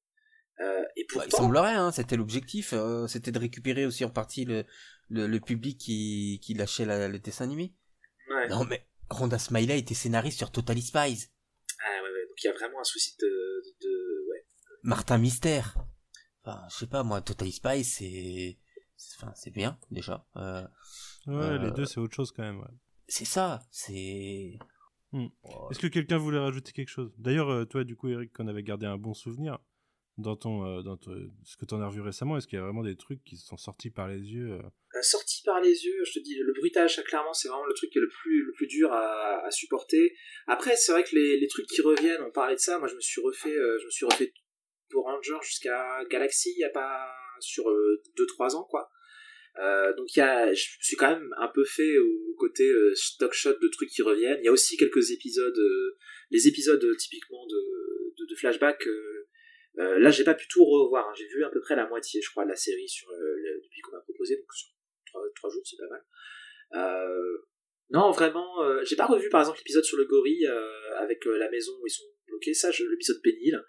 [0.58, 2.74] Et Bah, il pourtant, semblerait, hein, c'était l'objectif,
[3.08, 4.64] c'était de récupérer aussi en partie le,
[5.10, 7.74] le, le public qui, qui lâchait la, le dessin animé.
[8.30, 8.48] ouais.
[8.48, 10.98] Non, mais Rhonda Smiley était scénariste sur Totally Spies.
[11.80, 12.27] Ah, ouais, ouais.
[12.27, 14.45] donc il y a vraiment un souci de, de, de- ouais.
[14.84, 15.76] Martin Mystère.
[16.44, 18.57] Enfin, je sais pas, moi, Totally Spies, c'est,
[19.18, 20.26] enfin, c'est bien, déjà.
[20.38, 20.65] Euh,
[21.27, 22.60] Ouais, Euh, les deux, c'est autre chose quand même.
[22.60, 22.69] ouais.
[23.07, 24.60] c'est ça, c'est...
[25.11, 25.27] Hmm.
[25.44, 27.11] Oh, Est-ce que quelqu'un voulait rajouter quelque chose?
[27.18, 29.57] D'ailleurs, euh, toi, du coup, Eric, qu'on avait gardé un bon souvenir
[30.18, 30.98] dans ton, euh, dans
[31.44, 33.36] ce que tu en as revu récemment, est-ce qu'il y a vraiment des trucs qui
[33.36, 34.62] sont sortis par les yeux euh
[34.96, 37.90] Euh, sorti par les yeux, je te dis, le bruitage, clairement, c'est vraiment le truc
[37.90, 40.16] qui est le plus, le plus dur à, supporter.
[40.48, 42.96] Après, c'est vrai que les, les trucs qui reviennent, on parlait de ça, moi je
[42.96, 44.34] me suis refait, je me suis refait
[44.90, 47.66] pour Ranger jusqu'à Galaxy, il y a pas, sur
[48.18, 48.90] 2-3 ans, quoi.
[49.98, 53.68] Donc y a, je suis quand même un peu fait au côté stock shot de
[53.68, 54.40] trucs qui reviennent.
[54.42, 55.62] Il y a aussi quelques épisodes,
[56.32, 58.88] les épisodes typiquement de, de, de flashback.
[59.80, 61.10] Euh, là, j'ai pas pu tout revoir.
[61.10, 61.14] hein.
[61.18, 63.62] J'ai vu à peu près la moitié, je crois, de la série sur euh, le-
[63.64, 64.38] depuis qu'on m'a proposé.
[64.38, 64.70] Donc sur
[65.36, 66.06] trois, jours, c'est pas mal.
[66.74, 67.38] Euh,
[67.90, 71.50] non, vraiment, euh, j'ai pas revu par exemple l'épisode sur le gorille euh, avec la
[71.50, 72.54] maison où ils sont bloqués.
[72.54, 73.64] Ça, l'épisode pénible.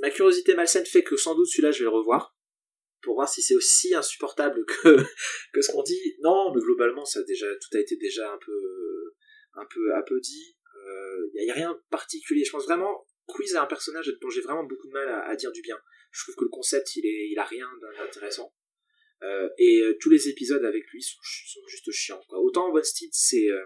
[0.00, 2.36] Ma curiosité malsaine fait que sans doute celui-là, je vais le revoir.
[3.02, 4.96] pour voir si c'est aussi insupportable que,
[5.52, 6.16] que ce qu'on dit.
[6.20, 9.14] Non, mais globalement, ça a déjà, tout a été déjà un peu,
[9.54, 10.56] un peu, un peu dit.
[11.34, 12.44] Il n'y a, rien de particulier.
[12.44, 15.52] Je pense vraiment, Quiz a un personnage dont j'ai vraiment beaucoup de mal à, dire
[15.52, 15.78] du bien.
[16.12, 18.54] Je trouve que le concept, il, est, il a rien d'intéressant.
[19.22, 21.18] Euh, et euh, tous les épisodes avec lui sont,
[21.68, 22.20] juste chiants.
[22.28, 22.38] Quoi.
[22.38, 22.82] Autant One
[23.12, 23.64] c'est euh,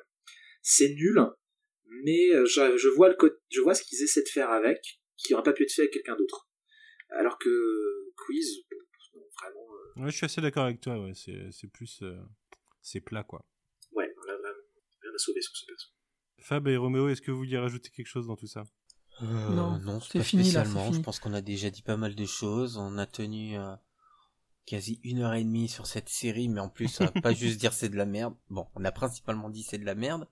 [0.62, 1.18] c'est nul,
[1.86, 3.16] mais je, je, vois le
[3.50, 5.92] je vois ce qu'ils essaient de faire avec, qui n'aurait pas pu être fait avec
[5.92, 6.48] quelqu'un d'autre.
[7.10, 8.64] Alors que Quiz,
[9.40, 9.66] vraiment.
[9.96, 10.98] Ouais, je suis assez d'accord avec toi.
[11.02, 12.02] Ouais, c'est plus
[12.80, 13.44] c'est plat quoi.
[13.92, 14.54] Ouais, on a vraiment
[15.02, 15.88] rien à sauver sur ce perso.
[16.38, 18.64] Fab et Roméo, est-ce que vous vouliez rajouter quelque chose dans tout ça?
[19.22, 20.92] Non, non c'est fini spécialement.
[20.92, 22.76] je pense qu'on a déjà dit pas mal de choses.
[22.76, 23.56] On a tenu
[24.66, 27.60] quasi une heure et demie sur cette série, mais en plus, on va pas juste
[27.60, 28.34] dire c'est de la merde.
[28.48, 30.28] Bon, on a principalement dit c'est de la merde,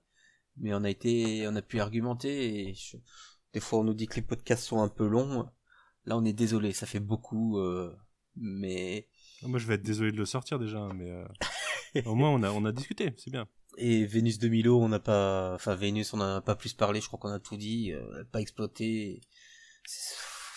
[0.57, 2.75] mais on a été, on a pu argumenter et
[3.53, 5.49] des fois on nous dit que les podcasts sont un peu longs.
[6.05, 7.95] Là, on est désolé, ça fait beaucoup, euh,
[8.35, 9.07] mais.
[9.43, 11.25] Ah, moi, je vais être désolé de le sortir déjà, hein, mais euh,
[12.05, 13.47] au moins on a, on a discuté, c'est bien.
[13.81, 16.99] Et Vénus de Milo, on n'a pas, enfin Vénus, on en a pas plus parlé.
[16.99, 19.21] Je crois qu'on a tout dit, euh, pas exploité.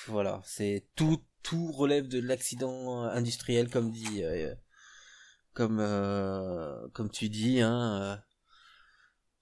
[0.09, 4.53] Voilà, c'est tout, tout relève de l'accident industriel, comme dit, euh,
[5.55, 8.03] comme, euh, comme tu dis, hein.
[8.03, 8.17] Euh,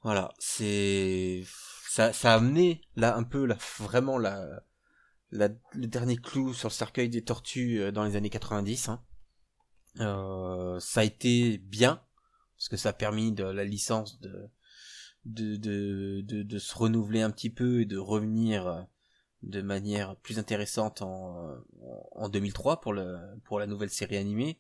[0.03, 1.45] voilà, c'est,
[1.89, 4.63] ça, ça a amené là un peu, là, vraiment la,
[5.31, 8.91] la, le dernier clou sur le cercueil des tortues dans les années 90.
[8.91, 9.03] Hein.
[10.81, 12.03] ça a été bien
[12.61, 14.51] parce que ça a permis de la licence de
[15.25, 18.87] de, de, de, de se renouveler un petit peu et de revenir
[19.43, 21.55] de manière plus intéressante en,
[22.13, 24.59] en 2003 pour le pour la nouvelle série animée.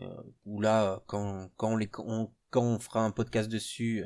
[0.00, 4.04] Euh, où là quand quand on les quand on fera un podcast dessus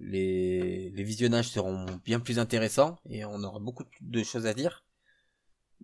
[0.00, 4.84] les les visionnages seront bien plus intéressants et on aura beaucoup de choses à dire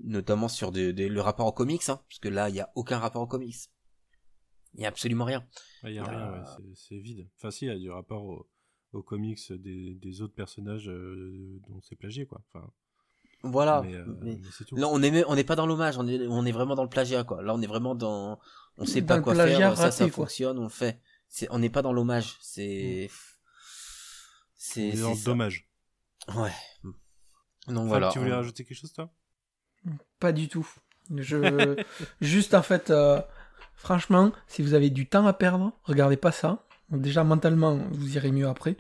[0.03, 3.23] notamment sur le rapport aux comics hein, parce que là il y a aucun rapport
[3.23, 3.71] aux comics
[4.75, 5.45] il y a absolument rien
[5.85, 8.49] il y a rien ouais, c'est vide enfin si il y a du rapport aux,
[8.93, 12.71] aux comics des, des autres personnages euh, dont c'est plagié quoi enfin
[13.43, 13.83] voilà.
[13.87, 14.05] Euh,
[14.73, 16.91] là, on est on n'est pas dans l'hommage, on est on est vraiment dans le
[16.91, 17.43] plagiat quoi.
[17.43, 18.39] Là, on est vraiment dans
[18.77, 21.01] on sait pas quoi faire, ça ça fonctionne, on le fait.
[21.49, 23.15] On n'est pas dans l'hommage, c'est mm.
[24.57, 25.69] c'est dans le dommage.
[26.35, 26.53] Ouais.
[27.69, 28.11] Donc voilà.
[28.13, 29.11] Tu voulais rajouter quelque chose toi?
[30.19, 30.69] Pas du tout.
[31.15, 31.83] Je
[32.21, 33.23] juste en fait euh,
[33.81, 36.67] franchement, si vous avez du temps à perdre, regardez pas ça.
[36.91, 38.77] Déjà mentalement, vous irez mieux après.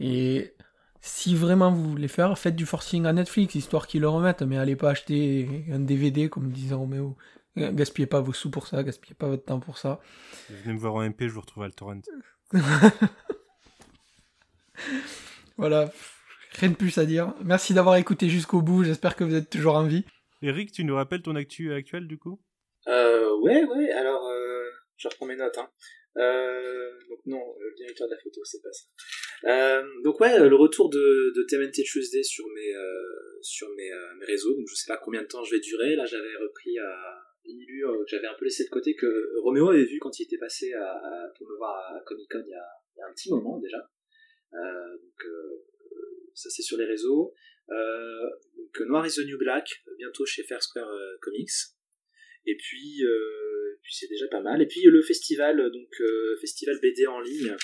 [0.00, 0.54] Et
[1.00, 4.56] si vraiment vous voulez faire, faites du forcing à Netflix, histoire qu'ils le remettent, mais
[4.56, 7.16] allez pas acheter un DVD, comme disait Roméo.
[7.56, 10.00] Gaspillez pas vos sous pour ça, gaspillez pas votre temps pour ça.
[10.48, 12.00] Venez me voir en MP, je vous retrouve à le torrent.
[15.58, 15.90] voilà,
[16.52, 17.34] rien de plus à dire.
[17.44, 20.04] Merci d'avoir écouté jusqu'au bout, j'espère que vous êtes toujours en vie.
[20.40, 22.40] Eric, tu nous rappelles ton actu actuel du coup?
[22.88, 25.58] Euh, Ouais, ouais, alors euh, je reprends mes notes.
[25.58, 25.70] Hein.
[26.16, 28.86] Euh, donc non, le directeur de la photo, c'est pas ça.
[29.44, 34.14] Euh, donc ouais, le retour de, de TMNT Tuesday sur mes euh, sur mes, euh,
[34.18, 34.54] mes, réseaux.
[34.54, 35.94] Donc je sais pas combien de temps je vais durer.
[35.94, 39.84] Là, j'avais repris à une que j'avais un peu laissé de côté que Roméo avait
[39.84, 42.54] vu quand il était passé à, à pour me voir à Comic Con il y
[42.54, 42.66] a,
[42.96, 43.78] il y a un petit moment déjà.
[44.52, 45.26] donc
[46.34, 47.32] ça c'est sur les réseaux.
[47.68, 50.90] donc Noir is the New Black bientôt chez Fair Square
[51.22, 51.77] Comics.
[52.48, 53.04] Et puis
[53.88, 54.60] puis c'est déjà pas mal.
[54.62, 57.54] Et puis le festival, donc euh, festival BD en ligne,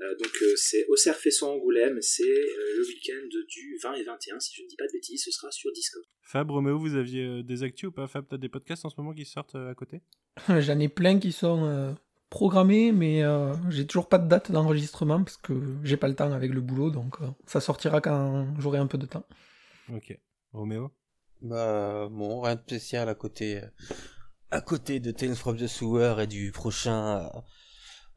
[0.00, 4.54] euh, donc euh, c'est au Fesson Angoulême, c'est le week-end du 20 et 21, si
[4.56, 6.04] je ne dis pas de bêtises, ce sera sur Discord.
[6.22, 8.06] Fab, Roméo, vous aviez des actus ou pas?
[8.06, 10.00] Fab, t'as des podcasts en ce moment qui sortent à côté?
[10.48, 11.96] J'en ai plein qui sont
[12.30, 13.22] programmés, mais
[13.70, 15.52] j'ai toujours pas de date d'enregistrement parce que
[15.84, 19.06] j'ai pas le temps avec le boulot, donc ça sortira quand j'aurai un peu de
[19.06, 19.26] temps.
[19.92, 20.18] Ok.
[20.52, 20.90] Roméo?
[21.42, 23.60] Bah, bon, rien de spécial à côté
[24.50, 27.40] à côté de Tales from the Sewer et du prochain euh,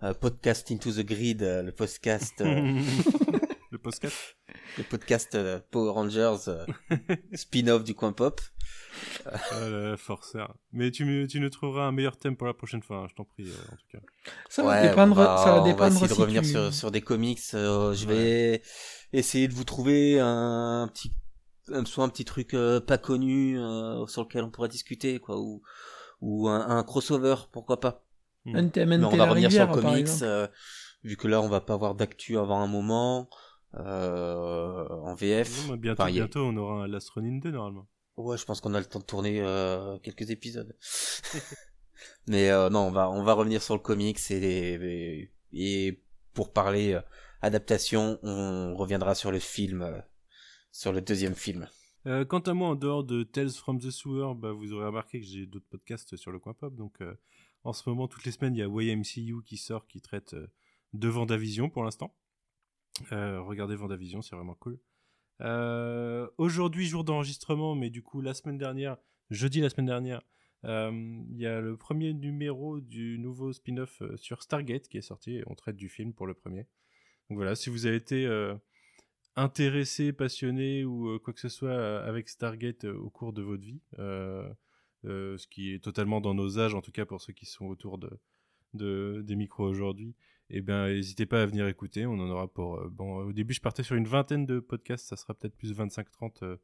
[0.03, 2.35] euh, podcast Into the Grid, euh, le podcast.
[2.41, 4.37] le podcast
[4.77, 5.37] Le podcast
[5.71, 6.37] Power Rangers
[7.33, 8.39] spin-off du coin pop.
[9.53, 10.55] Euh, forceur.
[10.71, 13.23] Mais tu, tu nous trouveras un meilleur thème pour la prochaine fois, hein, je t'en
[13.23, 14.31] prie, en tout cas.
[14.49, 15.15] Ça va dépendre.
[15.15, 17.41] ça va dépendre essayer de revenir sur, sur des comics.
[17.51, 18.61] je vais
[19.13, 21.11] essayer de vous trouver un petit,
[21.85, 23.57] soit un petit truc pas connu
[24.07, 25.61] sur lequel on pourrait discuter, quoi, ou
[26.21, 28.05] ou un, crossover, pourquoi pas.
[28.45, 28.69] Hmm.
[28.75, 30.47] Mais on va revenir sur le comics, euh,
[31.03, 33.29] vu que là on va pas avoir d'actu avant un moment
[33.75, 35.71] euh, en VF.
[35.77, 37.87] bientôt, bientôt on aura un Last 2 normalement.
[38.17, 40.75] Ouais, je pense qu'on a le temps de tourner euh, quelques épisodes.
[42.27, 46.97] Mais non, on va on va revenir sur le comics et, et, pour parler
[47.41, 50.01] adaptation, on reviendra sur le film,
[50.71, 51.67] sur le deuxième film.
[52.09, 55.19] Euh, quant à moi, en dehors de Tales from the Sewer, bah, vous aurez remarqué
[55.19, 56.75] que j'ai d'autres podcasts sur le coin pop.
[56.75, 57.13] Donc, euh,
[57.63, 60.35] En ce moment, toutes les semaines, il y a YMCU qui sort, qui traite
[60.93, 62.15] de Vendavision pour l'instant.
[63.11, 64.79] regardez Vendavision, c'est vraiment cool.
[66.37, 68.97] Aujourd'hui, jour d'enregistrement, mais du coup, la semaine dernière,
[69.29, 70.21] jeudi la semaine dernière,
[70.63, 75.41] il y a le premier numéro du nouveau spin-off sur Stargate qui est sorti.
[75.47, 76.65] on traite du film pour le premier.
[77.29, 78.25] Donc voilà, si vous avez été
[79.39, 85.47] intéressé, passionné ou quoi que ce soit avec Stargate au cours de votre vie, ce
[85.47, 87.99] qui est totalement dans nos âges, en tout cas pour ceux qui sont autour
[88.73, 90.15] de, des micros aujourd'hui,
[90.49, 92.05] eh bien, n'hésitez pas à venir écouter.
[92.05, 92.83] On en aura pour.
[92.89, 96.57] bon, au début, je partais sur une vingtaine de podcasts, ça sera peut-être plus 25-30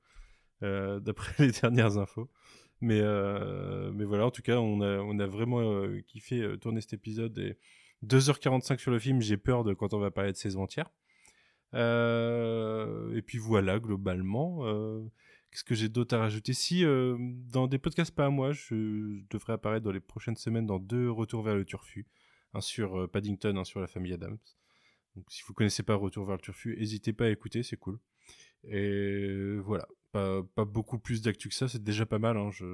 [0.99, 2.29] d'après les dernières infos.
[2.81, 3.01] Mais,
[3.93, 7.37] mais voilà, en tout cas, on a, on a vraiment kiffé tourner cet épisode.
[7.37, 7.57] Et
[8.05, 10.89] 2h45 sur le film, j'ai peur de quand on va parler de saison entière.
[11.73, 14.63] Et puis voilà, globalement.
[15.51, 16.53] Qu'est-ce que j'ai d'autre à rajouter?
[16.53, 20.79] Si, dans des podcasts pas à moi, je, devrais apparaître dans les prochaines semaines dans
[20.79, 22.05] deux retours vers le turfu.
[22.53, 24.37] Un sur Paddington, un sur la famille Adams.
[25.15, 27.99] Donc si vous connaissez pas Retour vers le turfu, n'hésitez pas à écouter, c'est cool.
[28.67, 32.37] Et voilà, pas, beaucoup plus d'actu que ça, c'est déjà pas mal.
[32.37, 32.49] Hein.
[32.51, 32.65] Je,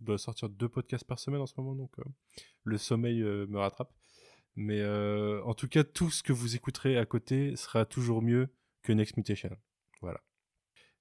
[0.00, 2.04] dois sortir deux podcasts par semaine en ce moment, donc euh,
[2.64, 3.92] le sommeil euh, me rattrape.
[4.56, 8.48] Mais euh, en tout cas, tout ce que vous écouterez à côté sera toujours mieux
[8.82, 9.56] que Next Mutation.
[10.00, 10.20] Voilà.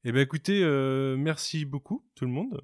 [0.04, 0.64] Eh bien écoutez,
[1.18, 2.62] merci beaucoup tout le monde.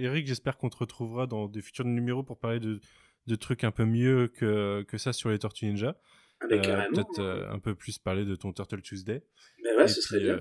[0.00, 2.80] Eric, j'espère qu'on te retrouvera dans des futurs numéros pour parler de,
[3.26, 6.00] de trucs un peu mieux que, que ça sur les Tortues Ninja.
[6.40, 9.22] Peut-être un peu plus parler de ton Turtle Tuesday.
[9.62, 10.38] Ben ouais, ce serait bien.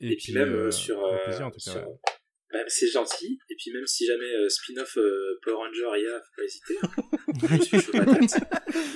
[0.00, 0.98] Et, puis, même euh, sur.
[1.24, 1.84] Plaisir, en tout cas,
[2.52, 3.38] bah, c'est gentil.
[3.48, 6.44] Et puis même si jamais euh, spin-off euh, Power Ranger il y a, faut pas
[6.44, 6.74] hésiter.
[6.82, 7.58] Hein.
[7.58, 7.92] je suis chaud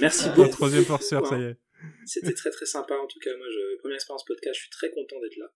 [0.01, 0.51] Merci beaucoup.
[0.51, 1.57] troisième forceur, ça y est.
[2.07, 3.37] C'était très très sympa en tout cas.
[3.37, 5.53] Moi, je, première expérience podcast, je suis très content d'être là.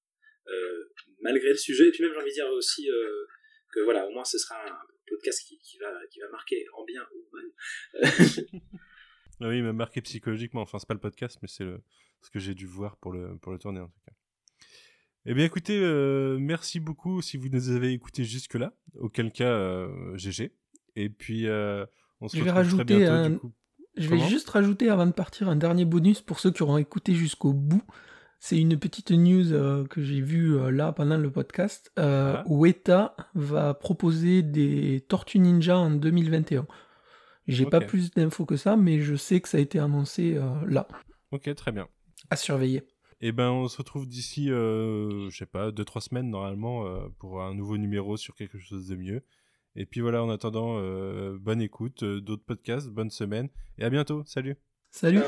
[1.20, 1.88] malgré le sujet.
[1.88, 2.88] Et puis même j'ai envie de dire aussi
[3.72, 6.84] que voilà, au moins ce sera un podcast qui, qui, va, qui va marquer en
[6.84, 7.44] bien ou mal.
[9.40, 10.62] oui, il m'a marqué psychologiquement.
[10.62, 11.64] Enfin, c'est pas le podcast, mais c'est
[12.22, 14.12] ce que j'ai dû voir pour le, pour le tourner en tout cas.
[15.30, 18.72] Eh bien, écoutez, euh, merci beaucoup si vous nous avez écoutés jusque-là.
[18.98, 20.52] Auquel cas, euh, GG.
[20.96, 21.84] Et puis, euh,
[22.22, 23.52] on se je retrouve très bientôt.
[23.98, 27.14] Je vais juste rajouter avant de partir un dernier bonus pour ceux qui auront écouté
[27.14, 27.82] jusqu'au bout.
[28.40, 31.92] C'est une petite news que j'ai vue là pendant le podcast.
[31.98, 32.42] Ah.
[32.46, 36.66] Weta va proposer des Tortues Ninja en 2021.
[37.48, 40.88] J'ai pas plus d'infos que ça, mais je sais que ça a été annoncé là.
[41.32, 41.86] Ok, très bien.
[42.30, 42.82] À surveiller.
[43.20, 47.08] Et eh ben, on se retrouve d'ici, euh, je sais pas, 2-3 semaines normalement euh,
[47.18, 49.24] pour un nouveau numéro sur quelque chose de mieux.
[49.74, 53.90] Et puis voilà, en attendant, euh, bonne écoute, euh, d'autres podcasts, bonne semaine et à
[53.90, 54.22] bientôt.
[54.24, 54.56] Salut.
[54.92, 55.22] Salut.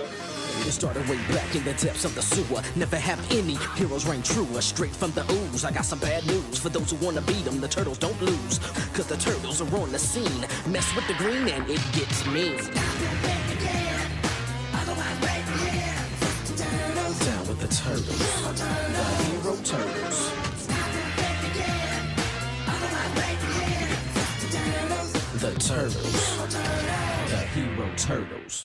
[0.66, 2.62] It started way back in the depths of the sewer.
[2.76, 4.46] Never have any heroes reign true.
[4.60, 5.64] Straight from the ooze.
[5.64, 7.60] I got some bad news for those who wanna beat them.
[7.60, 8.60] The turtles don't lose.
[8.94, 10.46] Cause the turtles are on the scene.
[10.70, 13.39] Mess with the green and it gets mean.
[17.70, 18.18] Turtles.
[18.58, 18.64] The
[19.26, 20.32] Hero Turtles.
[25.40, 26.36] The Turtles.
[27.30, 28.64] The Hero Turtles.